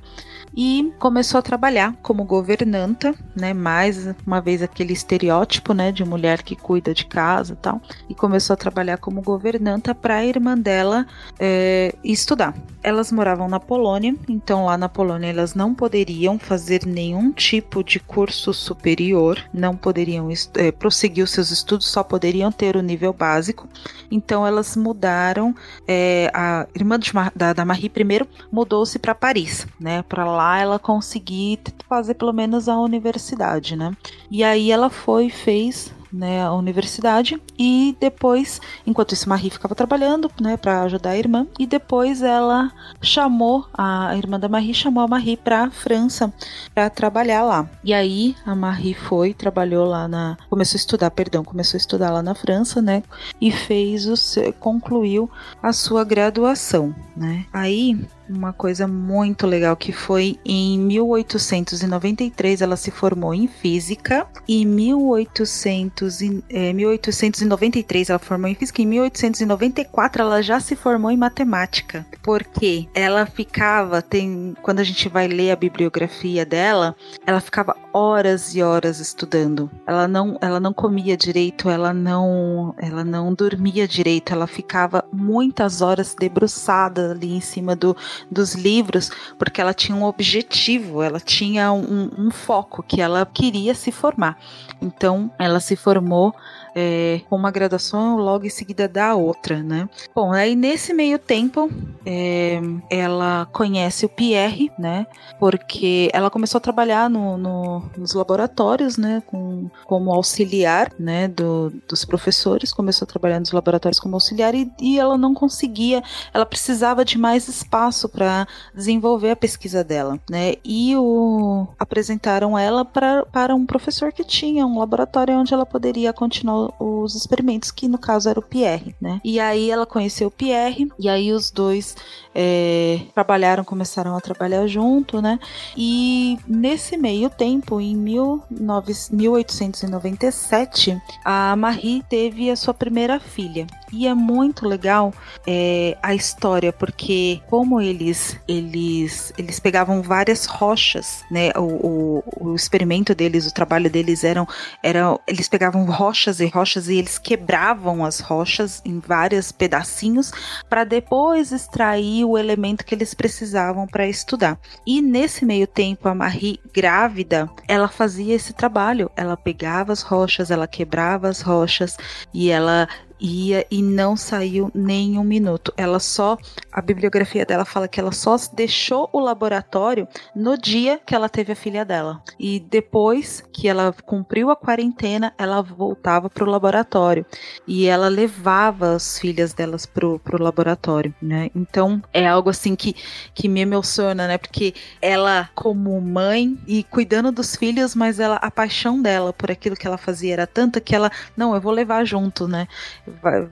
[0.61, 3.53] E começou a trabalhar como governanta, né?
[3.53, 8.14] Mais uma vez aquele estereótipo, né, de mulher que cuida de casa e tal, e
[8.14, 11.07] começou a trabalhar como governanta para a irmã dela
[11.40, 12.53] é, estudar.
[12.84, 17.98] Elas moravam na Polônia, então lá na Polônia elas não poderiam fazer nenhum tipo de
[18.02, 20.27] curso superior, não poderiam
[20.57, 23.65] é, prosseguir os seus estudos, só poderiam ter o nível básico.
[24.11, 25.56] Então elas mudaram.
[25.88, 26.99] É, a irmã
[27.34, 30.03] da, da Marie primeiro mudou-se para Paris, né?
[30.03, 33.95] Para lá ela conseguir fazer pelo menos a universidade, né?
[34.31, 40.30] E aí ela foi fez né, a universidade e depois, enquanto isso, Marie ficava trabalhando,
[40.41, 42.71] né, para ajudar a irmã e depois ela
[43.01, 46.34] chamou a irmã da Marie chamou a Marie para França
[46.73, 47.69] para trabalhar lá.
[47.84, 52.11] E aí a Marie foi, trabalhou lá na, começou a estudar, perdão, começou a estudar
[52.11, 53.03] lá na França, né,
[53.39, 54.19] e fez o
[54.59, 55.30] concluiu
[55.61, 57.45] a sua graduação, né?
[57.53, 57.99] Aí
[58.30, 66.19] uma coisa muito legal que foi em 1893 ela se formou em física e 1800
[66.49, 72.06] é, 1893 ela formou em física e em 1894 ela já se formou em matemática.
[72.22, 76.95] Porque ela ficava tem quando a gente vai ler a bibliografia dela
[77.26, 79.69] ela ficava horas e horas estudando.
[79.88, 85.81] Ela não ela não comia direito ela não ela não dormia direito ela ficava muitas
[85.81, 87.95] horas debruçada ali em cima do
[88.29, 93.73] dos livros, porque ela tinha um objetivo, ela tinha um, um foco que ela queria
[93.73, 94.37] se formar.
[94.81, 96.33] Então, ela se formou
[96.75, 99.89] é, uma graduação logo em seguida da outra, né?
[100.13, 101.69] Bom, aí nesse meio tempo
[102.05, 102.59] é,
[102.89, 105.07] ela conhece o Pierre, né?
[105.39, 109.21] Porque ela começou a trabalhar no, no, nos laboratórios, né?
[109.25, 111.27] Com, como auxiliar, né?
[111.27, 116.03] Do, dos professores, começou a trabalhar nos laboratórios como auxiliar e, e ela não conseguia,
[116.33, 120.55] ela precisava de mais espaço para desenvolver a pesquisa dela, né?
[120.63, 126.11] E o, apresentaram ela pra, para um professor que tinha um laboratório onde ela poderia
[126.13, 129.21] continuar os experimentos, que no caso era o Pierre, né?
[129.23, 131.95] E aí ela conheceu o Pierre, e aí os dois
[132.33, 135.39] é, trabalharam, começaram a trabalhar junto, né?
[135.75, 143.67] E nesse meio tempo, em 19, 1897, a Marie teve a sua primeira filha.
[143.91, 145.14] E é muito legal
[145.48, 151.52] é, a história, porque como eles eles eles pegavam várias rochas, né?
[151.56, 154.48] O, o, o experimento deles, o trabalho deles eram,
[154.84, 160.32] eram eles pegavam rochas e rochas e eles quebravam as rochas em vários pedacinhos
[160.70, 164.60] para depois extrair o elemento que eles precisavam para estudar.
[164.86, 169.10] E nesse meio tempo, a Marie grávida, ela fazia esse trabalho.
[169.16, 171.98] Ela pegava as rochas, ela quebrava as rochas
[172.34, 172.88] e ela
[173.19, 175.73] ia e não saiu nem um minuto.
[175.75, 176.37] Ela só,
[176.71, 181.51] a bibliografia dela fala que ela só deixou o laboratório no dia que ela teve
[181.51, 182.21] a filha dela.
[182.39, 187.25] E depois que ela cumpriu a quarentena, ela voltava para o laboratório
[187.67, 191.49] e ela levava as filhas delas pro, pro laboratório, né?
[191.55, 192.95] Então é algo assim que,
[193.33, 194.37] que me emociona, né?
[194.37, 199.75] Porque ela, como mãe e cuidando dos filhos, mas ela, a paixão dela por aquilo
[199.75, 202.67] que ela fazia era tanta que ela, não, eu vou levar junto, né?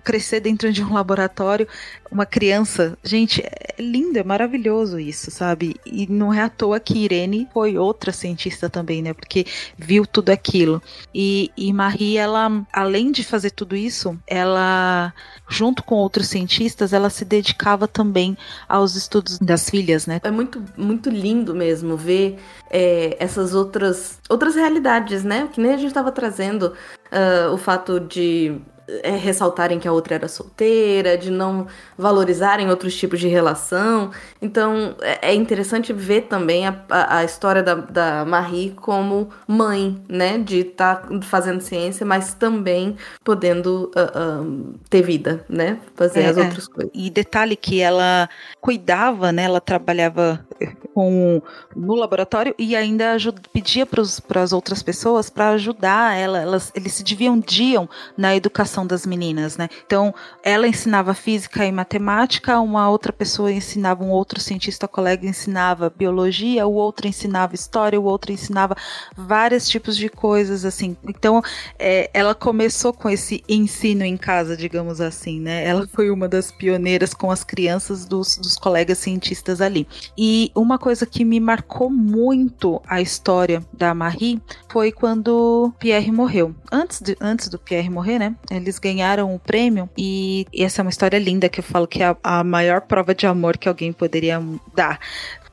[0.04, 1.68] Crescer dentro de um laboratório
[2.12, 2.98] uma criança.
[3.04, 5.76] Gente, é lindo, é maravilhoso isso, sabe?
[5.86, 9.14] E não é à toa que Irene foi outra cientista também, né?
[9.14, 9.46] Porque
[9.78, 10.82] viu tudo aquilo.
[11.14, 15.14] E, e Marie, ela, além de fazer tudo isso, ela,
[15.48, 20.20] junto com outros cientistas, ela se dedicava também aos estudos das filhas, né?
[20.24, 22.38] É muito, muito lindo mesmo ver
[22.70, 25.50] é, essas outras, outras realidades, né?
[25.52, 26.74] Que nem a gente estava trazendo
[27.12, 28.60] uh, o fato de
[29.04, 34.12] é, ressaltarem que a outra era solteira, de não valorizarem outros tipos de relação.
[34.42, 40.02] Então é, é interessante ver também a, a, a história da, da, Marie como mãe,
[40.08, 40.38] né?
[40.38, 45.80] De estar tá fazendo ciência, mas também podendo uh, uh, ter vida, né?
[45.96, 46.42] Fazer é, as é.
[46.42, 46.92] outras coisas.
[46.94, 48.30] E detalhe que ela
[48.62, 49.44] cuidava, né?
[49.44, 50.40] Ela trabalhava
[50.94, 51.42] com,
[51.76, 56.40] no laboratório e ainda ajuda, pedia para as outras pessoas para ajudar ela.
[56.40, 59.70] Elas, eles se dividiam na educação das meninas, né?
[59.86, 60.14] Então,
[60.44, 66.68] ela ensinava física e matemática, uma outra pessoa ensinava, um outro cientista colega ensinava biologia,
[66.68, 68.76] o outro ensinava história, o outro ensinava
[69.16, 70.96] vários tipos de coisas, assim.
[71.08, 71.42] Então,
[71.80, 75.66] é, ela começou com esse ensino em casa, digamos assim, né?
[75.66, 79.88] Ela foi uma das pioneiras com as crianças dos, dos colegas cientistas ali.
[80.18, 86.56] E uma coisa que me marcou muito a história da Marie foi quando Pierre morreu.
[86.72, 88.36] Antes, de, antes do Pierre morrer, né?
[88.68, 92.04] Eles ganharam o prêmio e, e essa é uma história linda que eu falo que
[92.04, 94.44] é a, a maior prova de amor que alguém poderia
[94.76, 95.00] dar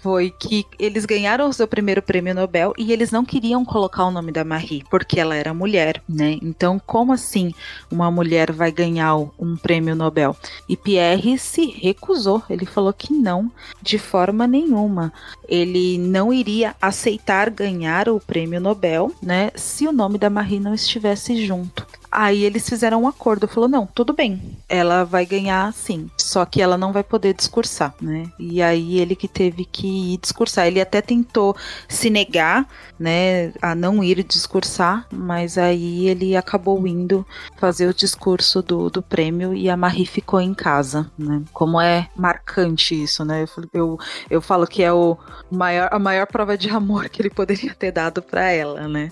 [0.05, 4.11] foi que eles ganharam o seu primeiro prêmio Nobel e eles não queriam colocar o
[4.11, 6.37] nome da Marie, porque ela era mulher, né?
[6.43, 7.55] Então, como assim
[7.91, 10.37] uma mulher vai ganhar um prêmio Nobel?
[10.69, 13.51] E Pierre se recusou, ele falou que não,
[13.81, 15.11] de forma nenhuma.
[15.49, 20.75] Ele não iria aceitar ganhar o prêmio Nobel, né, se o nome da Marie não
[20.75, 21.87] estivesse junto.
[22.15, 24.41] Aí eles fizeram um acordo, falou: "Não, tudo bem.
[24.69, 29.17] Ela vai ganhar sim, só que ela não vai poder discursar, né?" E aí ele
[29.17, 30.67] que teve que ir discursar.
[30.67, 31.57] Ele até tentou
[31.89, 32.69] se negar,
[32.99, 37.27] né, a não ir discursar, mas aí ele acabou indo
[37.59, 41.43] fazer o discurso do, do prêmio e a Marie ficou em casa, né?
[41.53, 43.45] Como é marcante isso, né?
[43.45, 43.99] Eu, eu,
[44.31, 45.17] eu falo que é o
[45.51, 49.11] maior, a maior prova de amor que ele poderia ter dado para ela, né?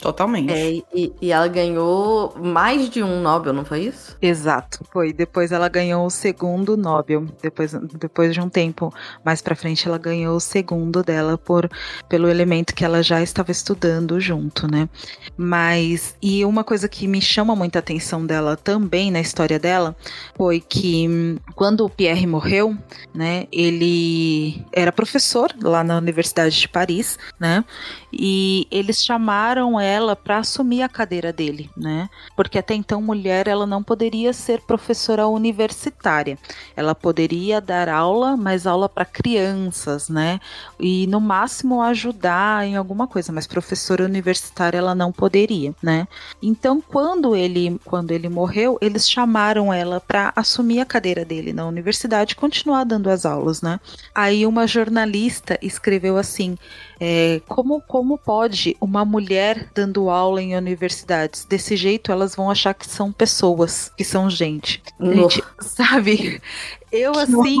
[0.00, 0.52] Totalmente.
[0.52, 4.16] É, e, e, ela ganhou mais de um Nobel, não foi isso?
[4.20, 5.12] Exato, foi.
[5.12, 7.26] Depois ela ganhou o segundo Nobel.
[7.42, 8.92] Depois, depois de um tempo
[9.24, 11.70] mais pra frente, ela ganhou o segundo dela por
[12.08, 14.88] pelo elemento que ela já estava estudando junto, né?
[15.36, 19.94] Mas, e uma coisa que me chama muita atenção dela também na história dela
[20.34, 22.76] foi que hum, quando o Pierre morreu,
[23.14, 23.46] né?
[23.52, 27.64] Ele era professor lá na Universidade de Paris, né?
[28.12, 32.08] E eles chamaram ela para assumir a cadeira dele, né?
[32.36, 36.38] Porque até então mulher ela não poderia ser professora universitária.
[36.76, 40.40] Ela poderia dar aula, mas aula para crianças, né?
[40.78, 46.08] E no máximo ajudar em alguma coisa, mas professora universitária ela não poderia, né?
[46.42, 51.66] Então quando ele quando ele morreu, eles chamaram ela para assumir a cadeira dele na
[51.66, 53.78] universidade e continuar dando as aulas, né?
[54.14, 56.56] Aí uma jornalista escreveu assim:
[57.00, 61.46] é, como, como pode uma mulher dando aula em universidades?
[61.46, 64.82] Desse jeito, elas vão achar que são pessoas, que são gente.
[65.00, 66.42] gente sabe?
[66.92, 67.56] Eu, assim,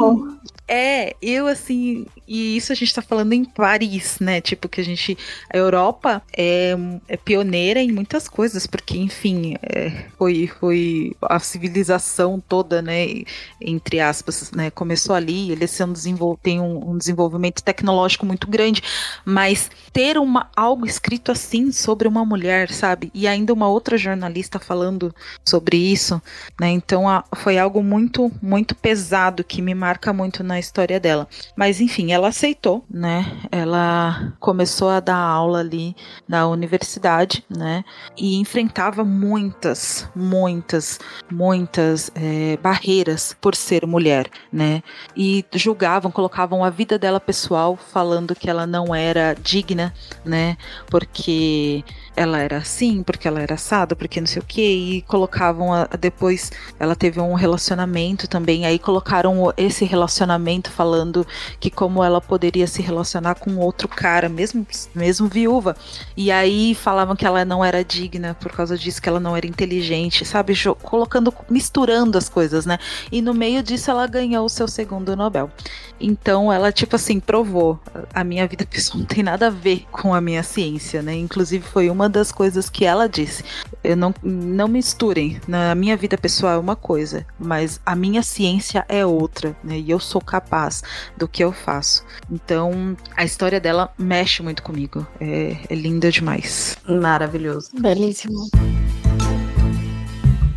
[0.66, 4.40] é, eu assim, e isso a gente tá falando em Paris, né?
[4.40, 5.16] Tipo, que a gente.
[5.52, 6.76] A Europa é,
[7.06, 13.22] é pioneira em muitas coisas, porque, enfim, é, foi, foi a civilização toda, né?
[13.60, 14.70] Entre aspas, né?
[14.70, 18.82] Começou ali, eles são desenvol tem um, um desenvolvimento tecnológico muito grande,
[19.24, 23.10] mas ter uma, algo escrito assim sobre uma mulher, sabe?
[23.14, 26.20] E ainda uma outra jornalista falando sobre isso,
[26.60, 26.68] né?
[26.70, 31.28] Então a, foi algo muito, muito pesado que me marca muito na história dela.
[31.54, 33.26] Mas enfim, ela aceitou, né?
[33.50, 35.94] Ela começou a dar aula ali
[36.26, 37.84] na universidade, né?
[38.16, 40.98] E enfrentava muitas, muitas,
[41.30, 44.82] muitas é, barreiras por ser mulher, né?
[45.16, 49.92] E julgavam, colocavam a vida dela pessoal, falando que ela não era digna,
[50.24, 50.56] né?
[50.88, 51.84] Porque
[52.20, 55.88] ela era assim, porque ela era assada, porque não sei o que, e colocavam a,
[55.98, 61.26] depois ela teve um relacionamento também, aí colocaram esse relacionamento falando
[61.58, 65.74] que como ela poderia se relacionar com outro cara, mesmo mesmo viúva,
[66.14, 69.46] e aí falavam que ela não era digna por causa disso, que ela não era
[69.46, 70.52] inteligente, sabe,
[70.82, 72.78] colocando misturando as coisas, né?
[73.10, 75.50] E no meio disso ela ganhou o seu segundo Nobel.
[75.98, 77.80] Então ela tipo assim provou,
[78.12, 81.14] a minha vida pessoal não tem nada a ver com a minha ciência, né?
[81.14, 83.44] Inclusive foi uma das coisas que ela disse.
[83.82, 85.40] Eu não, não misturem.
[85.46, 89.78] Na minha vida pessoal é uma coisa, mas a minha ciência é outra, né?
[89.78, 90.82] E eu sou capaz
[91.16, 92.04] do que eu faço.
[92.30, 95.06] Então, a história dela mexe muito comigo.
[95.20, 96.76] É, é linda demais.
[96.86, 97.70] Maravilhoso.
[97.74, 98.50] Belíssimo.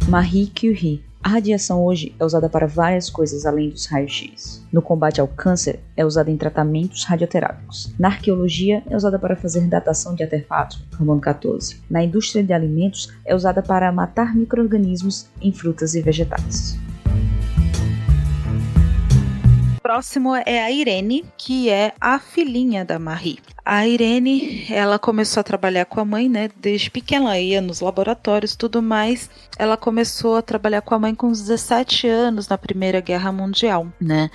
[0.10, 4.62] Marie Curie a radiação hoje é usada para várias coisas além dos raios-x.
[4.72, 7.94] No combate ao câncer, é usada em tratamentos radioterápicos.
[7.98, 11.82] Na arqueologia, é usada para fazer datação de artefatos, carbono 14.
[11.90, 16.78] Na indústria de alimentos, é usada para matar micro-organismos em frutas e vegetais
[19.94, 23.38] próximo é a Irene, que é a filhinha da Marie.
[23.66, 26.50] A Irene, ela começou a trabalhar com a mãe, né?
[26.60, 29.30] Desde pequena, ela ia nos laboratórios, tudo mais.
[29.58, 34.30] Ela começou a trabalhar com a mãe com 17 anos na Primeira Guerra Mundial, né?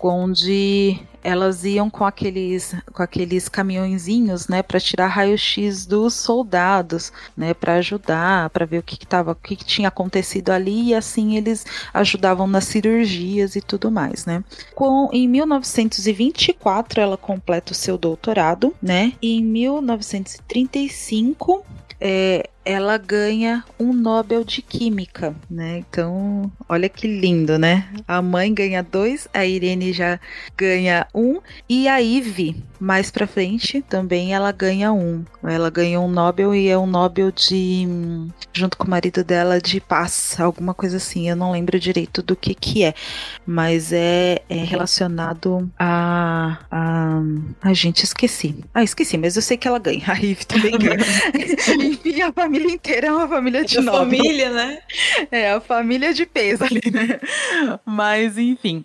[0.00, 7.52] Onde elas iam com aqueles com aqueles caminhõezinhos, né, para tirar raio-x dos soldados, né,
[7.52, 10.94] para ajudar, para ver o que que tava, o que, que tinha acontecido ali e
[10.94, 14.42] assim eles ajudavam nas cirurgias e tudo mais, né?
[14.74, 19.12] Com em 1924 ela completa o seu doutorado, né?
[19.20, 21.64] E em 1935
[22.00, 25.78] é, ela ganha um Nobel de Química, né?
[25.78, 27.88] Então, olha que lindo, né?
[28.06, 30.20] A mãe ganha dois, a Irene já
[30.56, 35.24] ganha um e a Ivy, mais pra frente, também ela ganha um.
[35.42, 37.86] Ela ganha um Nobel e é um Nobel de
[38.52, 41.28] junto com o marido dela de paz, alguma coisa assim.
[41.28, 42.94] Eu não lembro direito do que que é,
[43.46, 47.22] mas é, é relacionado a, a
[47.60, 48.56] a gente esqueci.
[48.72, 50.04] Ah, esqueci, mas eu sei que ela ganha.
[50.08, 50.98] A Ivy também ganha.
[51.84, 54.00] Enfim, a família inteira é uma família de é Nobel.
[54.00, 54.78] família, né?
[55.30, 57.20] É, a família de peso ali, né?
[57.84, 58.84] Mas, enfim.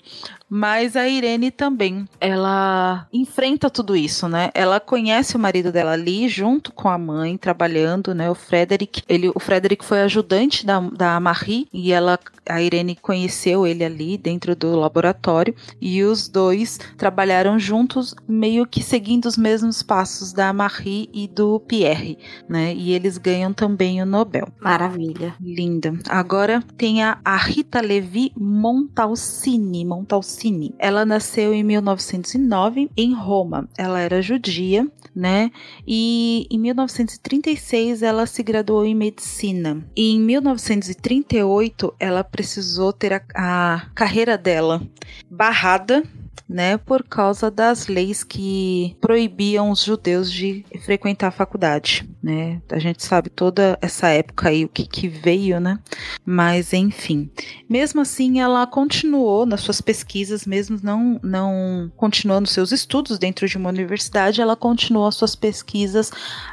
[0.49, 4.51] Mas a Irene também, ela enfrenta tudo isso, né?
[4.53, 8.29] Ela conhece o marido dela ali, junto com a mãe, trabalhando, né?
[8.29, 9.01] O Frederick.
[9.09, 14.17] Ele, o Frederick foi ajudante da, da Marie e ela, a Irene conheceu ele ali
[14.17, 20.51] dentro do laboratório e os dois trabalharam juntos, meio que seguindo os mesmos passos da
[20.53, 22.17] Marie e do Pierre,
[22.47, 22.73] né?
[22.73, 24.47] E eles ganham também o Nobel.
[24.59, 25.35] Maravilha.
[25.39, 25.93] Linda.
[26.09, 29.85] Agora tem a, a Rita Levi Montalcini.
[29.85, 33.67] Montalcini ela nasceu em 1909 em Roma.
[33.77, 35.51] Ela era judia, né?
[35.87, 39.85] E em 1936 ela se graduou em medicina.
[39.95, 44.81] E em 1938 ela precisou ter a, a carreira dela
[45.29, 46.03] barrada
[46.47, 52.61] né, por causa das leis que proibiam os judeus de frequentar a faculdade, né?
[52.69, 55.79] A gente sabe toda essa época aí o que, que veio, né?
[56.25, 57.29] Mas enfim,
[57.69, 63.57] mesmo assim ela continuou nas suas pesquisas, mesmo não não continuando seus estudos dentro de
[63.57, 66.11] uma universidade, ela continuou as suas pesquisas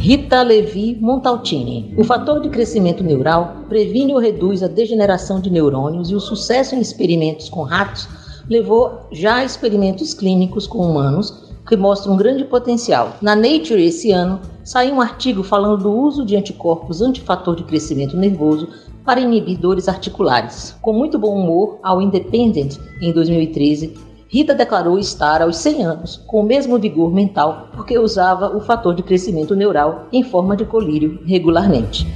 [0.00, 1.92] Rita Levi Montalcini.
[1.94, 6.74] O fator de crescimento neural previne ou reduz a degeneração de neurônios e o sucesso
[6.74, 8.08] em experimentos com ratos
[8.48, 13.14] levou já a experimentos clínicos com humanos que mostram um grande potencial.
[13.20, 18.16] Na Nature esse ano saiu um artigo falando do uso de anticorpos antifator de crescimento
[18.16, 18.68] nervoso
[19.04, 20.74] para inibidores articulares.
[20.80, 23.92] Com muito bom humor, ao Independent, em 2013,
[24.32, 28.94] Rita declarou estar aos 100 anos com o mesmo vigor mental porque usava o fator
[28.94, 32.06] de crescimento neural em forma de colírio regularmente.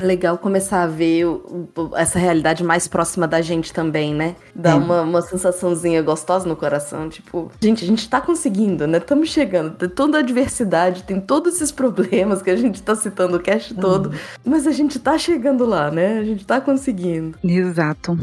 [0.00, 4.36] É legal começar a ver o, o, essa realidade mais próxima da gente também, né?
[4.54, 4.74] Dá é.
[4.74, 8.98] uma, uma sensaçãozinha gostosa no coração, tipo, gente, a gente tá conseguindo, né?
[8.98, 13.36] Estamos chegando, tem toda a diversidade, tem todos esses problemas que a gente tá citando
[13.36, 14.14] o cast todo, uhum.
[14.44, 16.18] mas a gente tá chegando lá, né?
[16.18, 17.38] A gente tá conseguindo.
[17.44, 18.18] Exato.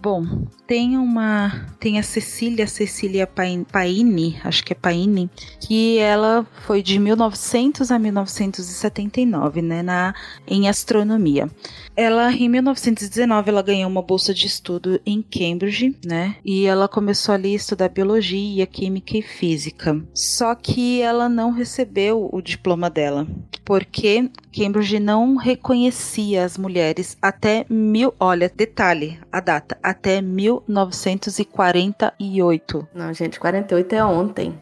[0.00, 0.24] Bom,
[0.66, 1.66] tem uma.
[1.78, 5.30] Tem a Cecília, Cecília Paini, acho que é Paini,
[5.60, 9.82] que ela foi de 1900 a 1979, né?
[9.82, 10.14] Na,
[10.46, 11.48] em astronomia economia.
[11.96, 16.36] Ela, em 1919, ela ganhou uma bolsa de estudo em Cambridge, né?
[16.44, 19.98] E ela começou ali a estudar biologia, química e física.
[20.12, 23.26] Só que ela não recebeu o diploma dela,
[23.64, 28.14] porque Cambridge não reconhecia as mulheres até mil.
[28.20, 32.88] Olha, detalhe, a data, até 1948.
[32.94, 34.54] Não, gente, 48 é ontem.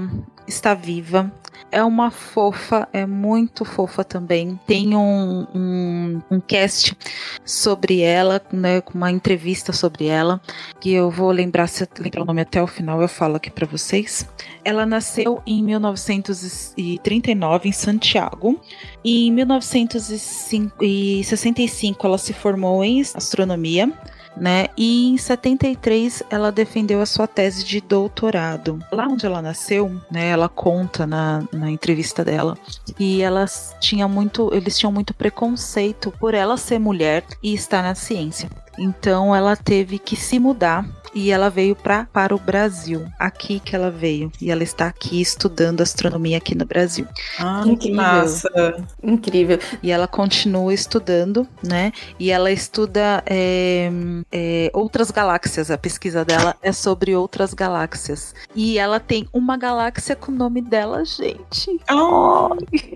[0.49, 1.31] está viva.
[1.71, 4.59] É uma fofa, é muito fofa também.
[4.65, 6.97] Tem um, um, um cast
[7.45, 10.41] sobre ela, né, uma entrevista sobre ela,
[10.79, 13.51] que eu vou lembrar, se eu lembrar o nome até o final, eu falo aqui
[13.51, 14.27] para vocês.
[14.65, 18.59] Ela nasceu em 1939 em Santiago
[19.03, 23.93] e em 1965 ela se formou em astronomia
[24.39, 24.67] né?
[24.77, 28.79] E em 73 ela defendeu a sua tese de doutorado.
[28.91, 30.29] Lá onde ela nasceu, né?
[30.29, 32.57] Ela conta na, na entrevista dela
[32.95, 37.95] que elas tinha muito, eles tinham muito preconceito por ela ser mulher e estar na
[37.95, 38.49] ciência.
[38.77, 43.05] Então ela teve que se mudar e ela veio pra, para o Brasil.
[43.17, 44.31] Aqui que ela veio.
[44.41, 47.07] E ela está aqui estudando astronomia aqui no Brasil.
[47.37, 47.77] Ah, Incrível.
[47.77, 48.85] que massa!
[49.01, 49.59] Incrível.
[49.81, 51.91] E ela continua estudando, né?
[52.19, 53.89] E ela estuda é,
[54.31, 55.71] é, outras galáxias.
[55.71, 58.33] A pesquisa dela é sobre outras galáxias.
[58.55, 61.79] E ela tem uma galáxia com o nome dela, gente.
[61.91, 62.49] Oh.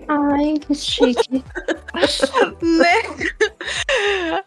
[0.08, 1.44] Ai, que chique.
[2.62, 3.02] né?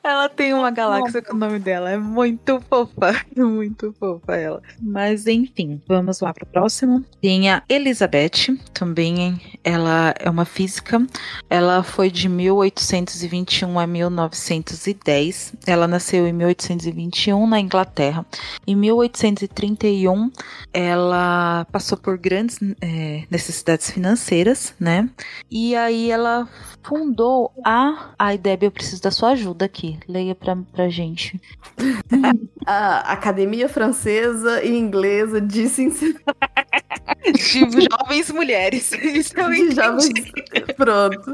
[0.04, 1.90] Ela tem uma galáxia com o nome dela.
[1.90, 3.14] É muito fofa
[3.58, 4.62] muito fofa ela.
[4.80, 7.04] Mas enfim, vamos lá para o próximo.
[7.22, 11.06] Tem a Elizabeth, também ela é uma física.
[11.50, 15.54] Ela foi de 1821 a 1910.
[15.66, 18.26] Ela nasceu em 1821 na Inglaterra.
[18.66, 20.32] Em 1831,
[20.74, 25.10] ela passou por grandes é, necessidades financeiras, né?
[25.50, 26.48] E aí ela
[26.84, 28.14] fundou a.
[28.18, 30.00] Ai, Debbie, eu preciso da sua ajuda aqui.
[30.08, 31.40] Leia pra, pra gente.
[32.66, 36.24] a Academia Francesa e Inglesa de Cincinnati.
[37.34, 38.92] De jovens mulheres.
[38.92, 40.32] Isso de jovens.
[40.78, 41.34] Pronto.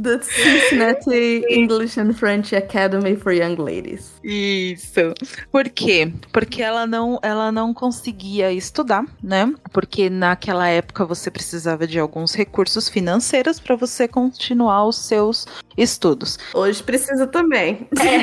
[0.00, 4.12] The Cincinnati English and French Academy for Young Ladies.
[4.22, 5.14] Isso.
[5.50, 6.12] Por quê?
[6.32, 9.52] Porque ela não, ela não conseguia estudar, né?
[9.72, 15.46] Porque naquela época você precisava de alguns recursos financeiros para você continuar os seus
[15.76, 16.38] estudos.
[16.54, 17.86] Hoje precisa também.
[17.98, 18.22] É.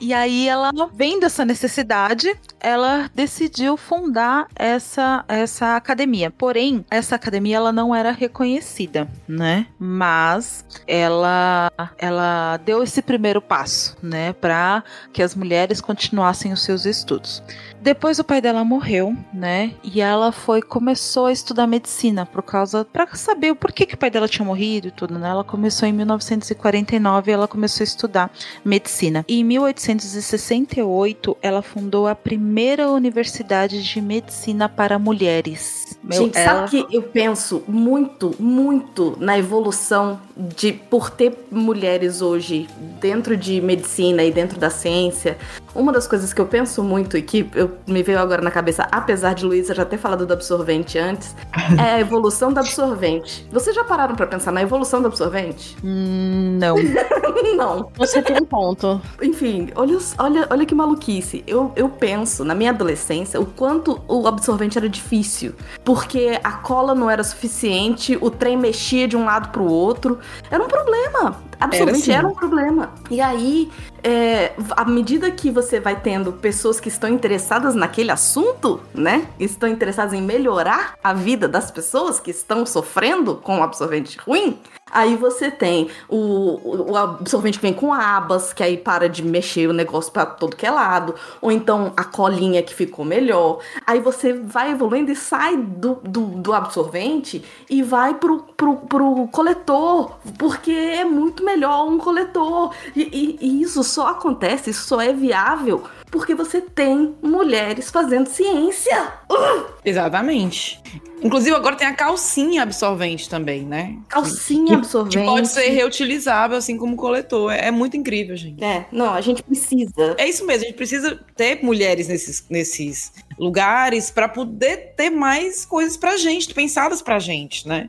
[0.00, 6.30] e aí ela, vendo essa necessidade, ela decidiu fundar essa, essa academia.
[6.30, 9.66] Porém, essa academia ela não era reconhecida, né?
[9.78, 16.84] Mas ela ela deu esse primeiro passo, né, para que as mulheres continuassem os seus
[16.84, 17.42] estudos.
[17.82, 19.72] Depois o pai dela morreu, né?
[19.82, 23.98] E ela foi começou a estudar medicina por causa para saber o porquê que o
[23.98, 25.28] pai dela tinha morrido e tudo, né?
[25.28, 28.30] Ela começou em 1949 ela começou a estudar
[28.64, 29.24] medicina.
[29.26, 35.98] E em 1868 ela fundou a primeira universidade de medicina para mulheres.
[36.04, 36.68] Meu, Gente, ela...
[36.68, 42.68] sabe que eu penso muito, muito na evolução de por ter mulheres hoje
[43.00, 45.36] dentro de medicina e dentro da ciência.
[45.74, 48.86] Uma das coisas que eu penso muito e que eu, me veio agora na cabeça,
[48.90, 51.34] apesar de Luísa já ter falado do absorvente antes,
[51.78, 53.46] é a evolução do absorvente.
[53.50, 55.76] Vocês já pararam para pensar na evolução do absorvente?
[55.82, 56.76] Hum, não.
[57.56, 57.90] não.
[57.96, 59.00] Você tem um ponto.
[59.22, 61.42] Enfim, olha, olha, olha que maluquice.
[61.46, 65.54] Eu, eu penso, na minha adolescência, o quanto o absorvente era difícil.
[65.84, 70.18] Porque a cola não era suficiente, o trem mexia de um lado pro outro.
[70.50, 71.36] Era um problema.
[71.64, 72.26] Absolutamente era, assim.
[72.26, 72.92] era um problema.
[73.10, 73.70] E aí,
[74.02, 79.26] é, à medida que você vai tendo pessoas que estão interessadas naquele assunto, né?
[79.38, 84.58] Estão interessadas em melhorar a vida das pessoas que estão sofrendo com o absorvente ruim,
[84.92, 89.66] Aí você tem o, o, absorvente que vem com abas, que aí para de mexer
[89.66, 91.14] o negócio para todo que é lado.
[91.40, 93.60] Ou então a colinha que ficou melhor.
[93.86, 99.28] Aí você vai evoluindo e sai do, do, do absorvente e vai pro, pro, pro
[99.28, 100.12] coletor.
[100.38, 102.74] Porque é muito melhor um coletor.
[102.94, 108.28] E, e, e isso só acontece, isso só é viável porque você tem mulheres fazendo
[108.28, 109.14] ciência.
[109.30, 109.64] Uh!
[109.82, 110.78] Exatamente.
[111.22, 113.96] Inclusive, agora tem a calcinha absorvente também, né?
[114.08, 115.18] Calcinha que, absorvente.
[115.18, 117.50] Que pode ser reutilizável, assim como coletor.
[117.50, 118.62] É, é, muito incrível, gente.
[118.62, 120.14] É, não, a gente precisa.
[120.18, 125.64] É isso mesmo, a gente precisa ter mulheres nesses, nesses lugares para poder ter mais
[125.64, 127.88] coisas pra gente, pensadas pra gente, né?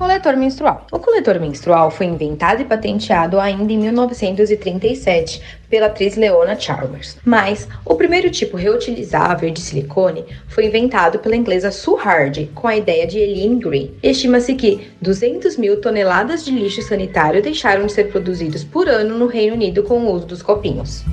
[0.00, 0.86] Coletor menstrual.
[0.90, 7.18] O coletor menstrual foi inventado e patenteado ainda em 1937 pela atriz Leona Chalmers.
[7.22, 12.78] Mas o primeiro tipo reutilizável de silicone foi inventado pela inglesa Sue Hardy com a
[12.78, 13.94] ideia de Eileen Green.
[14.02, 19.26] Estima-se que 200 mil toneladas de lixo sanitário deixaram de ser produzidos por ano no
[19.26, 21.04] Reino Unido com o uso dos copinhos.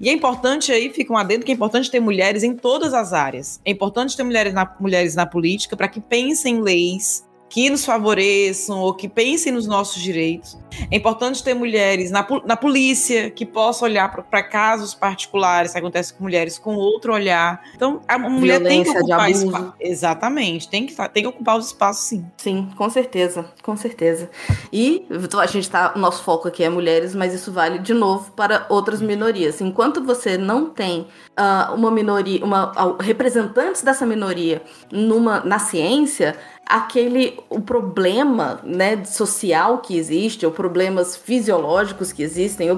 [0.00, 3.12] E é importante aí, fica um adendo, que é importante ter mulheres em todas as
[3.12, 3.60] áreas.
[3.64, 7.84] É importante ter mulheres na, mulheres na política para que pensem em leis que nos
[7.84, 10.58] favoreçam ou que pensem nos nossos direitos.
[10.90, 16.16] É importante ter mulheres na, na polícia que possam olhar para casos particulares que acontecem
[16.16, 17.62] com mulheres com outro olhar.
[17.74, 19.74] Então, a mulher Violência, tem que ocupar espaço.
[19.80, 22.24] Exatamente, tem que, tem que ocupar os espaços, sim.
[22.36, 24.30] Sim, com certeza, com certeza.
[24.72, 25.06] E
[25.38, 28.66] a gente tá, o nosso foco aqui é mulheres, mas isso vale de novo para
[28.68, 29.60] outras minorias.
[29.60, 31.06] Enquanto você não tem
[31.38, 36.36] uh, uma minoria, uma, uh, representantes dessa minoria numa, na ciência,
[36.68, 42.76] aquele o problema né, social que existe, ou problemas fisiológicos que existem, ou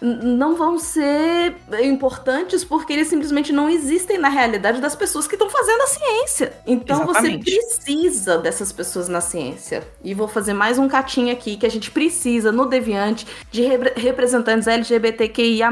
[0.00, 5.50] não vão ser importantes porque eles simplesmente não existem na realidade das pessoas que estão
[5.50, 6.52] fazendo a ciência.
[6.66, 7.50] Então Exatamente.
[7.50, 9.86] você precisa dessas pessoas na ciência.
[10.02, 13.76] E vou fazer mais um catinho aqui que a gente precisa no Deviante de re
[13.96, 15.70] representantes LGBTQIA+,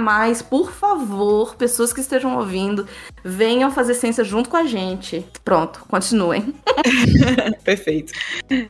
[0.51, 2.87] por favor, pessoas que estejam ouvindo,
[3.25, 5.27] venham fazer ciência junto com a gente.
[5.45, 6.55] Pronto, continuem.
[7.65, 8.13] Perfeito.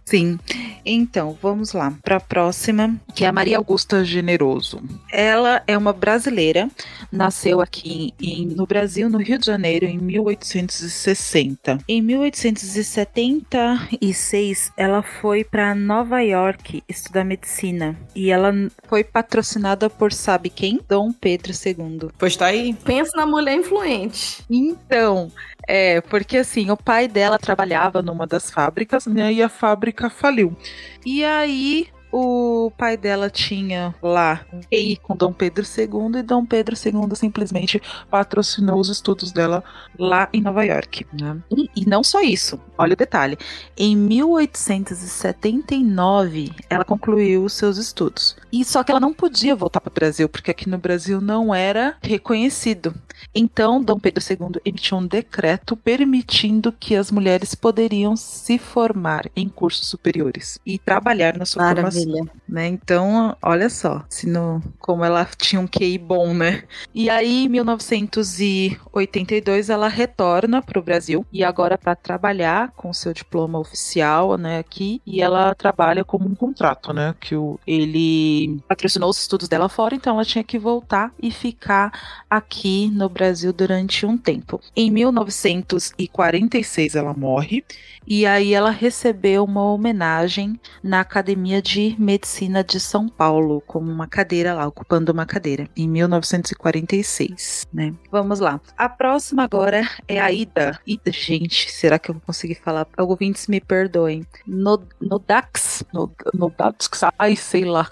[0.05, 0.39] Sim.
[0.85, 4.82] Então, vamos lá para a próxima, que é a Maria Augusta Generoso.
[5.11, 6.69] Ela é uma brasileira,
[7.11, 11.78] nasceu aqui em, no Brasil, no Rio de Janeiro, em 1860.
[11.89, 18.52] Em 1876, ela foi para Nova York estudar medicina e ela
[18.89, 20.78] foi patrocinada por sabe quem?
[20.89, 22.11] Dom Pedro II.
[22.19, 22.74] Pois tá aí.
[22.85, 24.44] Pensa na mulher influente.
[24.51, 25.31] Então,
[25.66, 29.32] é, porque assim, o pai dela trabalhava numa das fábricas, né?
[29.32, 30.57] E a fábrica faliu.
[31.05, 34.61] E aí o pai dela tinha lá um
[35.03, 39.65] com Dom Pedro II e Dom Pedro II simplesmente patrocinou os estudos dela
[39.99, 41.05] lá em Nova York.
[41.12, 41.43] Né?
[41.51, 43.36] E, e, não só isso, olha o detalhe.
[43.77, 48.36] Em 1879 ela concluiu os seus estudos.
[48.55, 51.52] E só que ela não podia voltar para o Brasil porque aqui no Brasil não
[51.52, 52.94] era reconhecido.
[53.35, 59.48] Então Dom Pedro II emitiu um decreto permitindo que as mulheres poderiam se formar em
[59.48, 62.05] cursos superiores e trabalhar na sua Maravilha.
[62.05, 62.68] formação né?
[62.68, 66.62] Então, olha só, se no, como ela tinha um QI bom, né?
[66.94, 73.12] E aí, em 1982, ela retorna para o Brasil e agora para trabalhar com seu
[73.12, 79.10] diploma oficial, né, aqui, e ela trabalha como um contrato, né, que o, ele patrocinou
[79.10, 84.06] os estudos dela fora, então ela tinha que voltar e ficar aqui no Brasil durante
[84.06, 84.60] um tempo.
[84.74, 87.64] Em 1946 ela morre
[88.06, 94.06] e aí ela recebeu uma homenagem na Academia de Medicina de São Paulo, como uma
[94.06, 97.94] cadeira lá, ocupando uma cadeira, em 1946, né?
[98.10, 98.60] Vamos lá.
[98.76, 100.78] A próxima agora é a Ida.
[100.86, 102.86] Ida, gente, será que eu vou conseguir falar?
[102.98, 104.26] Ouvintes me perdoem.
[104.46, 107.88] No, Nodax, no, Nodax, ai, sei lá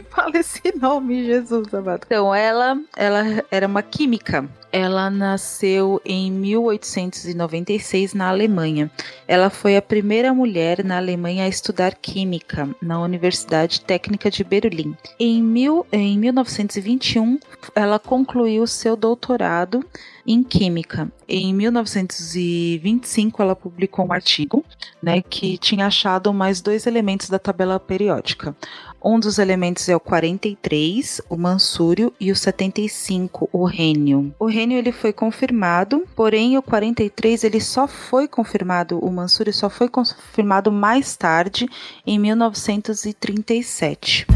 [0.00, 2.02] que fala esse nome, Jesus amado.
[2.06, 8.90] Então, ela, ela era uma química ela nasceu em 1896 na Alemanha.
[9.26, 14.94] Ela foi a primeira mulher na Alemanha a estudar química na Universidade Técnica de Berlim.
[15.18, 17.38] Em, mil, em 1921,
[17.74, 19.82] ela concluiu seu doutorado
[20.26, 21.10] em química.
[21.28, 24.62] Em 1925, ela publicou um artigo
[25.02, 28.54] né, que tinha achado mais dois elementos da tabela periódica.
[29.08, 34.34] Um dos elementos é o 43, o mansúrio, e o 75, o rênio.
[34.36, 39.70] O rênio ele foi confirmado, porém o 43 ele só foi confirmado, o mansúrio só
[39.70, 41.68] foi confirmado mais tarde,
[42.04, 44.26] em 1937.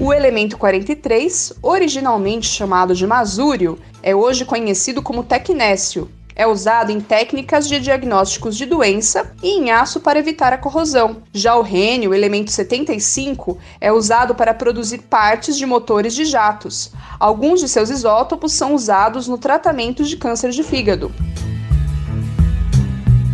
[0.00, 6.10] O elemento 43, originalmente chamado de masúrio, é hoje conhecido como tecnécio.
[6.38, 11.16] É usado em técnicas de diagnósticos de doença e em aço para evitar a corrosão.
[11.32, 16.92] Já o rênio, elemento 75, é usado para produzir partes de motores de jatos.
[17.18, 21.12] Alguns de seus isótopos são usados no tratamento de câncer de fígado.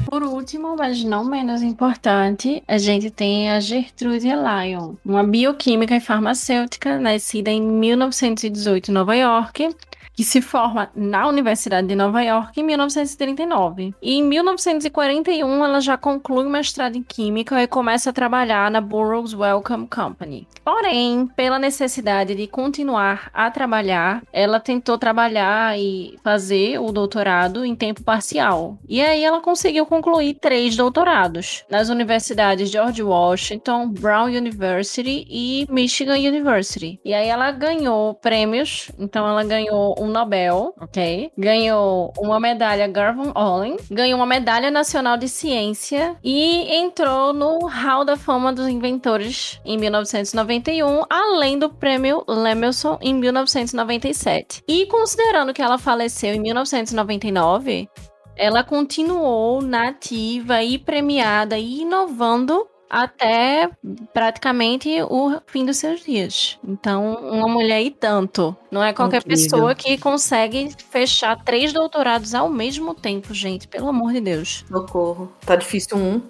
[0.06, 6.01] Por último, mas não menos importante, a gente tem a Gertrude Lyon, uma bioquímica e
[6.01, 9.74] farmacêutica nascida em 1918 em Nova York.
[10.15, 13.95] Que se forma na Universidade de Nova York em 1939.
[14.01, 18.81] E em 1941 ela já conclui o mestrado em Química e começa a trabalhar na
[18.81, 20.47] Burroughs Wellcome Company.
[20.65, 27.74] Porém, pela necessidade de continuar a trabalhar, ela tentou trabalhar e fazer o doutorado em
[27.74, 28.78] tempo parcial.
[28.89, 36.16] E aí ela conseguiu concluir três doutorados nas universidades George Washington, Brown University e Michigan
[36.16, 37.01] University.
[37.05, 41.31] E aí ela ganhou prêmios, então ela ganhou um Nobel, ok?
[41.36, 48.05] Ganhou uma medalha Garvan Olin, ganhou uma medalha nacional de ciência e entrou no Hall
[48.05, 54.62] da Fama dos Inventores em 1991, além do prêmio Lemelson em 1997.
[54.68, 57.89] E considerando que ela faleceu em 1999,
[58.36, 63.68] ela continuou nativa e premiada e inovando até
[64.12, 66.59] praticamente o fim dos seus dias.
[66.66, 68.56] Então, uma mulher e tanto.
[68.74, 69.44] Não é qualquer Incrível.
[69.44, 73.68] pessoa que consegue fechar três doutorados ao mesmo tempo, gente.
[73.68, 74.64] Pelo amor de Deus.
[74.66, 75.32] Socorro.
[75.46, 76.20] Tá difícil um.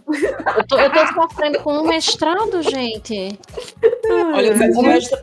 [0.55, 3.39] Eu tô, eu tô sofrendo com um mestrado, gente.
[4.35, 4.55] Olha,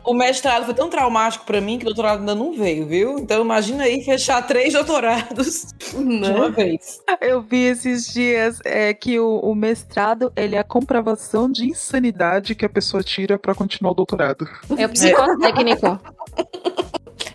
[0.04, 3.16] o mestrado foi tão traumático para mim que o doutorado ainda não veio, viu?
[3.20, 6.28] Então imagina aí fechar três doutorados né?
[6.28, 7.00] de uma vez.
[7.20, 12.56] Eu vi esses dias é, que o, o mestrado ele é a comprovação de insanidade
[12.56, 14.44] que a pessoa tira para continuar o doutorado.
[14.76, 16.00] É o psicotécnico.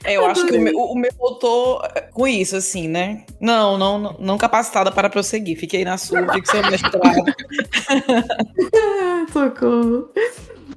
[0.08, 1.82] É, eu acho que o meu, o meu voltou
[2.14, 3.26] com isso, assim, né?
[3.42, 5.60] Não, não, não capacitada para prosseguir.
[5.60, 7.02] Fiquei na sua, fiquei sem mestrado.
[9.34, 10.10] Socorro.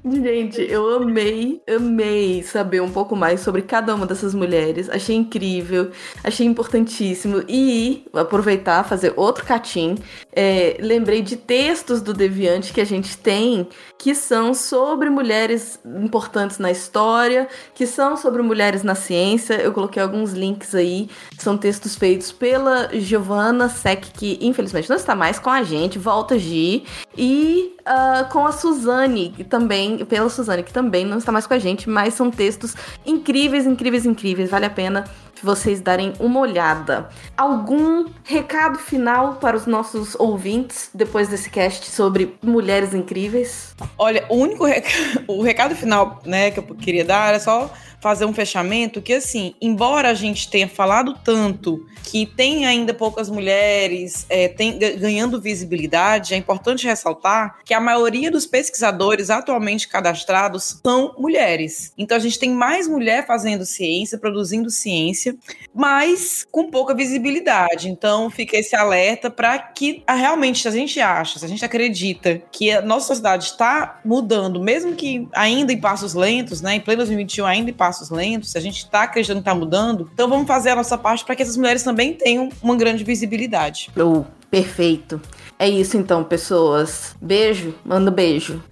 [0.02, 4.88] Gente, eu amei, amei saber um pouco mais sobre cada uma dessas mulheres.
[4.88, 5.90] Achei incrível,
[6.24, 7.44] achei importantíssimo.
[7.46, 9.96] E aproveitar, fazer outro catim.
[10.32, 13.68] É, lembrei de textos do Deviante que a gente tem
[14.00, 19.60] que são sobre mulheres importantes na história, que são sobre mulheres na ciência.
[19.60, 21.10] Eu coloquei alguns links aí.
[21.38, 25.98] São textos feitos pela Giovanna Sec, que infelizmente não está mais com a gente.
[25.98, 26.84] Volta Gi.
[27.14, 31.54] E uh, com a Suzane, que também, pela Suzane, que também não está mais com
[31.54, 34.50] a gente, mas são textos incríveis, incríveis, incríveis.
[34.50, 35.04] Vale a pena
[35.42, 37.08] vocês darem uma olhada.
[37.36, 43.74] Algum recado final para os nossos ouvintes depois desse cast sobre mulheres incríveis?
[43.98, 44.86] Olha, o único rec...
[45.26, 49.54] o recado final, né, que eu queria dar era só fazer um fechamento que, assim,
[49.60, 56.34] embora a gente tenha falado tanto que tem ainda poucas mulheres é, tem, ganhando visibilidade,
[56.34, 61.92] é importante ressaltar que a maioria dos pesquisadores atualmente cadastrados são mulheres.
[61.96, 65.29] Então, a gente tem mais mulher fazendo ciência, produzindo ciência,
[65.74, 67.88] mas com pouca visibilidade.
[67.88, 72.42] Então, fica esse alerta para que realmente, se a gente acha, se a gente acredita
[72.50, 76.98] que a nossa sociedade está mudando, mesmo que ainda em passos lentos, né, em pleno
[76.98, 80.28] 2021 ainda em passos passos lentos, se a gente está acreditando que está mudando, então
[80.28, 83.90] vamos fazer a nossa parte para que essas mulheres também tenham uma grande visibilidade.
[83.96, 85.20] Oh, perfeito.
[85.58, 87.14] É isso então, pessoas.
[87.20, 88.62] Beijo, manda beijo.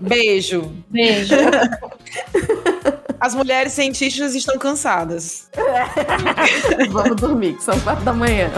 [0.00, 0.72] Beijo.
[0.90, 1.34] Beijo.
[3.24, 5.48] As mulheres cientistas estão cansadas.
[5.56, 6.84] É.
[6.92, 8.50] Vamos dormir, que são quatro da manhã.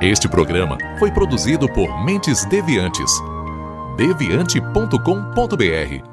[0.00, 3.10] Este programa foi produzido por Mentes Deviantes.
[3.96, 6.04] deviante.com.br.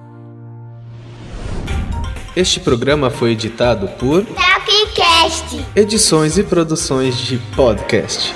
[2.36, 5.64] Este programa foi editado por Tapcast.
[5.76, 8.34] Edições e Produções de Podcast.